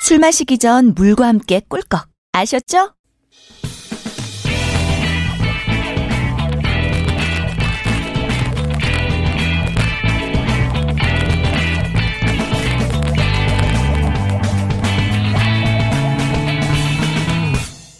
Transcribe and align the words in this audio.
술 0.00 0.18
마시기 0.18 0.58
전 0.58 0.92
물과 0.94 1.26
함께 1.26 1.60
꿀꺽. 1.68 2.08
아셨죠? 2.32 2.92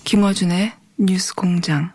김어준의 0.04 0.72
뉴스 0.98 1.34
공장. 1.34 1.93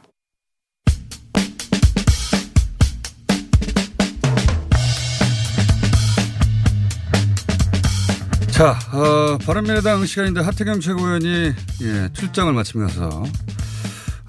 자, 8.60 8.78
어, 8.92 9.38
바른미래당 9.38 10.06
시간인데 10.06 10.42
하태경 10.42 10.82
최고위원이 10.82 11.54
예, 11.82 12.10
출장을 12.12 12.52
마치면서 12.52 13.24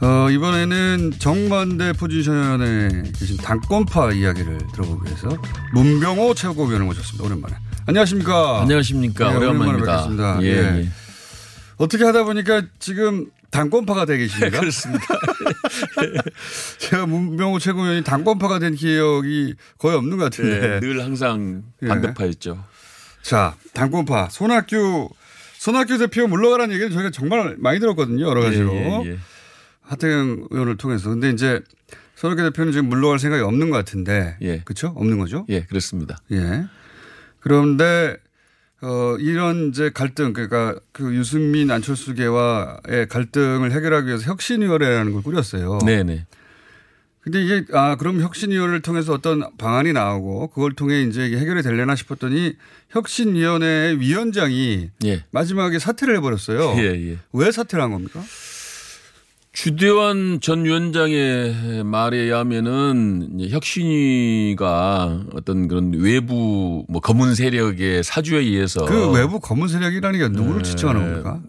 어, 0.03 0.31
이번에는 0.31 1.14
정반대 1.19 1.95
포지션에 1.95 3.11
계신 3.19 3.37
당권파 3.39 4.12
이야기를 4.12 4.59
들어보기 4.72 5.05
위해서 5.05 5.37
문병호 5.75 6.34
최고위원을 6.34 6.87
모셨습니다. 6.87 7.25
오랜만에. 7.25 7.56
안녕하십니까. 7.87 8.61
안녕하십니까. 8.61 9.33
예, 9.33 9.37
오랜만입니다. 9.37 9.97
뵙겠습니다. 9.97 10.39
예, 10.42 10.47
예. 10.47 10.78
예. 10.83 10.89
어떻게 11.78 12.05
하다 12.05 12.22
보니까 12.22 12.62
지금 12.78 13.27
당권파가 13.50 14.05
되어 14.05 14.17
계십니다. 14.17 14.55
그렇습니다. 14.61 15.06
제가 16.78 17.06
문병호 17.06 17.59
최고위원이 17.59 18.05
당권파가 18.05 18.61
된 18.61 18.77
기억이 18.77 19.56
거의 19.77 19.97
없는 19.97 20.19
것 20.19 20.22
같은데. 20.22 20.61
네, 20.61 20.78
늘 20.78 21.03
항상 21.03 21.65
예. 21.83 21.89
반대파였죠. 21.89 22.70
자, 23.22 23.56
당권파. 23.72 24.28
손학규, 24.30 25.08
손학규 25.58 25.98
대표 25.98 26.26
물러가라는 26.26 26.74
얘기는 26.74 26.90
저희가 26.92 27.10
정말 27.10 27.56
많이 27.58 27.80
들었거든요. 27.80 28.26
여러 28.26 28.40
가지로. 28.42 28.74
예, 28.74 29.02
예, 29.04 29.10
예. 29.12 29.18
하태경 29.82 30.48
의원을 30.50 30.76
통해서. 30.76 31.10
근데 31.10 31.30
이제 31.30 31.60
손학규 32.16 32.42
대표는 32.42 32.72
지금 32.72 32.88
물러갈 32.88 33.18
생각이 33.18 33.42
없는 33.42 33.70
것 33.70 33.76
같은데. 33.76 34.36
예. 34.42 34.60
그렇죠? 34.60 34.92
없는 34.96 35.18
거죠? 35.18 35.46
예, 35.48 35.62
그렇습니다. 35.64 36.18
예. 36.32 36.64
그런데 37.41 38.16
어 38.82 39.16
이런 39.18 39.68
이제 39.68 39.91
갈등 39.91 40.32
그러니까 40.32 40.78
그 40.92 41.14
유승민 41.14 41.70
안철수계와의 41.70 43.08
갈등을 43.10 43.72
해결하기 43.72 44.06
위해서 44.06 44.30
혁신위원회라는 44.30 45.12
걸 45.12 45.22
꾸렸어요. 45.22 45.78
네 45.84 46.02
네. 46.02 46.26
근데 47.31 47.45
이게 47.45 47.64
아 47.73 47.95
그럼 47.95 48.20
혁신위원회를 48.20 48.83
통해서 48.83 49.12
어떤 49.12 49.45
방안이 49.56 49.92
나오고 49.92 50.48
그걸 50.48 50.73
통해 50.73 51.03
이제 51.03 51.23
해결이 51.23 51.62
될려나 51.62 51.95
싶었더니 51.95 52.55
혁신위원회 52.89 53.97
위원장이 54.00 54.91
예. 55.05 55.25
마지막에 55.31 55.78
사퇴를 55.78 56.17
해버렸어요. 56.17 56.75
예, 56.78 57.12
예. 57.12 57.19
왜 57.33 57.53
사퇴를 57.53 57.84
한 57.84 57.92
겁니까? 57.92 58.20
주대환 59.53 60.41
전 60.41 60.64
위원장의 60.64 61.84
말에 61.84 62.17
의하면은 62.17 63.39
이제 63.39 63.55
혁신위가 63.55 65.27
어떤 65.34 65.69
그런 65.69 65.93
외부 65.93 66.84
뭐 66.88 67.00
검은 67.00 67.37
세력의 67.37 68.03
사주에 68.03 68.41
의해서 68.41 68.84
그 68.87 69.12
외부 69.12 69.38
검은 69.38 69.69
세력이라는 69.69 70.19
게 70.19 70.28
누구를 70.28 70.65
지칭하는 70.65 71.00
겁니까? 71.00 71.41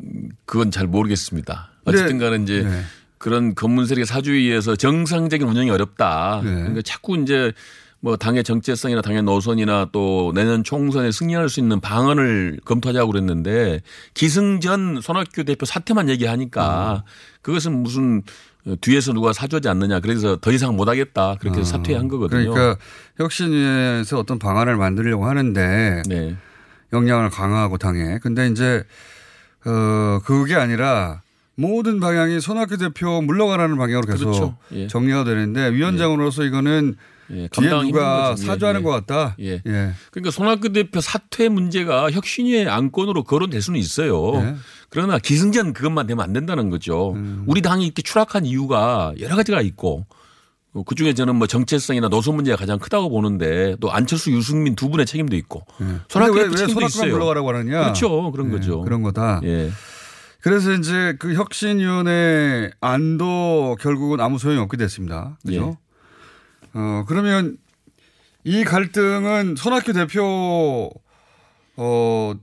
그건 0.46 0.70
잘 0.70 0.86
모르겠습니다. 0.86 1.72
어쨌든 1.86 2.20
간에 2.20 2.44
이제 2.44 2.64
네. 2.64 2.82
그런 3.22 3.54
검문 3.54 3.86
세력의 3.86 4.06
사주에 4.06 4.36
의해서 4.36 4.76
정상적인 4.76 5.48
운영이 5.48 5.70
어렵다. 5.70 6.42
네. 6.44 6.54
그러니까 6.54 6.82
자꾸 6.82 7.18
이제 7.18 7.54
뭐 8.00 8.18
당의 8.18 8.44
정체성이나 8.44 9.02
당의 9.02 9.22
노선이나 9.22 9.90
또 9.92 10.32
내년 10.34 10.64
총선에 10.64 11.12
승리할 11.12 11.48
수 11.48 11.60
있는 11.60 11.80
방안을 11.80 12.60
검토하자고 12.66 13.12
그랬는데 13.12 13.82
기승전 14.16 15.02
손학규 15.02 15.44
대표 15.44 15.68
사퇴만 15.68 16.10
얘기하니까 16.10 17.04
그것은 17.44 17.84
무슨 17.84 18.24
뒤에서 18.82 19.14
누가 19.14 19.34
사주하지 19.34 19.70
않느냐. 19.70 20.00
그래서 20.00 20.38
더 20.38 20.52
이상 20.52 20.76
못 20.76 20.88
하겠다. 20.88 21.36
그렇게 21.40 21.60
해서 21.60 21.78
사퇴한 21.78 22.08
거거든요. 22.08 22.52
그러니까 22.52 22.80
혁신위에서 23.18 24.18
어떤 24.18 24.40
방안을 24.40 24.78
만들려고 24.78 25.28
하는데 25.28 26.02
네. 26.08 26.36
역량을 26.92 27.30
강화하고 27.30 27.78
당해. 27.78 28.18
근데 28.20 28.48
이제 28.48 28.84
어 29.64 30.20
그게 30.26 30.56
아니라 30.56 31.22
모든 31.62 32.00
방향이 32.00 32.42
손학규 32.42 32.78
대표 32.78 33.22
물러가라는 33.22 33.78
방향으로 33.78 34.08
계속 34.08 34.26
그렇죠. 34.26 34.58
예. 34.74 34.88
정리가 34.88 35.24
되는데 35.24 35.72
위원장으로서 35.72 36.44
이거는 36.44 36.96
예, 37.34 37.48
뒤에 37.48 37.70
누가. 37.70 38.36
사주하는 38.36 38.82
예, 38.82 38.84
것 38.84 38.90
같다. 38.90 39.36
예. 39.40 39.62
예. 39.66 39.92
그러니까 40.12 40.32
손학규 40.32 40.74
대표 40.74 41.00
사퇴 41.00 41.50
문제가 41.50 42.12
혁신위의 42.12 42.68
안건으로 42.68 43.24
거론될 43.24 43.62
수는 43.62 43.80
있어요. 43.80 44.32
네. 44.42 44.56
그러나 44.90 45.18
기승전 45.18 45.74
그것만 45.74 46.08
되면 46.08 46.24
안 46.24 46.34
된다는 46.34 46.70
거죠. 46.70 47.14
음. 47.14 47.44
우리 47.48 47.62
당이 47.62 47.86
이렇게 47.86 48.02
추락한 48.02 48.46
이유가 48.46 49.14
여러 49.20 49.36
가지가 49.38 49.62
있고 49.62 50.06
그 50.86 50.96
중에 50.96 51.14
저는 51.14 51.36
뭐 51.36 51.48
정체성이나 51.48 52.10
노선 52.10 52.36
문제가 52.36 52.58
가장 52.58 52.80
크다고 52.80 53.10
보는데 53.10 53.76
또 53.80 53.92
안철수 53.92 54.32
유승민 54.32 54.76
두 54.76 54.90
분의 54.90 55.06
책임도 55.06 55.36
있고 55.38 55.64
손학규 56.10 56.34
근데 56.34 56.44
왜, 56.44 56.50
대표 56.50 56.52
왜 56.52 56.58
책임도 56.68 56.86
있어요. 56.86 57.12
물러가라고 57.12 57.50
하느냐? 57.50 57.82
그렇죠. 57.84 58.32
그런 58.32 58.48
예, 58.48 58.52
거죠. 58.52 58.82
그런 58.82 59.02
거다. 59.04 59.42
예. 59.44 59.70
그래서 60.42 60.74
이제 60.74 61.16
그 61.20 61.34
혁신위원회 61.34 62.72
안도 62.82 63.78
결국은 63.80 64.20
아무 64.20 64.38
소용이 64.40 64.60
없게 64.60 64.76
됐습니다. 64.78 65.38
그죠? 65.46 65.78
예. 66.76 66.80
어, 66.80 67.06
그러면 67.08 67.58
이 68.44 68.64
갈등은 68.64 69.56
손학규 69.56 69.94
대표, 69.94 70.90
어, 71.78 72.34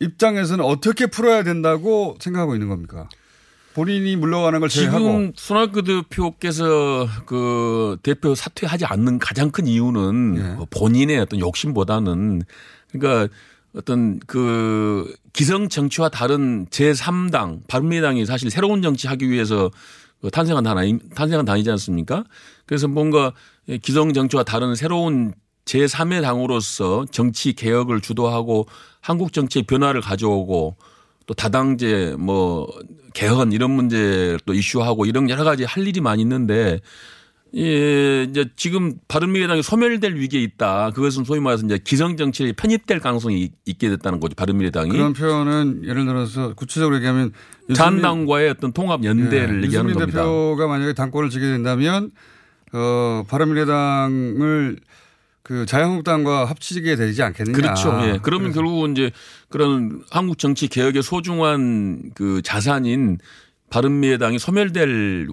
입장에서는 0.00 0.64
어떻게 0.64 1.06
풀어야 1.06 1.42
된다고 1.42 2.16
생각하고 2.18 2.54
있는 2.54 2.68
겁니까? 2.68 3.08
본인이 3.74 4.16
물러가는 4.16 4.60
걸 4.60 4.68
제외하고. 4.68 4.98
지금 4.98 5.32
손학규 5.34 5.82
대표께서 5.82 7.08
그 7.26 7.98
대표 8.02 8.34
사퇴하지 8.34 8.86
않는 8.86 9.18
가장 9.18 9.50
큰 9.50 9.66
이유는 9.66 10.36
예. 10.38 10.54
뭐 10.54 10.66
본인의 10.70 11.18
어떤 11.18 11.40
욕심보다는 11.40 12.42
그러니까 12.92 13.34
어떤 13.74 14.20
그 14.26 15.12
기성 15.32 15.68
정치와 15.68 16.08
다른 16.08 16.66
제3당 16.66 17.66
바른미래당이 17.66 18.24
사실 18.24 18.50
새로운 18.50 18.82
정치하기 18.82 19.28
위해서 19.28 19.70
그 20.20 20.30
탄생한 20.30 20.64
당 20.64 20.78
아니, 20.78 20.98
탄생한 21.14 21.44
당이지 21.44 21.70
않습니까? 21.72 22.24
그래서 22.66 22.88
뭔가 22.88 23.32
기성 23.82 24.12
정치와 24.12 24.44
다른 24.44 24.74
새로운 24.74 25.34
제3의 25.64 26.22
당으로서 26.22 27.06
정치 27.10 27.52
개혁을 27.52 28.00
주도하고 28.00 28.66
한국 29.00 29.32
정치의 29.32 29.64
변화를 29.64 30.00
가져오고 30.00 30.76
또 31.26 31.34
다당제 31.34 32.16
뭐 32.18 32.68
개헌 33.14 33.52
이런 33.52 33.70
문제 33.70 34.38
또 34.46 34.54
이슈하고 34.54 35.06
이런 35.06 35.28
여러 35.30 35.44
가지 35.44 35.64
할 35.64 35.86
일이 35.86 36.00
많이 36.00 36.22
있는데 36.22 36.80
예, 37.56 38.24
이제 38.24 38.46
지금 38.56 38.94
바른미래당이 39.06 39.62
소멸될 39.62 40.14
위기에 40.14 40.42
있다. 40.42 40.90
그것은 40.90 41.24
소위 41.24 41.40
말해서 41.40 41.64
이제 41.64 41.78
기성 41.78 42.16
정치에 42.16 42.52
편입될 42.52 42.98
가능성이 43.00 43.50
있게 43.64 43.90
됐다는 43.90 44.18
거죠. 44.20 44.34
바른미래당이 44.34 44.90
그런 44.90 45.12
표현은 45.12 45.82
예를 45.84 46.04
들어서 46.04 46.54
구체적으로 46.54 46.96
얘기하면 46.96 47.32
잔당과의 47.74 48.50
어떤 48.50 48.72
통합 48.72 49.04
연대를 49.04 49.60
예, 49.62 49.66
얘기하는 49.66 49.92
겁니다. 49.92 50.22
대표가 50.22 50.66
만약에 50.66 50.94
당권을 50.94 51.30
지게 51.30 51.46
된다면 51.46 52.10
어, 52.72 53.24
바른미래당을 53.28 54.78
그 55.44 55.66
자유한국당과 55.66 56.46
합치게 56.46 56.96
되지 56.96 57.22
않겠느냐. 57.22 57.56
그렇죠. 57.56 57.90
예. 58.02 58.18
그러면 58.22 58.50
그래서 58.50 58.60
결국은 58.60 58.92
이제 58.92 59.12
그런 59.50 60.02
한국 60.10 60.38
정치 60.38 60.68
개혁의 60.68 61.02
소중한 61.02 62.10
그 62.14 62.40
자산인 62.42 63.18
바른미래당이 63.70 64.38
소멸될 64.38 65.26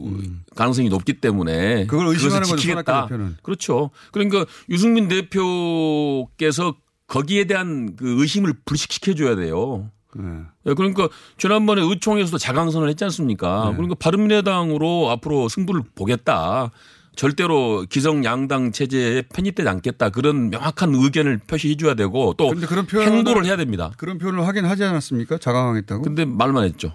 가능성이 0.56 0.90
높기 0.90 1.14
때문에 1.14 1.84
음. 1.84 1.88
그걸 1.88 2.08
의심하는 2.08 2.42
거죠, 2.48 2.56
지키겠다. 2.58 3.08
그렇죠. 3.44 3.92
그러니까 4.12 4.46
유승민 4.70 5.08
대표께서 5.08 6.76
거기에 7.08 7.46
대한 7.46 7.96
그 7.96 8.22
의심을 8.22 8.54
불식시켜 8.66 9.14
줘야 9.14 9.36
돼요. 9.36 9.90
예. 10.18 10.24
예, 10.68 10.74
그러니까 10.74 11.08
지난번에 11.38 11.82
의총에서도 11.82 12.38
자강선을 12.38 12.90
했지 12.90 13.04
않습니까? 13.06 13.66
네. 13.70 13.76
그러니까 13.76 13.96
바른미래당으로 14.00 15.10
앞으로 15.10 15.48
승부를 15.48 15.84
보겠다. 15.96 16.72
절대로 17.16 17.86
기성 17.90 18.24
양당 18.24 18.72
체제에 18.72 19.24
편입되지 19.34 19.68
않겠다 19.68 20.10
그런 20.10 20.50
명확한 20.50 20.96
의견을 20.96 21.40
표시해 21.46 21.76
줘야 21.76 21.94
되고 21.94 22.34
또 22.38 22.48
그런 22.50 22.86
표현을- 22.88 23.02
행보를 23.06 23.46
해야 23.46 23.58
됩니다. 23.58 23.92
그런 23.98 24.18
표현을 24.18 24.48
하긴 24.48 24.66
하지 24.66 24.84
않았습니까? 24.86 25.38
자강하겠다고. 25.38 26.02
근데 26.04 26.24
말만 26.26 26.64
했죠. 26.64 26.94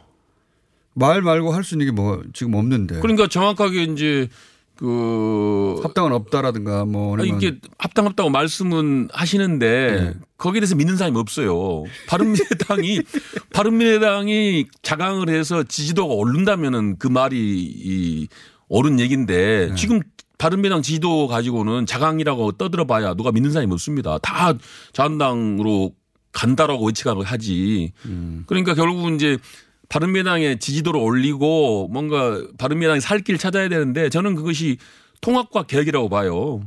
말 0.97 1.23
말고 1.23 1.53
할 1.53 1.63
수 1.63 1.75
있는 1.75 1.87
게 1.87 1.93
뭐 1.93 2.23
지금 2.33 2.55
없는데. 2.55 3.01
그러니까 3.01 3.27
정확하게 3.29 3.85
이제 3.85 4.29
그 4.77 5.81
합당은 5.83 6.13
없다라든가 6.13 6.85
뭐 6.85 7.17
아니, 7.19 7.29
이게 7.29 7.59
합당합다고 7.79 8.29
말씀은 8.31 9.09
하시는데 9.13 10.01
네. 10.01 10.15
거기에 10.37 10.61
대해서 10.61 10.75
믿는 10.75 10.97
사람이 10.97 11.19
없어요. 11.19 11.85
바른미래당이 12.09 13.01
바른미래당이 13.55 14.67
자강을 14.83 15.31
해서 15.31 15.63
지지도가 15.63 16.13
오른다면은 16.15 16.99
그 16.99 17.09
말이 17.09 17.37
이 17.39 18.29
옳은 18.69 19.01
얘기인데 19.01 19.69
네. 19.71 19.75
지금 19.77 20.01
바른미래당 20.39 20.83
지지도 20.83 21.27
가지고는 21.29 21.87
자강이라고 21.87 22.53
떠들어봐야 22.53 23.15
누가 23.15 23.33
믿는 23.33 23.53
사람이 23.53 23.73
없습니다. 23.73 24.19
다 24.19 24.53
자한당으로 24.93 25.93
간다라고 26.33 26.87
외치가 26.87 27.15
하지. 27.25 27.93
음. 28.05 28.45
그러니까 28.47 28.75
결국은 28.75 29.15
이제 29.15 29.39
바른미래당의 29.89 30.59
지지도를 30.59 31.01
올리고 31.01 31.89
뭔가 31.93 32.41
바른미래당이 32.59 33.01
살 33.01 33.21
길을 33.21 33.39
찾아야 33.39 33.69
되는데 33.69 34.09
저는 34.09 34.35
그것이 34.35 34.79
통합과 35.21 35.65
개혁이라고 35.65 36.09
봐요. 36.09 36.63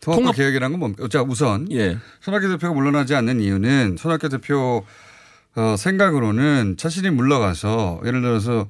통합과 0.00 0.20
통합- 0.32 0.36
계획이라는 0.36 0.72
건 0.72 0.78
뭡니까? 0.80 1.08
자 1.08 1.22
우선 1.22 1.70
예. 1.72 1.98
손학규 2.20 2.48
대표가 2.48 2.72
물러나지 2.74 3.14
않는 3.14 3.40
이유는 3.40 3.96
손학규 3.98 4.28
대표 4.28 4.84
어, 5.56 5.74
생각으로는 5.76 6.76
자신이 6.76 7.10
물러가서 7.10 8.00
예를 8.04 8.20
들어서 8.22 8.68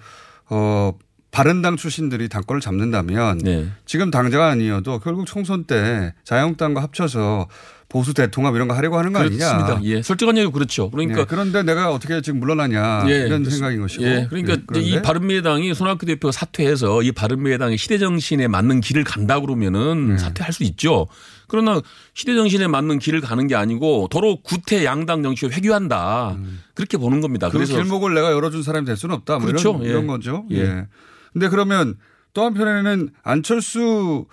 어, 0.48 0.92
바른당 1.30 1.76
출신들이 1.76 2.30
당권을 2.30 2.62
잡는다면 2.62 3.38
네. 3.38 3.68
지금 3.84 4.10
당자가 4.10 4.48
아니어도 4.48 4.98
결국 5.00 5.26
총선 5.26 5.64
때 5.64 6.14
자유한국당과 6.24 6.82
합쳐서 6.82 7.46
보수 7.88 8.12
대통합 8.12 8.54
이런 8.54 8.68
거 8.68 8.74
하려고 8.74 8.98
하는 8.98 9.14
거 9.14 9.20
그렇습니다. 9.20 9.76
아니냐. 9.76 9.80
예. 9.84 10.02
솔직한 10.02 10.36
얘기 10.36 10.50
그렇죠. 10.52 10.90
그러니까 10.90 11.20
네, 11.20 11.24
그런데 11.26 11.62
내가 11.62 11.90
어떻게 11.90 12.20
지금 12.20 12.38
물러나냐 12.40 13.04
예, 13.08 13.26
이런 13.26 13.42
그렇습- 13.42 13.52
생각인 13.52 13.80
것이고. 13.80 14.04
예. 14.04 14.26
그러니까 14.28 14.52
예, 14.52 14.62
그런데 14.66 14.86
이 14.86 15.00
바른미래당이 15.00 15.74
손학규 15.74 16.04
대표가 16.04 16.30
사퇴해서 16.30 17.02
이 17.02 17.12
바른미래당의 17.12 17.78
시대 17.78 17.96
정신에 17.96 18.46
맞는 18.46 18.82
길을 18.82 19.04
간다 19.04 19.40
그러면은 19.40 20.08
네. 20.10 20.18
사퇴할 20.18 20.52
수 20.52 20.64
있죠. 20.64 21.06
그러나 21.46 21.80
시대 22.12 22.34
정신에 22.34 22.66
맞는 22.66 22.98
길을 22.98 23.22
가는 23.22 23.46
게 23.46 23.54
아니고 23.54 24.08
도로 24.10 24.42
구태 24.42 24.84
양당 24.84 25.22
정치를 25.22 25.54
회귀한다. 25.54 26.36
그렇게 26.74 26.98
보는 26.98 27.22
겁니다. 27.22 27.46
음. 27.46 27.50
그 27.52 27.56
그래서 27.56 27.72
길목을 27.74 28.12
내가 28.12 28.32
열어준 28.32 28.62
사람이 28.62 28.84
될 28.84 28.98
수는 28.98 29.14
없다. 29.14 29.38
뭐 29.38 29.46
그렇죠. 29.46 29.70
이런, 29.76 29.84
예. 29.84 29.88
이런 29.88 30.06
거죠. 30.06 30.44
예. 30.50 30.58
예. 30.58 30.86
근데 31.32 31.48
그러면 31.48 31.94
또 32.34 32.44
한편에는 32.44 33.08
안철수 33.22 34.26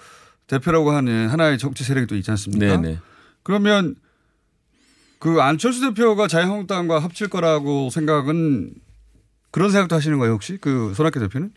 대표라고 0.48 0.92
하는 0.92 1.30
하나의 1.30 1.58
정치 1.58 1.86
세력이 1.86 2.08
또 2.08 2.18
있지 2.18 2.30
않습니까? 2.32 2.66
네네. 2.82 2.98
그러면 3.56 3.96
그 5.20 5.40
안철수 5.40 5.82
대표가 5.82 6.28
자유한국당과 6.28 7.00
합칠 7.00 7.30
거라고 7.30 7.90
생각은 7.92 8.74
그런 9.52 9.72
생각도 9.72 9.96
하시는 9.96 10.18
거예요 10.18 10.34
혹시 10.34 10.58
그 10.60 10.94
손학규 10.96 11.20
대표는 11.20 11.52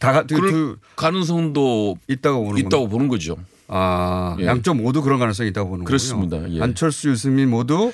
다 0.00 0.12
가- 0.12 0.22
그, 0.26 0.40
그 0.40 0.76
가능성도 0.96 1.96
있다고 2.08 2.44
보는 2.46 2.58
있다고. 2.66 2.88
보는 2.88 3.08
거죠. 3.08 3.36
아 3.68 4.36
예. 4.40 4.46
양쪽 4.46 4.74
모두 4.74 5.00
그런 5.02 5.18
가능성이 5.20 5.50
있다고 5.50 5.68
보는 5.70 5.84
그렇습니다. 5.84 6.38
거군요. 6.38 6.56
예. 6.56 6.62
안철수 6.62 7.10
유승민 7.10 7.50
모두 7.50 7.92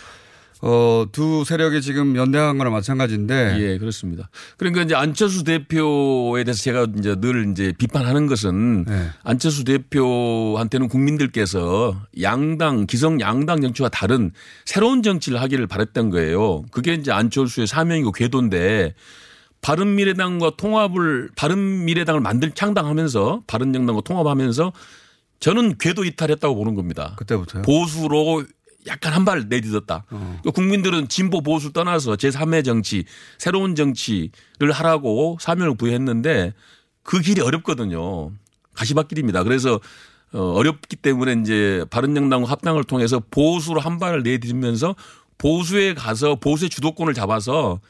어, 0.61 1.07
두 1.13 1.45
세력이 1.45 1.83
지금 1.83 2.17
연대한 2.17 2.59
거나 2.59 2.71
마찬가지인데 2.71 3.57
예, 3.61 3.79
그렇습니다. 3.79 4.29
그러니까 4.57 4.83
이제 4.83 4.95
안철수 4.95 5.45
대표에 5.45 6.43
대해서 6.45 6.63
제가 6.63 6.89
이제 6.99 7.15
늘 7.15 7.51
이제 7.51 7.73
비판하는 7.79 8.27
것은 8.27 8.85
네. 8.85 9.09
안철수 9.23 9.65
대표한테는 9.65 10.89
국민들께서 10.89 11.97
양당, 12.21 12.87
기성 12.87 13.21
양당 13.21 13.61
정치와 13.61 13.89
다른 13.89 14.33
새로운 14.65 15.03
정치를 15.03 15.41
하기를 15.41 15.67
바랬던 15.69 16.11
거예요. 16.11 16.65
그게 16.71 16.95
이제 16.95 17.13
안철수의 17.13 17.67
사명이고 17.67 18.13
궤도인데 18.13 18.95
바른미래당과 19.61 20.53
통합을 20.57 21.31
바른미래당을 21.37 22.21
만들 22.21 22.51
창당하면서 22.53 23.43
바른정당과 23.47 24.03
통합하면서 24.03 24.73
저는 25.41 25.79
궤도 25.79 26.05
이탈했다고 26.05 26.55
보는 26.55 26.75
겁니다. 26.75 27.15
그때부터요. 27.17 27.63
보수로 27.63 28.45
약간 28.89 29.13
한 29.13 29.25
발 29.25 29.45
내딛었다. 29.49 30.05
그러니까 30.09 30.51
국민들은 30.51 31.09
진보 31.09 31.43
보수 31.43 31.73
떠나서 31.73 32.17
제3의 32.17 32.65
정치, 32.65 33.05
새로운 33.39 33.75
정치를 33.75 34.73
하라고 34.73 35.37
사명을 35.41 35.77
부여했는데 35.77 36.55
그 37.03 37.21
길이 37.21 37.41
어렵거든요. 37.41 38.33
가시밭길입니다. 38.75 39.43
그래서 39.45 39.81
어, 40.33 40.39
어렵기 40.53 40.97
때문에 40.97 41.37
이제 41.43 41.85
바른정당과 41.91 42.51
합당을 42.51 42.85
통해서 42.85 43.21
보수로 43.31 43.81
한 43.81 43.99
발을 43.99 44.23
내딛으면서 44.23 44.95
보수에 45.39 45.95
가서 45.95 46.35
보수의 46.37 46.69
주도권을 46.71 47.15
잡아서 47.15 47.81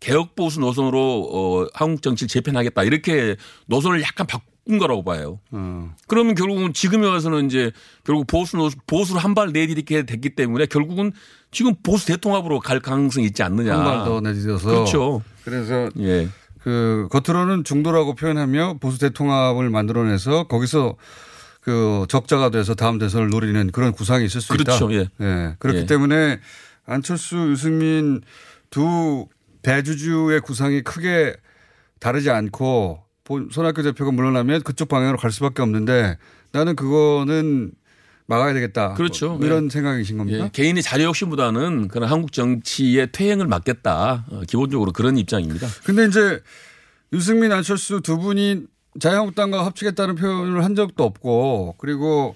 개혁 0.00 0.34
보수 0.36 0.60
노선으로 0.60 1.30
어, 1.32 1.66
한국 1.72 2.02
정치를 2.02 2.28
재편하겠다 2.28 2.82
이렇게 2.84 3.36
노선을 3.66 4.02
약간 4.02 4.26
바 4.26 4.40
꾼 4.66 4.78
거라고 4.78 5.04
봐요. 5.04 5.38
어. 5.52 5.94
그러면 6.08 6.34
결국은 6.34 6.72
지금에 6.72 7.06
와서는 7.06 7.46
이제 7.46 7.70
결국 8.04 8.26
보수 8.26 8.56
노- 8.56 8.70
보수를 8.86 9.22
한발 9.22 9.52
내딛게 9.52 10.04
됐기 10.04 10.30
때문에 10.30 10.66
결국은 10.66 11.12
지금 11.52 11.74
보수 11.82 12.06
대통합으로 12.06 12.60
갈 12.60 12.80
가능성이 12.80 13.26
있지 13.26 13.42
않느냐. 13.42 13.72
한 13.78 13.84
발 13.84 14.04
더 14.04 14.20
내딛어서 14.20 14.68
그렇죠. 14.68 15.22
그래서 15.44 15.88
예. 16.00 16.28
그 16.62 17.06
겉으로는 17.12 17.62
중도라고 17.62 18.14
표현하며 18.16 18.78
보수 18.80 18.98
대통합을 18.98 19.70
만들어내서 19.70 20.48
거기서 20.48 20.96
그 21.60 22.04
적자가 22.08 22.50
돼서 22.50 22.74
다음 22.74 22.98
대선을 22.98 23.28
노리는 23.30 23.70
그런 23.70 23.92
구상이 23.92 24.24
있을 24.24 24.40
수 24.40 24.52
그렇죠. 24.52 24.90
있다. 24.90 25.10
예. 25.20 25.54
그렇기 25.60 25.80
예. 25.80 25.86
때문에 25.86 26.40
안철수, 26.86 27.36
유승민 27.50 28.20
두 28.70 29.26
대주주의 29.62 30.40
구상이 30.40 30.82
크게 30.82 31.34
다르지 32.00 32.30
않고 32.30 32.98
본- 32.98 33.05
손학규 33.50 33.82
대표가 33.82 34.10
물러나면 34.12 34.62
그쪽 34.62 34.88
방향으로 34.88 35.18
갈 35.18 35.30
수밖에 35.32 35.62
없는데 35.62 36.18
나는 36.52 36.76
그거는 36.76 37.72
막아야 38.26 38.52
되겠다. 38.54 38.94
그렇죠. 38.94 39.34
뭐 39.36 39.46
이런 39.46 39.68
생각이신 39.68 40.18
겁니까? 40.18 40.44
예. 40.46 40.50
개인의 40.52 40.82
자료 40.82 41.04
욕심보다는 41.04 41.88
그런 41.88 42.08
한국 42.10 42.32
정치의 42.32 43.12
퇴행을 43.12 43.46
막겠다. 43.46 44.24
어, 44.30 44.40
기본적으로 44.48 44.92
그런 44.92 45.16
입장입니다. 45.16 45.68
근데 45.84 46.06
이제 46.06 46.40
유승민 47.12 47.52
안철수 47.52 48.00
두 48.00 48.18
분이 48.18 48.62
자유한국당과 48.98 49.64
합치겠다는 49.66 50.16
표현을 50.16 50.64
한 50.64 50.74
적도 50.74 51.04
없고 51.04 51.76
그리고 51.78 52.34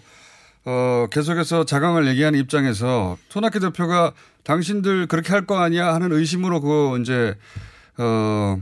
어 0.64 1.06
계속해서 1.10 1.64
자강을 1.64 2.06
얘기하는 2.08 2.38
입장에서 2.38 3.16
손학규 3.30 3.58
대표가 3.60 4.12
당신들 4.44 5.06
그렇게 5.06 5.32
할 5.32 5.46
거 5.46 5.58
아니야 5.58 5.94
하는 5.94 6.12
의심으로 6.12 6.60
그 6.60 6.98
이제 7.00 7.34
어 7.96 8.60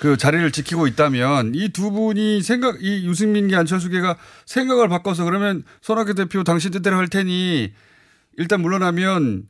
그 0.00 0.16
자리를 0.16 0.50
지키고 0.52 0.86
있다면 0.86 1.52
이 1.54 1.68
두 1.68 1.90
분이 1.90 2.42
생각 2.42 2.82
이 2.82 3.06
유승민계 3.06 3.56
안철수계가 3.56 4.16
생각을 4.46 4.88
바꿔서 4.88 5.24
그러면 5.24 5.64
손학규 5.82 6.14
대표 6.14 6.44
당신 6.44 6.70
뜻대로 6.70 6.96
할 6.96 7.08
테니 7.08 7.72
일단 8.36 8.60
물러나면 8.60 9.44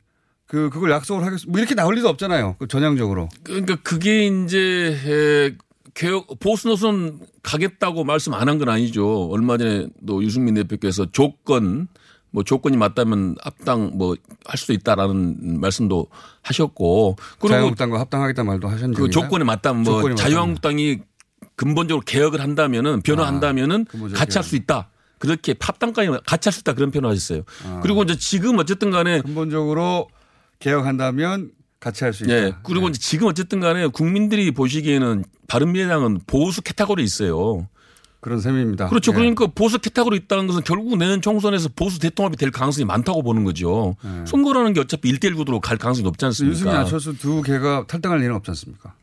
그 0.46 0.70
그걸 0.70 0.90
약속을 0.90 1.24
하겠습니다. 1.24 1.50
뭐 1.50 1.58
이렇게 1.58 1.74
나올 1.74 1.94
리도 1.96 2.08
없잖아요. 2.08 2.56
그 2.58 2.68
전향적으로. 2.68 3.28
그러니까 3.42 3.76
그게 3.82 4.26
이제 4.26 4.96
에, 5.06 5.56
개혁 5.94 6.38
보수 6.40 6.68
노선 6.68 7.20
가겠다고 7.42 8.04
말씀 8.04 8.34
안 8.34 8.48
한 8.48 8.58
건 8.58 8.68
아니죠. 8.68 9.28
얼마 9.30 9.56
전에 9.56 9.88
또 10.06 10.22
유승민 10.22 10.54
대표께서 10.54 11.10
조건 11.12 11.88
뭐 12.34 12.42
조건이 12.42 12.76
맞다면 12.76 13.36
합당 13.42 13.92
뭐 13.94 14.16
할 14.46 14.58
수도 14.58 14.72
있다라는 14.74 15.60
말씀도 15.60 16.08
하셨고 16.42 17.16
그리고 17.38 17.48
자유한국당과 17.48 18.00
합당하겠다 18.00 18.44
말도 18.44 18.68
하셨는데 18.68 19.00
그 19.00 19.08
조건에 19.08 19.44
맞다면 19.44 19.84
뭐 19.84 19.94
조건에 19.94 20.14
자유한국당이 20.16 20.98
근본적으로 21.56 22.02
개혁을 22.04 22.40
한다면은 22.40 23.00
변화한다면은 23.02 23.84
근본적으로 23.86 24.18
같이 24.18 24.36
할 24.38 24.44
수 24.44 24.56
있다. 24.56 24.90
그렇게 25.18 25.54
합당까지 25.58 26.10
같이 26.26 26.48
할 26.48 26.52
수 26.52 26.60
있다 26.60 26.74
그런 26.74 26.90
표현을 26.90 27.08
하셨어요. 27.10 27.42
그리고 27.82 28.02
이제 28.02 28.16
지금 28.16 28.58
어쨌든 28.58 28.90
간에 28.90 29.20
근본적으로 29.22 30.08
개혁한다면 30.58 31.52
같이 31.80 32.04
할 32.04 32.12
수 32.12 32.24
있다. 32.24 32.32
예. 32.34 32.52
그리고 32.64 32.88
이제 32.88 32.98
지금 32.98 33.28
어쨌든 33.28 33.60
간에 33.60 33.86
국민들이 33.86 34.50
보시기에는 34.50 35.24
바른미래당은 35.48 36.20
보수 36.26 36.62
캐타고리 36.62 37.02
있어요. 37.04 37.68
그런 38.24 38.40
셈입니다. 38.40 38.88
그렇죠. 38.88 39.12
예. 39.12 39.16
그러니까 39.16 39.48
보수 39.48 39.78
캐타고리 39.78 40.16
있다는 40.16 40.46
것은 40.46 40.62
결국 40.64 40.96
내년 40.96 41.20
총선에서 41.20 41.68
보수 41.76 41.98
대통합이 41.98 42.38
될 42.38 42.50
가능성이 42.50 42.86
많다고 42.86 43.22
보는 43.22 43.44
거죠. 43.44 43.96
선거라는 44.24 44.72
게 44.72 44.80
어차피 44.80 45.12
1대1 45.12 45.36
구도로 45.36 45.60
갈 45.60 45.76
가능성이 45.76 46.04
높지 46.04 46.24
유승민 46.24 46.50
않습니까? 46.54 46.78
안철수 46.80 47.18
두 47.18 47.42
개가 47.42 47.84
탈당할 47.86 48.22
일은 48.22 48.34
없지 48.36 48.50
않습니까? 48.52 48.94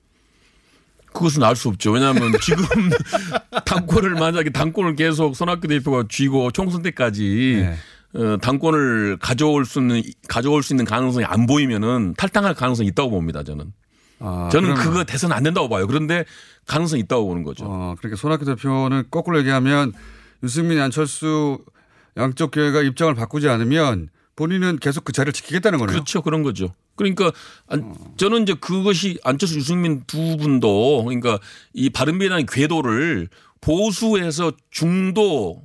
그것은 1.13 1.43
알 1.43 1.55
수 1.55 1.69
없죠. 1.69 1.91
왜냐하면 1.91 2.31
지금 2.41 2.65
당권을 3.63 4.15
만약에 4.15 4.49
당권을 4.49 4.95
계속 4.95 5.35
손학규 5.35 5.67
대표가 5.67 6.05
쥐고 6.09 6.49
총선 6.49 6.81
때까지 6.81 7.63
네. 7.63 8.19
어, 8.19 8.37
당권을 8.37 9.17
가져올 9.21 9.65
수 9.65 9.81
있는 9.81 10.01
가져올 10.29 10.63
수 10.63 10.73
있는 10.73 10.83
가능성이 10.83 11.25
안 11.25 11.45
보이면은 11.45 12.15
탈당할 12.17 12.55
가능성이 12.55 12.89
있다고 12.89 13.11
봅니다. 13.11 13.43
저는 13.43 13.71
아, 14.21 14.49
저는 14.51 14.73
그러면, 14.75 14.83
그거 14.85 15.03
대선 15.03 15.31
안 15.31 15.43
된다고 15.43 15.67
봐요. 15.69 15.87
그런데 15.87 16.25
가능성이 16.67 17.01
있다고 17.03 17.27
보는 17.27 17.43
거죠. 17.43 17.65
어, 17.67 17.95
그러니까 17.97 18.19
손학규 18.19 18.45
대표는 18.45 19.05
거꾸로 19.11 19.39
얘기하면 19.39 19.93
유승민, 20.43 20.79
안철수 20.79 21.59
양쪽 22.17 22.51
교회가 22.51 22.81
입장을 22.81 23.13
바꾸지 23.15 23.47
않으면 23.49 24.09
본인은 24.35 24.77
계속 24.79 25.03
그 25.03 25.11
자리를 25.11 25.33
지키겠다는 25.33 25.79
거네요. 25.79 25.93
그렇죠. 25.93 26.21
그런 26.21 26.43
거죠. 26.43 26.73
그러니까 26.95 27.31
안- 27.67 27.95
저는 28.17 28.43
이제 28.43 28.53
그것이 28.53 29.17
안철수 29.23 29.55
유승민 29.57 30.03
두 30.07 30.37
분도 30.37 31.03
그러니까 31.03 31.39
이 31.73 31.89
바른미래당의 31.89 32.45
궤도를 32.49 33.27
보수에서 33.61 34.51
중도로 34.69 35.61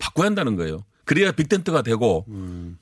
바꿔야 0.00 0.26
한다는 0.26 0.56
거예요. 0.56 0.84
그래야 1.06 1.30
빅텐트가 1.32 1.82
되고 1.82 2.26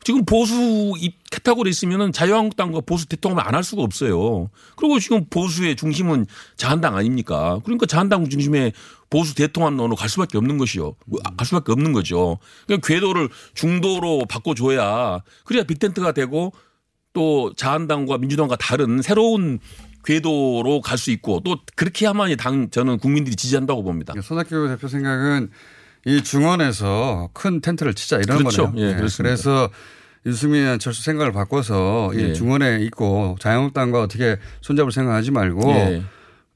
지금 0.02 0.24
보수 0.24 0.94
입 0.98 1.14
캐타고리 1.30 1.70
있으면은 1.70 2.10
자유한국당과 2.10 2.80
보수 2.80 3.06
대통합을 3.06 3.46
안 3.46 3.54
할 3.54 3.62
수가 3.62 3.82
없어요. 3.82 4.50
그리고 4.76 4.98
지금 4.98 5.26
보수의 5.30 5.76
중심은 5.76 6.26
자한당 6.56 6.96
아닙니까? 6.96 7.60
그러니까 7.64 7.86
자한당 7.86 8.28
중심의 8.28 8.72
보수 9.10 9.34
대통합론으로 9.36 9.94
갈 9.94 10.08
수밖에 10.08 10.38
없는 10.38 10.58
것이요. 10.58 10.96
갈 11.36 11.46
수밖에 11.46 11.70
없는 11.70 11.92
거죠. 11.92 12.38
그러니까 12.66 12.88
궤도를 12.88 13.28
중도로 13.54 14.24
바꿔줘야 14.28 15.20
그래야 15.44 15.62
빅텐트가 15.62 16.12
되고 16.12 16.52
또 17.12 17.52
자한당과 17.54 18.18
민주당과 18.18 18.56
다른 18.56 19.02
새로운 19.02 19.60
궤도로 20.04 20.80
갈 20.80 20.98
수 20.98 21.10
있고 21.12 21.40
또 21.44 21.58
그렇게 21.76 22.06
해야만이 22.06 22.36
당 22.36 22.70
저는 22.70 22.98
국민들이 22.98 23.36
지지한다고 23.36 23.84
봅니다. 23.84 24.14
손학규 24.20 24.66
대표 24.68 24.88
생각은 24.88 25.50
이 26.06 26.22
중원에서 26.22 27.30
큰 27.32 27.60
텐트를 27.60 27.94
치자 27.94 28.16
이런 28.18 28.38
그렇죠. 28.38 28.66
거네요. 28.66 28.88
예, 28.88 28.94
그렇습니다. 28.94 29.22
그래서 29.22 29.70
유승민 30.26 30.66
안철수 30.66 31.02
생각을 31.02 31.32
바꿔서 31.32 32.12
이 32.14 32.18
예. 32.18 32.32
중원에 32.32 32.80
있고 32.82 33.36
자유한국당과 33.40 34.02
어떻게 34.02 34.38
손잡을 34.60 34.92
생각하지 34.92 35.30
말고 35.30 35.70
예. 35.70 36.02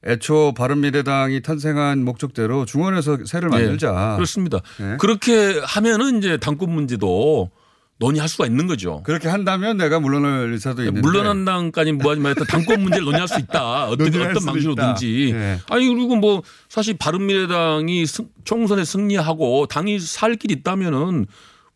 애초 0.05 0.53
바른미래당이 0.55 1.41
탄생한 1.41 2.03
목적대로 2.03 2.65
중원에서 2.65 3.19
새를 3.25 3.49
만들자. 3.49 4.11
예, 4.13 4.15
그렇습니다. 4.15 4.59
예. 4.79 4.97
그렇게 4.97 5.59
하면은 5.63 6.19
이제 6.19 6.37
당권 6.37 6.71
문제도 6.71 7.51
논의할 7.99 8.29
수가 8.29 8.45
있는 8.45 8.65
거죠. 8.65 9.03
그렇게 9.03 9.27
한다면 9.27 9.75
내가 9.77 9.99
물러날 9.99 10.51
의사도 10.53 10.81
있는데. 10.83 11.01
물러난다까지 11.01 11.91
뭐하지만 11.91 12.27
하여튼 12.27 12.45
당권 12.47 12.81
문제를 12.81 13.03
논의할 13.03 13.27
수 13.27 13.37
있다. 13.39 13.87
어떻게 13.89 14.17
어떤 14.23 14.45
방식으로든지. 14.45 15.31
예. 15.33 15.59
아니 15.69 15.87
그리고 15.87 16.15
뭐 16.15 16.41
사실 16.69 16.95
바른미래당이 16.97 18.05
승- 18.05 18.29
총선에 18.45 18.85
승리하고 18.85 19.67
당이 19.67 19.99
살 19.99 20.35
길이 20.35 20.53
있다면은 20.55 21.25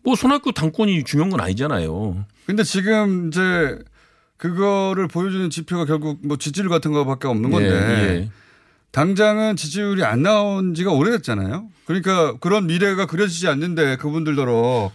뭐 0.04 0.16
손학규 0.16 0.54
당권이 0.54 1.04
중요한 1.04 1.30
건 1.30 1.42
아니잖아요. 1.42 2.26
근데 2.46 2.64
지금 2.64 3.28
이제 3.28 3.78
그거를 4.38 5.08
보여주는 5.10 5.50
지표가 5.50 5.86
결국 5.86 6.20
뭐 6.26 6.38
지지율 6.38 6.70
같은 6.70 6.92
거밖에 6.94 7.28
없는 7.28 7.52
건데 7.52 7.70
예, 7.70 8.30
당장은 8.92 9.56
지지율이 9.58 10.04
안 10.04 10.22
나온 10.24 10.74
지가 10.74 10.92
오래됐잖아요. 10.92 11.68
그러니까 11.86 12.38
그런 12.40 12.68
미래가 12.68 13.08
그려지지 13.08 13.48
않는데 13.50 13.98
그분들더러 13.98 14.92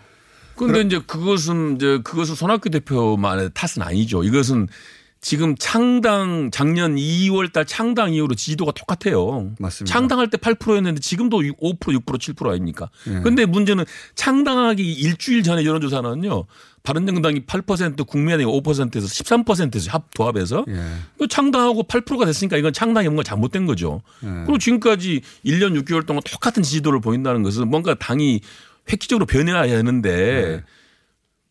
근데 0.59 0.81
이제 0.83 0.99
그것은 1.07 1.77
이제 1.77 2.01
그것은 2.03 2.35
손학규 2.35 2.71
대표만의 2.71 3.51
탓은 3.55 3.83
아니죠. 3.83 4.25
이것은 4.25 4.69
지금 5.21 5.57
창당 5.57 6.51
작년 6.53 6.95
2월 6.95 7.53
달 7.53 7.67
창당 7.67 8.13
이후로 8.15 8.37
지지도가 8.37 8.73
똑같아요. 8.73 9.51
맞습니다. 9.59 9.93
창당할 9.93 10.31
때 10.31 10.37
8%였는데 10.37 11.01
지금도 11.01 11.41
5% 11.41 11.79
6% 11.79 12.03
7% 12.05 12.51
아닙니까? 12.51 12.89
예. 13.09 13.21
근데 13.21 13.45
문제는 13.45 13.85
창당하기 14.15 14.93
일주일 14.93 15.43
전에 15.43 15.65
여론조사는요. 15.65 16.45
바른정당이 16.85 17.41
8% 17.47 18.07
국민의당이 18.07 18.61
5%에서 18.61 19.07
13%에서 19.07 19.91
합 19.91 20.15
도합해서 20.15 20.65
예. 20.69 20.85
이거 21.17 21.27
창당하고 21.27 21.83
8%가 21.83 22.25
됐으니까 22.25 22.57
이건 22.57 22.73
창당이 22.73 23.09
뭔가 23.09 23.25
잘못된 23.25 23.67
거죠. 23.67 24.03
예. 24.23 24.29
그리고 24.29 24.59
지금까지 24.59 25.23
1년 25.45 25.79
6개월 25.83 26.07
동안 26.07 26.23
똑같은 26.31 26.63
지지도를 26.63 27.01
보인다는 27.01 27.43
것은 27.43 27.69
뭔가 27.69 27.95
당이 27.95 28.41
획기적으로 28.91 29.27
변해야 29.27 29.61
하는데 29.79 30.63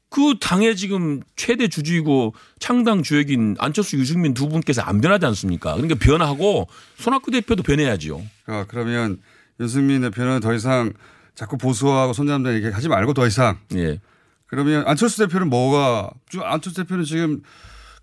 그 0.09 0.35
당의 0.39 0.75
지금 0.75 1.21
최대 1.35 1.67
주주이고 1.67 2.33
창당 2.59 3.03
주역인 3.03 3.55
안철수 3.59 3.97
유승민 3.97 4.33
두 4.33 4.47
분께서 4.47 4.81
안 4.81 5.01
변하지 5.01 5.25
않습니까? 5.27 5.73
그러니까 5.75 5.95
변하고 5.99 6.67
손학규 6.97 7.29
대표도 7.31 7.63
변해야죠. 7.63 8.23
아, 8.45 8.65
그러면 8.67 9.19
유승민 9.59 10.01
대표는 10.01 10.39
더 10.39 10.53
이상 10.53 10.93
자꾸 11.35 11.57
보수하고 11.57 12.13
손잡는 12.13 12.55
얘기 12.55 12.67
하지 12.69 12.87
말고 12.87 13.13
더 13.13 13.27
이상 13.27 13.57
예. 13.75 13.99
그러면 14.47 14.83
안철수 14.87 15.17
대표는 15.17 15.49
뭐가 15.49 16.09
주- 16.29 16.41
안철수 16.41 16.77
대표는 16.83 17.03
지금 17.03 17.41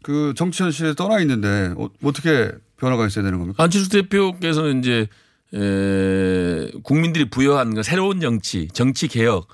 그 0.02 0.34
정치 0.36 0.62
현실에 0.62 0.94
떠나 0.94 1.18
있는데 1.20 1.72
어, 1.78 1.88
어떻게 2.02 2.52
변화가 2.76 3.06
있어야 3.06 3.24
되는 3.24 3.38
겁니까? 3.38 3.62
안철수 3.62 3.88
대표께서는 3.88 4.80
이제 4.80 5.08
에, 5.54 6.70
국민들이 6.82 7.28
부여한 7.30 7.74
그 7.74 7.82
새로운 7.82 8.20
정치, 8.20 8.68
정치 8.72 9.08
개혁, 9.08 9.48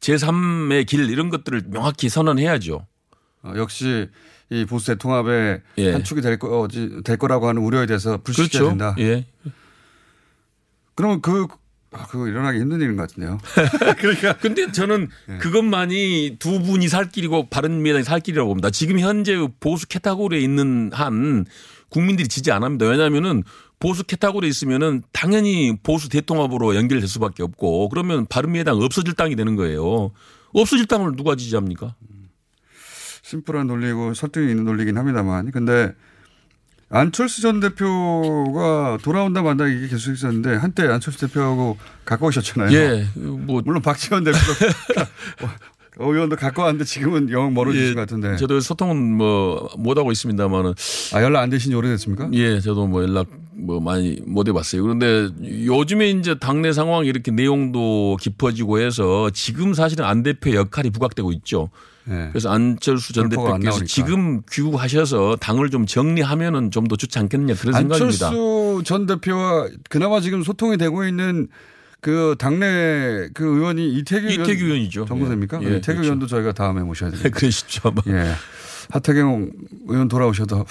제3의 0.00 0.86
길 0.86 1.08
이런 1.10 1.30
것들을 1.30 1.62
명확히 1.68 2.08
선언해야죠. 2.08 2.86
어, 3.42 3.52
역시 3.56 4.08
이 4.50 4.66
보수 4.66 4.88
대통합의 4.88 5.62
예. 5.78 5.92
한 5.92 6.04
축이 6.04 6.20
될, 6.20 6.38
거지, 6.38 7.02
될 7.04 7.16
거라고 7.16 7.48
하는 7.48 7.62
우려에 7.62 7.86
대해서 7.86 8.18
불식해야 8.18 8.48
그렇죠. 8.48 8.68
된다. 8.68 8.94
예. 8.98 9.26
그러면 10.94 11.22
그 11.22 11.46
아, 11.94 12.06
그거 12.06 12.26
일어나기 12.26 12.58
힘든 12.58 12.80
일인 12.80 12.96
것 12.96 13.08
같은데요. 13.08 13.38
그러니까 13.98 14.36
근데 14.40 14.70
저는 14.72 15.08
예. 15.28 15.38
그것만이 15.38 16.36
두 16.38 16.60
분이 16.60 16.88
살 16.88 17.10
길이고 17.10 17.48
바른미래당이 17.48 18.04
살 18.04 18.20
길이라고 18.20 18.48
봅니다. 18.48 18.70
지금 18.70 18.98
현재 18.98 19.46
보수 19.60 19.86
캐타고리에 19.88 20.40
있는 20.40 20.90
한 20.92 21.44
국민들이 21.90 22.28
지지 22.28 22.50
안 22.50 22.64
합니다. 22.64 22.86
왜냐하면은 22.86 23.42
보수 23.82 24.04
캐타고리에 24.04 24.48
있으면은 24.48 25.02
당연히 25.10 25.76
보수 25.82 26.08
대통합으로 26.08 26.76
연결될 26.76 27.08
수밖에 27.08 27.42
없고 27.42 27.88
그러면 27.88 28.26
바른미래당 28.26 28.76
없어질 28.80 29.14
당이 29.14 29.34
되는 29.34 29.56
거예요. 29.56 30.12
없어질 30.52 30.86
당을 30.86 31.16
누가 31.16 31.34
지지합니까? 31.34 31.96
심플한 33.22 33.66
논리고 33.66 34.14
설득이 34.14 34.50
있는 34.50 34.64
논리긴 34.64 34.96
합니다만 34.98 35.50
근데 35.50 35.92
안철수 36.90 37.42
전 37.42 37.58
대표가 37.58 38.98
돌아온다 39.02 39.42
만다 39.42 39.66
이게 39.66 39.88
계속 39.88 40.12
있었는데 40.12 40.54
한때 40.54 40.86
안철수 40.86 41.26
대표하고 41.26 41.76
가까우셨잖아요. 42.04 42.72
예, 42.76 43.08
뭐 43.16 43.62
물론 43.64 43.82
박지원 43.82 44.22
대표도 44.22 44.52
어, 45.42 45.50
의원도 45.98 46.36
가까웠는데 46.36 46.84
지금은 46.84 47.30
영 47.30 47.52
멀어지신 47.54 47.90
예, 47.90 47.94
것 47.94 48.00
같은데. 48.00 48.36
저도 48.36 48.60
소통은 48.60 48.96
뭐 49.16 49.68
못하고 49.76 50.10
있습니다만은 50.12 50.72
아 51.14 51.22
연락 51.22 51.40
안 51.42 51.50
되신 51.50 51.70
지 51.70 51.76
오래됐습니까? 51.76 52.30
예, 52.32 52.60
저도 52.60 52.86
뭐 52.86 53.02
연락 53.02 53.26
뭐 53.54 53.78
많이 53.80 54.18
못 54.26 54.48
해봤어요. 54.48 54.82
그런데 54.82 55.28
요즘에 55.66 56.10
이제 56.10 56.38
당내 56.38 56.72
상황이 56.72 57.08
이렇게 57.08 57.30
내용도 57.30 58.16
깊어지고 58.20 58.78
해서 58.80 59.28
지금 59.34 59.74
사실은 59.74 60.04
안 60.06 60.22
대표 60.22 60.54
역할이 60.54 60.90
부각되고 60.90 61.30
있죠. 61.32 61.68
예. 62.08 62.28
그래서 62.32 62.48
안철수 62.50 63.12
전 63.12 63.28
대표께서. 63.28 63.84
지금 63.84 64.40
귀국하셔서 64.50 65.36
당을 65.36 65.70
좀 65.70 65.86
정리하면은 65.86 66.70
좀 66.70 66.88
더 66.88 66.96
좋지 66.96 67.18
않겠느냐 67.18 67.54
그런 67.54 67.74
생각입니다. 67.74 68.26
안철수 68.28 68.82
전 68.84 69.06
대표와 69.06 69.68
그나마 69.88 70.20
지금 70.20 70.42
소통이 70.42 70.78
되고 70.78 71.04
있는 71.06 71.48
그 72.02 72.34
당내 72.36 73.28
그 73.32 73.44
의원이 73.44 73.94
이태규, 73.94 74.26
이태규 74.26 74.64
의원 74.64 74.80
이죠. 74.80 75.04
정부세입니까? 75.06 75.62
예, 75.62 75.66
예, 75.66 75.76
이태규 75.76 75.92
그렇죠. 75.92 76.02
의원도 76.02 76.26
저희가 76.26 76.52
다음에 76.52 76.82
모셔야 76.82 77.10
됩니다. 77.10 77.30
그러시죠. 77.32 77.80
아마. 77.88 78.02
예. 78.08 78.32
하태경 78.90 79.50
의원 79.86 80.08
돌아오셔도 80.08 80.66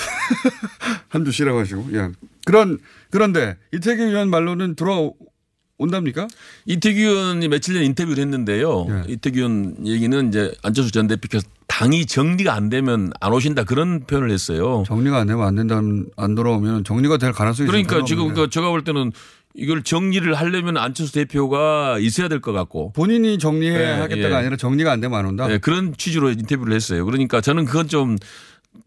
한두 1.08 1.32
쉬라고 1.32 1.60
하시고. 1.60 1.88
예. 1.94 2.10
그런, 2.46 2.80
그런데 3.12 3.56
이태규 3.74 4.04
의원 4.04 4.30
말로는 4.30 4.76
돌아온답니까? 4.76 6.28
이태규 6.66 7.00
의원이 7.00 7.48
며칠 7.48 7.76
전에 7.76 7.86
인터뷰를 7.86 8.22
했는데요. 8.22 8.88
예. 8.90 9.14
이태규 9.14 9.38
의원 9.38 9.88
얘기는 9.88 10.28
이제 10.28 10.54
안철수 10.64 10.92
전 10.92 11.08
대표께서 11.08 11.48
당이 11.68 12.06
정리가 12.08 12.54
안 12.54 12.68
되면 12.68 13.12
안 13.22 13.32
오신다 13.32 13.64
그런 13.64 14.02
표현을 14.02 14.30
했어요. 14.32 14.84
정리가 14.86 15.18
안 15.20 15.28
되면 15.28 15.48
안 15.48 15.56
된다면 15.56 16.08
안 16.18 16.36
돌아오면 16.36 16.84
정리가 16.84 17.18
될 17.18 17.32
가능성이 17.32 17.68
그러니까 17.70 18.04
지금 18.04 18.24
없는데. 18.24 18.42
그 18.42 18.50
제가 18.50 18.70
볼 18.70 18.84
때는 18.84 19.14
이걸 19.54 19.84
정리를 19.84 20.34
하려면 20.34 20.78
안철수 20.78 21.14
대표가 21.14 21.98
있어야 22.00 22.28
될 22.28 22.40
것 22.42 22.52
같고 22.54 22.92
본인이 22.94 23.38
정리해야 23.38 23.98
예, 23.98 24.00
하겠다가 24.02 24.36
예. 24.36 24.40
아니라 24.40 24.56
정리가 24.58 24.92
안 24.92 25.02
되면 25.02 25.18
안 25.20 25.26
온다. 25.26 25.48
예, 25.52 25.58
그런 25.58 25.94
취지로 25.98 26.30
인터뷰를 26.32 26.74
했어요. 26.74 27.06
그러니까 27.06 27.42
저는 27.42 27.66
그건 27.66 27.88
좀 27.88 28.18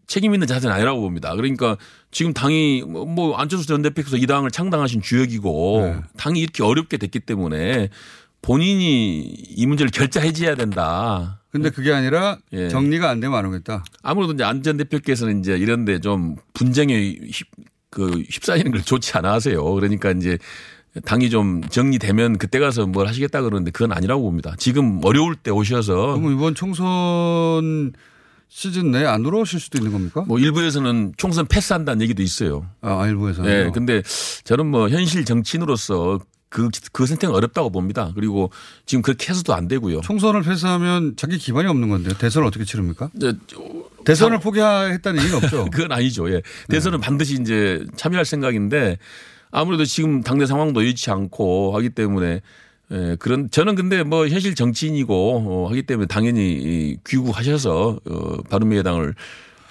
책임 0.07 0.33
있는 0.33 0.47
자세는 0.47 0.75
아니라고 0.75 0.99
봅니다. 1.01 1.35
그러니까 1.35 1.77
지금 2.11 2.33
당이 2.33 2.83
뭐- 2.87 3.05
뭐 3.05 3.35
안철수 3.37 3.67
전 3.67 3.81
대표께서 3.83 4.17
이 4.17 4.25
당을 4.25 4.49
창당하신 4.51 5.01
주역이고 5.01 5.81
네. 5.83 6.01
당이 6.17 6.39
이렇게 6.39 6.63
어렵게 6.63 6.97
됐기 6.97 7.19
때문에 7.19 7.89
본인이 8.41 9.21
이 9.21 9.65
문제를 9.65 9.91
결자해줘야 9.91 10.55
된다. 10.55 11.41
근데 11.51 11.69
그게 11.69 11.93
아니라 11.93 12.37
예. 12.53 12.67
정리가 12.69 13.09
안 13.09 13.19
되면 13.19 13.37
안 13.37 13.45
오겠다. 13.45 13.83
아무래도 14.03 14.33
이제 14.33 14.43
안 14.43 14.61
전 14.61 14.77
대표께서는 14.77 15.39
이제 15.39 15.55
이런데 15.57 15.99
좀 15.99 16.35
분쟁에 16.53 17.15
휩, 17.31 17.47
그 17.95 18.23
휩싸이는 18.29 18.71
걸 18.73 18.81
좋지 18.83 19.17
않아 19.17 19.31
하세요. 19.31 19.63
그러니까 19.63 20.11
이제 20.11 20.37
당이 21.05 21.29
좀 21.29 21.61
정리되면 21.69 22.37
그때 22.37 22.59
가서 22.59 22.85
뭘 22.85 23.07
하시겠다 23.07 23.41
그러는데 23.41 23.71
그건 23.71 23.93
아니라고 23.93 24.23
봅니다. 24.23 24.53
지금 24.57 24.99
어려울 25.03 25.35
때 25.35 25.49
오셔서 25.49 25.95
그러면 25.95 26.33
이번 26.33 26.55
총선 26.55 27.93
시즌 28.49 28.91
내에 28.91 29.05
안 29.05 29.23
돌아오실 29.23 29.61
수도 29.61 29.77
있는 29.77 29.93
겁니까? 29.93 30.25
뭐 30.27 30.39
일부에서는 30.39 31.13
총선 31.15 31.47
패스한다는 31.47 32.01
얘기도 32.01 32.21
있어요. 32.21 32.65
아, 32.81 33.07
일부에서. 33.07 33.45
예. 33.49 33.71
근데 33.73 34.03
저는 34.43 34.67
뭐 34.67 34.89
현실 34.89 35.23
정치인으로서 35.23 36.19
그, 36.49 36.69
그 36.91 37.05
선택은 37.05 37.33
어렵다고 37.33 37.69
봅니다. 37.69 38.11
그리고 38.13 38.51
지금 38.85 39.01
그렇게 39.01 39.29
해서도 39.29 39.53
안 39.53 39.67
되고요. 39.69 40.01
총선을 40.01 40.43
패스하면 40.43 41.15
자기 41.15 41.37
기반이 41.37 41.67
없는 41.67 41.89
건데요. 41.89 42.13
대선을 42.17 42.47
어떻게 42.47 42.65
치릅니까? 42.65 43.09
이제 43.15 43.33
대선을 44.05 44.39
포기했다는 44.39 45.21
얘기는 45.21 45.37
없죠. 45.37 45.65
그건 45.71 45.91
아니죠. 45.91 46.31
예. 46.31 46.41
대선은 46.69 46.99
반드시 46.99 47.35
이제 47.39 47.85
참여할 47.95 48.25
생각인데 48.25 48.97
아무래도 49.51 49.85
지금 49.85 50.21
당내 50.21 50.45
상황도 50.45 50.81
여의치 50.81 51.11
않고 51.11 51.75
하기 51.75 51.89
때문에 51.89 52.41
예, 52.91 53.15
그런 53.19 53.49
저는 53.49 53.75
근데 53.75 54.03
뭐 54.03 54.27
현실 54.27 54.53
정치인이고 54.53 55.65
어, 55.65 55.69
하기 55.69 55.83
때문에 55.83 56.07
당연히 56.07 56.53
이 56.53 56.97
귀국하셔서 57.07 57.99
어, 58.05 58.37
바른미래당을 58.49 59.15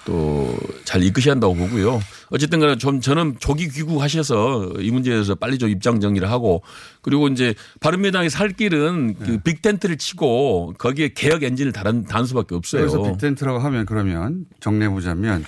또 0.05 0.55
잘 0.95 1.03
이끄셔야 1.03 1.33
한다고 1.33 1.53
보고요. 1.55 1.99
어쨌든 2.29 2.61
간에 2.61 2.77
좀 2.77 3.01
저는 3.01 3.35
조기 3.39 3.67
귀국하셔서 3.67 4.75
이 4.79 4.91
문제에 4.91 5.13
대해서 5.13 5.35
빨리 5.35 5.57
좀 5.57 5.69
입장 5.69 5.99
정리를 5.99 6.29
하고 6.29 6.61
그리고 7.01 7.27
이제 7.27 7.53
바른미래당의 7.81 8.29
살 8.29 8.49
길은 8.49 9.15
그 9.15 9.39
빅텐트를 9.39 9.97
치고 9.97 10.75
거기에 10.77 11.09
개혁 11.09 11.43
엔진을 11.43 11.73
단, 11.73 12.05
단 12.05 12.25
수밖에 12.25 12.55
없어요. 12.55 12.81
그래서 12.81 13.03
빅텐트라고 13.03 13.59
하면 13.59 13.85
그러면 13.85 14.45
정리해 14.61 14.89
보자면 14.89 15.43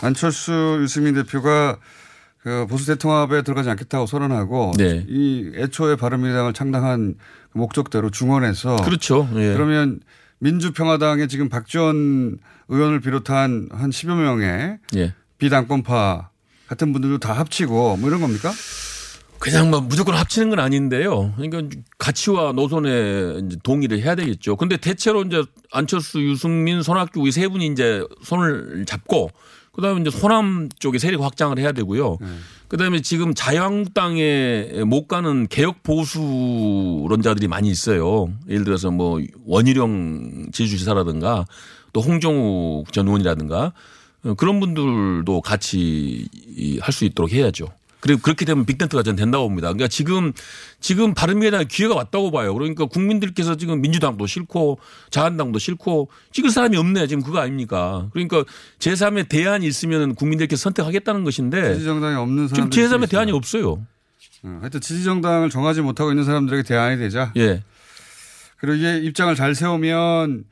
안철수 0.00 0.78
유승민 0.80 1.14
대표가 1.14 1.78
그 2.42 2.66
보수 2.68 2.86
대통합에 2.86 3.42
들어가지 3.42 3.70
않겠다고 3.70 4.06
선언하고 4.06 4.72
네. 4.76 5.04
이 5.08 5.52
애초에 5.56 5.96
바른미래당을 5.96 6.52
창당한 6.52 7.14
목적대로 7.52 8.10
중원해서 8.10 8.76
그렇죠. 8.76 9.28
예. 9.34 9.52
그러면 9.52 10.00
민주평화당의 10.42 11.28
지금 11.28 11.48
박지원 11.48 12.38
의원을 12.68 13.00
비롯한 13.00 13.68
한 13.70 13.90
10여 13.90 14.16
명의 14.16 14.78
예. 14.96 15.14
비당권파 15.38 16.30
같은 16.66 16.92
분들도 16.92 17.18
다 17.18 17.32
합치고 17.32 17.96
뭐 17.98 18.08
이런 18.08 18.20
겁니까? 18.20 18.50
그냥 19.38 19.70
뭐 19.70 19.80
무조건 19.80 20.14
합치는 20.16 20.50
건 20.50 20.58
아닌데요. 20.60 21.34
그러니까 21.36 21.76
가치와 21.98 22.52
노선에 22.52 23.40
이제 23.44 23.56
동의를 23.62 24.00
해야 24.00 24.14
되겠죠. 24.14 24.56
근데 24.56 24.76
대체로 24.76 25.22
이제 25.22 25.42
안철수, 25.72 26.20
유승민, 26.22 26.82
손학규 26.82 27.26
이 27.26 27.32
세 27.32 27.48
분이 27.48 27.66
이제 27.66 28.04
손을 28.22 28.84
잡고 28.86 29.30
그다음에 29.72 30.00
이제 30.02 30.10
호남 30.18 30.68
쪽에 30.78 30.98
세력 30.98 31.22
확장을 31.22 31.58
해야 31.58 31.72
되고요. 31.72 32.18
그다음에 32.68 33.00
지금 33.00 33.34
자유한국당에 33.34 34.82
못 34.86 35.06
가는 35.08 35.46
개혁 35.48 35.82
보수론자들이 35.82 37.48
많이 37.48 37.70
있어요. 37.70 38.32
예를 38.48 38.64
들어서 38.64 38.90
뭐 38.90 39.20
원희룡 39.46 40.50
제주지사라든가 40.52 41.46
또 41.92 42.00
홍정우 42.00 42.84
전 42.92 43.06
의원이라든가 43.06 43.72
어, 44.24 44.34
그런 44.34 44.60
분들도 44.60 45.40
같이 45.40 46.28
할 46.80 46.92
수 46.92 47.04
있도록 47.04 47.32
해야죠. 47.32 47.66
그리고 48.02 48.20
그렇게 48.20 48.44
되면 48.44 48.66
빅텐트가 48.66 49.04
전 49.04 49.14
된다고 49.14 49.44
봅니다. 49.44 49.68
그러니까 49.68 49.86
지금 49.86 50.32
지금 50.80 51.14
바른미래당 51.14 51.66
기회가 51.68 51.94
왔다고 51.94 52.32
봐요. 52.32 52.52
그러니까 52.52 52.86
국민들께서 52.86 53.56
지금 53.56 53.80
민주당도 53.80 54.26
싫고 54.26 54.80
자한당도 55.10 55.60
싫고 55.60 56.10
찍을 56.32 56.50
사람이 56.50 56.76
없네 56.76 57.06
지금 57.06 57.22
그거 57.22 57.38
아닙니까? 57.38 58.08
그러니까 58.12 58.44
제3의 58.80 59.28
대안이 59.28 59.64
있으면 59.68 60.16
국민들께서 60.16 60.60
선택하겠다는 60.62 61.22
것인데 61.22 61.74
지지정당이 61.74 62.16
없는 62.16 62.48
지금 62.48 62.56
사람들이 62.56 62.82
제3의 62.82 62.88
있어요. 62.88 63.06
대안이 63.06 63.32
없어요. 63.32 63.86
어, 64.42 64.58
하여튼 64.60 64.80
지지정당을 64.80 65.50
정하지 65.50 65.82
못하고 65.82 66.10
있는 66.10 66.24
사람들에게 66.24 66.64
대안이 66.64 66.98
되자. 66.98 67.32
예. 67.36 67.62
그리고 68.58 68.74
이게 68.78 68.98
입장을 68.98 69.32
잘 69.36 69.54
세우면 69.54 70.44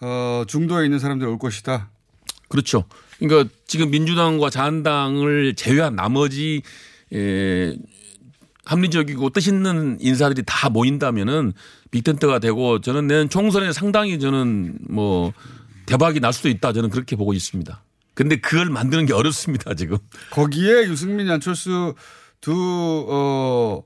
어, 0.00 0.44
중도에 0.48 0.86
있는 0.86 0.98
사람들이 0.98 1.30
올 1.30 1.38
것이다. 1.38 1.90
그렇죠. 2.48 2.84
그러니까 3.18 3.52
지금 3.66 3.90
민주당과 3.90 4.50
자한당을 4.50 5.54
제외한 5.54 5.96
나머지 5.96 6.62
에 7.12 7.76
합리적이고 8.64 9.30
뜻 9.30 9.46
있는 9.46 9.96
인사들이 10.00 10.42
다 10.44 10.68
모인다면은 10.68 11.52
빅텐트가 11.92 12.40
되고 12.40 12.80
저는 12.80 13.06
내년 13.06 13.28
총선에 13.28 13.72
상당히 13.72 14.18
저는 14.18 14.78
뭐 14.88 15.32
대박이 15.86 16.18
날 16.18 16.32
수도 16.32 16.48
있다 16.48 16.72
저는 16.72 16.90
그렇게 16.90 17.14
보고 17.14 17.32
있습니다. 17.32 17.82
근데 18.14 18.36
그걸 18.36 18.70
만드는 18.70 19.06
게 19.06 19.12
어렵습니다 19.12 19.74
지금. 19.74 19.98
거기에 20.30 20.88
유승민, 20.88 21.30
안철수 21.30 21.94
두, 22.40 23.06
어, 23.08 23.82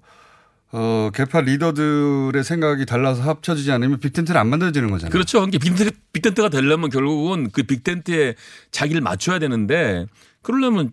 어, 0.73 1.11
개파 1.12 1.40
리더들의 1.40 2.44
생각이 2.44 2.87
달라서 2.87 3.23
합쳐지지 3.23 3.73
않으면 3.73 3.99
빅텐트는 3.99 4.40
안 4.40 4.49
만들어지는 4.49 4.90
거잖아요. 4.90 5.11
그렇죠. 5.11 5.40
그러니까 5.40 5.59
빅텐트, 5.59 5.90
빅텐트가 6.12 6.49
되려면 6.49 6.90
결국은 6.90 7.51
그 7.51 7.64
빅텐트에 7.64 8.37
자기를 8.71 9.01
맞춰야 9.01 9.38
되는데 9.40 10.07
그러려면 10.42 10.92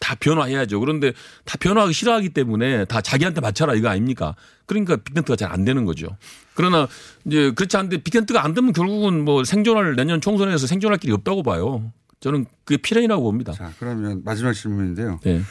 다 0.00 0.14
변화해야죠. 0.18 0.80
그런데 0.80 1.12
다 1.44 1.58
변화하기 1.60 1.92
싫어하기 1.92 2.30
때문에 2.30 2.86
다 2.86 3.02
자기한테 3.02 3.42
맞춰라 3.42 3.74
이거 3.74 3.88
아닙니까? 3.90 4.34
그러니까 4.64 4.96
빅텐트가 4.96 5.36
잘 5.36 5.52
안 5.52 5.66
되는 5.66 5.84
거죠. 5.84 6.16
그러나 6.54 6.88
이제 7.26 7.50
그렇지 7.50 7.76
않은데 7.76 7.98
빅텐트가 7.98 8.42
안 8.42 8.54
되면 8.54 8.72
결국은 8.72 9.22
뭐 9.24 9.44
생존할 9.44 9.96
내년 9.96 10.22
총선에서 10.22 10.66
생존할 10.66 10.96
길이 10.98 11.12
없다고 11.12 11.42
봐요. 11.42 11.92
저는 12.20 12.46
그게 12.64 12.80
필연이라고 12.80 13.22
봅니다. 13.22 13.52
자, 13.52 13.72
그러면 13.78 14.22
마지막 14.24 14.52
질문인데요. 14.54 15.20
네. 15.24 15.42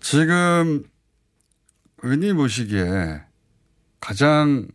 지금 0.00 0.84
의원님 2.02 2.36
보시기에 2.36 3.20
가장 4.00 4.66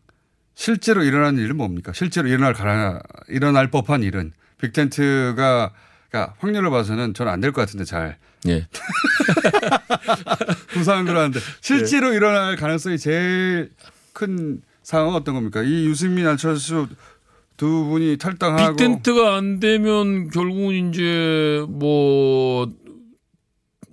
실제로 0.53 1.03
일어나는 1.03 1.41
일은 1.43 1.57
뭡니까? 1.57 1.91
실제로 1.93 2.27
일어날 2.27 2.53
가라, 2.53 2.99
일어날 3.27 3.69
법한 3.71 4.03
일은 4.03 4.31
빅텐트가 4.61 5.71
그러니까 6.09 6.33
확률을 6.39 6.69
봐서는 6.69 7.13
저는 7.13 7.31
안 7.31 7.41
될 7.41 7.51
것 7.51 7.61
같은데 7.61 7.83
잘 7.83 8.17
예. 8.47 8.67
부상한 10.69 11.05
그러는데 11.05 11.39
실제로 11.61 12.13
일어날 12.13 12.55
가능성이 12.55 12.97
제일 12.97 13.71
큰 14.13 14.61
상황은 14.83 15.15
어떤 15.15 15.33
겁니까? 15.33 15.61
이 15.63 15.85
유승민 15.87 16.27
안철수 16.27 16.87
두 17.57 17.85
분이 17.85 18.17
탈당하고 18.17 18.75
빅텐트가 18.75 19.35
안 19.35 19.59
되면 19.59 20.29
결국은 20.29 20.89
이제 20.93 21.65
뭐 21.69 22.71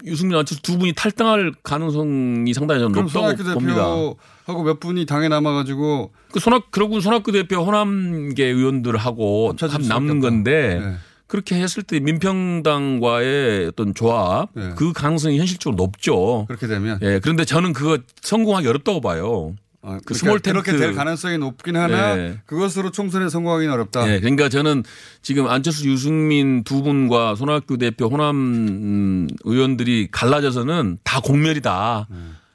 유승민 0.05 0.37
안철수 0.39 0.63
두 0.63 0.79
분이 0.79 0.93
탈당할 0.95 1.53
가능성이 1.63 2.53
상당히 2.55 2.81
저는 2.81 2.93
높다고 2.93 3.09
손학규 3.09 3.45
봅니다. 3.55 3.75
대표하고 3.75 4.63
몇 4.65 4.81
분이 4.81 5.07
당에 5.07 5.29
남아가지고 5.29 6.13
그 6.33 6.41
손학 6.41 6.71
그러고 6.71 7.01
손학규 7.01 7.33
대표 7.33 7.63
호남계 7.63 8.45
의원들하고 8.45 9.55
합 9.61 9.83
남는. 9.83 10.21
건데 10.21 10.81
네. 10.81 10.95
그렇게 11.27 11.55
했을 11.57 11.83
때 11.83 11.99
민평당과의 12.01 13.69
어떤 13.69 13.95
조합 13.95 14.51
네. 14.55 14.73
그 14.77 14.93
가능성이 14.93 15.39
현실적으로 15.39 15.77
높죠. 15.77 16.45
그렇게 16.47 16.67
되면 16.67 16.99
예. 17.03 17.21
그런데 17.21 17.45
저는 17.45 17.73
그거 17.73 17.99
성공하기 18.21 18.69
어렵다고 18.69 19.01
봐요. 19.01 19.55
어, 19.85 19.99
그 19.99 20.05
그러니까 20.05 20.15
small 20.15 20.41
tent. 20.41 20.63
그렇게 20.63 20.79
될 20.79 20.95
가능성이 20.95 21.39
높긴 21.39 21.77
하나 21.77 22.15
네. 22.15 22.39
그것으로 22.47 22.93
총선에 22.93 23.29
성공하기는 23.29 23.73
어렵다. 23.75 24.09
예. 24.13 24.21
그러니까 24.21 24.49
저는 24.49 24.85
지금 25.23 25.49
안철수 25.49 25.89
유승민 25.89 26.63
두 26.63 26.83
분과 26.83 27.35
손학규 27.35 27.79
대표 27.79 28.07
호남 28.07 28.37
음, 28.37 29.29
의원들이 29.45 30.09
갈라져서는 30.13 30.99
다 31.03 31.21
공멸이다. 31.21 32.07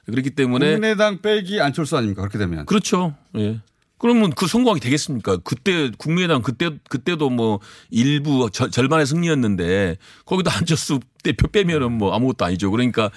그렇기 0.05 0.29
때문에 0.31 0.71
국민의당 0.73 1.21
빼기 1.21 1.59
안철수 1.59 1.97
아닙니까? 1.97 2.21
그렇게 2.21 2.37
되면 2.37 2.65
그렇죠. 2.65 3.13
예. 3.37 3.59
그러면 3.99 4.29
그 4.29 4.45
성공하기 4.47 4.79
되겠습니까? 4.79 5.37
그때 5.43 5.89
국민의당 5.97 6.43
그때 6.43 6.69
그때도 6.87 7.29
뭐 7.31 7.59
일부 7.89 8.47
저- 8.53 8.69
절반의 8.69 9.05
승리였는데 9.07 9.97
거기다 10.23 10.55
안철수 10.55 10.99
대표 11.23 11.47
빼면은 11.47 11.91
뭐 11.93 12.13
아무것도 12.13 12.45
아니죠. 12.45 12.69
그러니까 12.71 13.09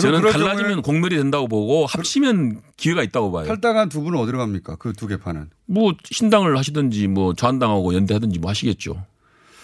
저는 0.00 0.22
갈라지면 0.22 0.82
공멸이 0.82 1.16
된다고 1.16 1.46
보고 1.48 1.86
합치면 1.86 2.60
기회가 2.76 3.02
있다고 3.02 3.30
봐요. 3.32 3.46
탈당한 3.46 3.88
두 3.88 4.02
분은 4.02 4.18
어디로 4.18 4.38
갑니까? 4.38 4.76
그 4.76 4.92
두 4.92 5.06
개파는 5.06 5.50
뭐 5.66 5.94
신당을 6.04 6.56
하시든지 6.58 7.06
뭐 7.08 7.34
좌한당하고 7.34 7.94
연대하든지 7.94 8.38
뭐 8.40 8.50
하시겠죠. 8.50 9.04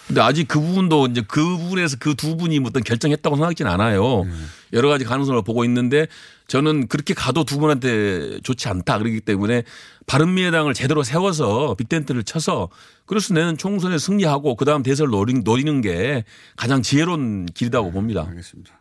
근데 0.07 0.19
아직 0.19 0.47
그 0.47 0.59
부분도 0.59 1.07
이제 1.07 1.21
그 1.27 1.41
부분에서 1.57 1.97
그 1.99 2.15
두 2.15 2.35
분이 2.35 2.59
뭐 2.59 2.69
어떤 2.69 2.83
결정했다고 2.83 3.35
생각하지는 3.37 3.71
않아요. 3.71 4.25
여러 4.73 4.89
가지 4.89 5.05
가능성을 5.05 5.41
보고 5.43 5.63
있는데 5.65 6.07
저는 6.47 6.87
그렇게 6.87 7.13
가도 7.13 7.43
두 7.45 7.59
분한테 7.59 8.39
좋지 8.41 8.67
않다 8.67 8.97
그러기 8.97 9.21
때문에 9.21 9.63
바른미래당을 10.07 10.73
제대로 10.73 11.03
세워서 11.03 11.75
빅텐트를 11.75 12.23
쳐서 12.23 12.67
그래서 13.05 13.33
내는 13.33 13.57
총선에 13.57 13.97
승리하고 13.97 14.55
그다음 14.55 14.83
대선을 14.83 15.11
노리는, 15.11 15.43
노리는 15.45 15.79
게 15.81 16.25
가장 16.57 16.81
지혜로운 16.81 17.45
길이라고 17.53 17.91
봅니다. 17.91 18.25
알겠습니다. 18.27 18.80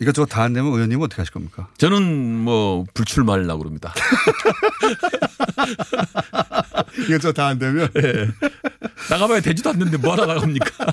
이것저것 0.00 0.26
다 0.26 0.42
안 0.44 0.52
되면 0.52 0.72
의원님은 0.72 1.04
어떻게 1.06 1.20
하실 1.20 1.32
겁니까? 1.32 1.66
저는 1.76 2.02
뭐 2.38 2.84
불출마하려고 2.94 3.58
그럽니다. 3.58 3.92
이것저것 7.08 7.32
다 7.32 7.48
안 7.48 7.58
되면 7.58 7.88
나가봐야 9.10 9.40
되지도 9.40 9.70
않는데 9.70 9.96
뭐하러 9.98 10.26
나갑니까? 10.26 10.66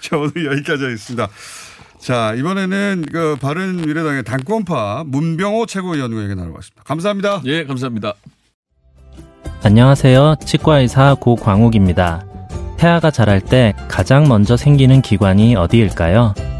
자, 0.00 0.16
오늘 0.16 0.46
여기까지 0.46 0.84
하겠습니다. 0.84 1.28
자, 2.00 2.34
이번에는 2.34 3.06
그 3.12 3.36
바른 3.40 3.76
미래당의 3.76 4.24
당권파 4.24 5.04
문병호 5.06 5.66
최고위원과 5.66 6.22
얘기 6.24 6.34
나눠봤습니다. 6.34 6.82
감사합니다. 6.84 7.42
예, 7.44 7.64
감사합니다. 7.64 8.14
안녕하세요. 9.62 10.36
치과의사 10.44 11.16
고광욱입니다. 11.20 12.24
태아가 12.78 13.10
자랄 13.10 13.40
때 13.40 13.74
가장 13.88 14.28
먼저 14.28 14.56
생기는 14.56 15.02
기관이 15.02 15.56
어디일까요? 15.56 16.34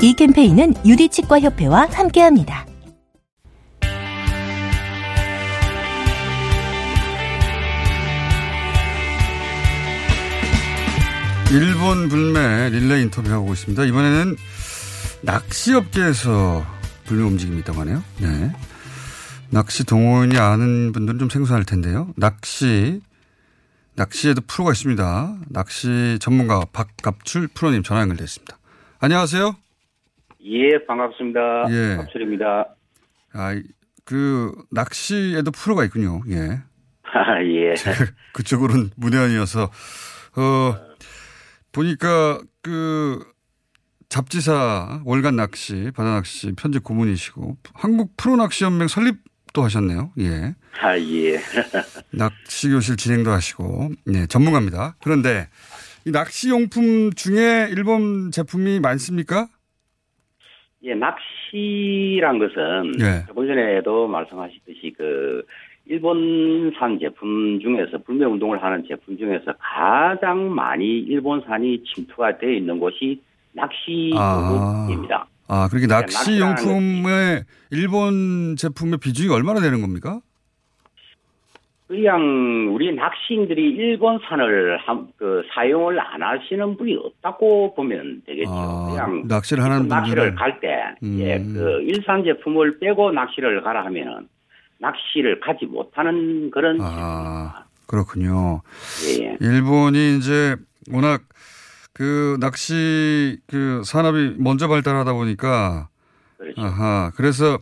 이 0.00 0.12
캠페인은 0.12 0.74
유디치과협회와 0.86 1.88
함께합니다. 1.90 2.64
일본 11.50 12.08
불매 12.08 12.70
릴레이 12.70 13.02
인터뷰하고 13.02 13.52
있습니다. 13.52 13.84
이번에는 13.86 14.36
낚시업계에서 15.22 16.64
불매 17.06 17.24
움직임이 17.24 17.58
있다고 17.60 17.80
하네요. 17.80 18.04
네. 18.20 18.52
낚시 19.50 19.82
동호인이 19.82 20.38
아는 20.38 20.92
분들은 20.92 21.18
좀 21.18 21.28
생소할 21.28 21.64
텐데요. 21.64 22.12
낚시, 22.16 23.00
낚시에도 23.96 24.42
프로가 24.46 24.70
있습니다. 24.72 25.38
낚시 25.48 26.18
전문가 26.20 26.64
박갑출 26.72 27.48
프로님 27.48 27.82
전화 27.82 28.02
연결되어 28.02 28.24
있습니다. 28.24 28.56
안녕하세요. 29.00 29.56
예, 30.48 30.84
반갑습니다. 30.86 31.40
예. 31.70 31.96
박출입니다. 31.96 32.74
아, 33.34 33.52
이- 33.52 33.62
그, 34.04 34.52
낚시에도 34.70 35.50
프로가 35.50 35.84
있군요. 35.84 36.22
예. 36.30 36.60
아, 37.04 37.42
예. 37.42 37.74
그쪽으로는 38.32 38.90
문외한이어서, 38.96 39.64
어, 40.36 40.74
보니까 41.72 42.40
그, 42.62 43.18
잡지사 44.08 45.02
월간 45.04 45.36
낚시, 45.36 45.90
바다 45.94 46.14
낚시 46.14 46.52
편집 46.52 46.82
고문이시고, 46.82 47.58
한국 47.74 48.16
프로 48.16 48.36
낚시 48.36 48.64
연맹 48.64 48.88
설립도 48.88 49.62
하셨네요. 49.62 50.12
예. 50.20 50.54
아, 50.80 50.98
예. 50.98 51.38
낚시 52.12 52.70
교실 52.70 52.96
진행도 52.96 53.30
하시고, 53.30 53.90
네, 54.06 54.26
전문가입니다. 54.26 54.96
그런데 55.02 55.48
이 56.06 56.10
낚시 56.10 56.48
용품 56.48 57.12
중에 57.12 57.68
일본 57.70 58.30
제품이 58.30 58.80
많습니까? 58.80 59.48
예, 60.84 60.94
낚시란 60.94 62.38
것은 62.38 62.92
예. 63.00 63.26
조금 63.26 63.46
전에도 63.46 64.06
말씀하셨듯이 64.06 64.94
그 64.96 65.42
일본산 65.86 66.98
제품 67.00 67.58
중에서 67.60 67.98
불매 68.04 68.24
운동을 68.26 68.62
하는 68.62 68.84
제품 68.86 69.16
중에서 69.16 69.54
가장 69.58 70.54
많이 70.54 70.84
일본산이 70.84 71.82
침투가 71.84 72.38
되어 72.38 72.50
있는 72.50 72.78
곳이 72.78 73.20
낚시 73.52 74.12
아. 74.14 74.86
아, 75.48 75.66
그렇게 75.68 75.86
낚시 75.86 76.38
낚시라는 76.38 76.62
용품의 76.62 77.44
일본 77.70 78.54
제품의 78.56 78.98
비중이 78.98 79.32
얼마나 79.32 79.60
되는 79.60 79.80
겁니까? 79.80 80.20
그냥 81.88 82.74
우리 82.74 82.94
낚시인들이 82.94 83.70
일본산을 83.70 84.78
한, 84.78 85.08
그 85.16 85.42
사용을 85.54 85.98
안 85.98 86.22
하시는 86.22 86.76
분이 86.76 86.94
없다고 86.96 87.74
보면 87.74 88.22
되겠죠. 88.26 88.50
아, 88.50 88.90
그냥 88.90 89.24
낚시를 89.26 89.64
하는 89.64 89.88
낚시를 89.88 90.34
분들은 90.34 90.34
갈 90.36 90.60
때, 90.60 90.68
음. 91.02 91.18
예, 91.18 91.38
그 91.38 91.80
일산 91.82 92.22
제품을 92.24 92.78
빼고 92.78 93.12
낚시를 93.12 93.62
가라 93.62 93.86
하면은 93.86 94.28
낚시를 94.78 95.40
가지 95.40 95.64
못하는 95.64 96.50
그런 96.50 96.78
아, 96.82 97.64
그렇군요. 97.86 98.60
예, 99.08 99.38
일본이 99.40 100.18
이제 100.18 100.56
워낙 100.92 101.22
그 101.94 102.36
낚시 102.38 103.38
그 103.46 103.82
산업이 103.82 104.36
먼저 104.38 104.68
발달하다 104.68 105.14
보니까 105.14 105.88
그렇죠. 106.36 106.60
아하. 106.60 107.10
그래서 107.16 107.58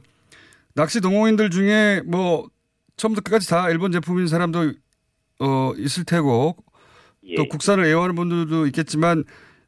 낚시 0.74 1.00
동호인들 1.00 1.50
중에 1.50 2.02
뭐 2.04 2.48
처음부터 2.96 3.22
끝까지 3.22 3.48
다 3.48 3.70
일본 3.70 3.92
제품인 3.92 4.26
사람도 4.26 4.72
어 5.40 5.72
있을 5.76 6.04
테고 6.04 6.56
예, 7.24 7.34
또 7.34 7.46
국산을 7.46 7.84
애호하는 7.84 8.14
분들도 8.14 8.66
있겠지만 8.66 9.24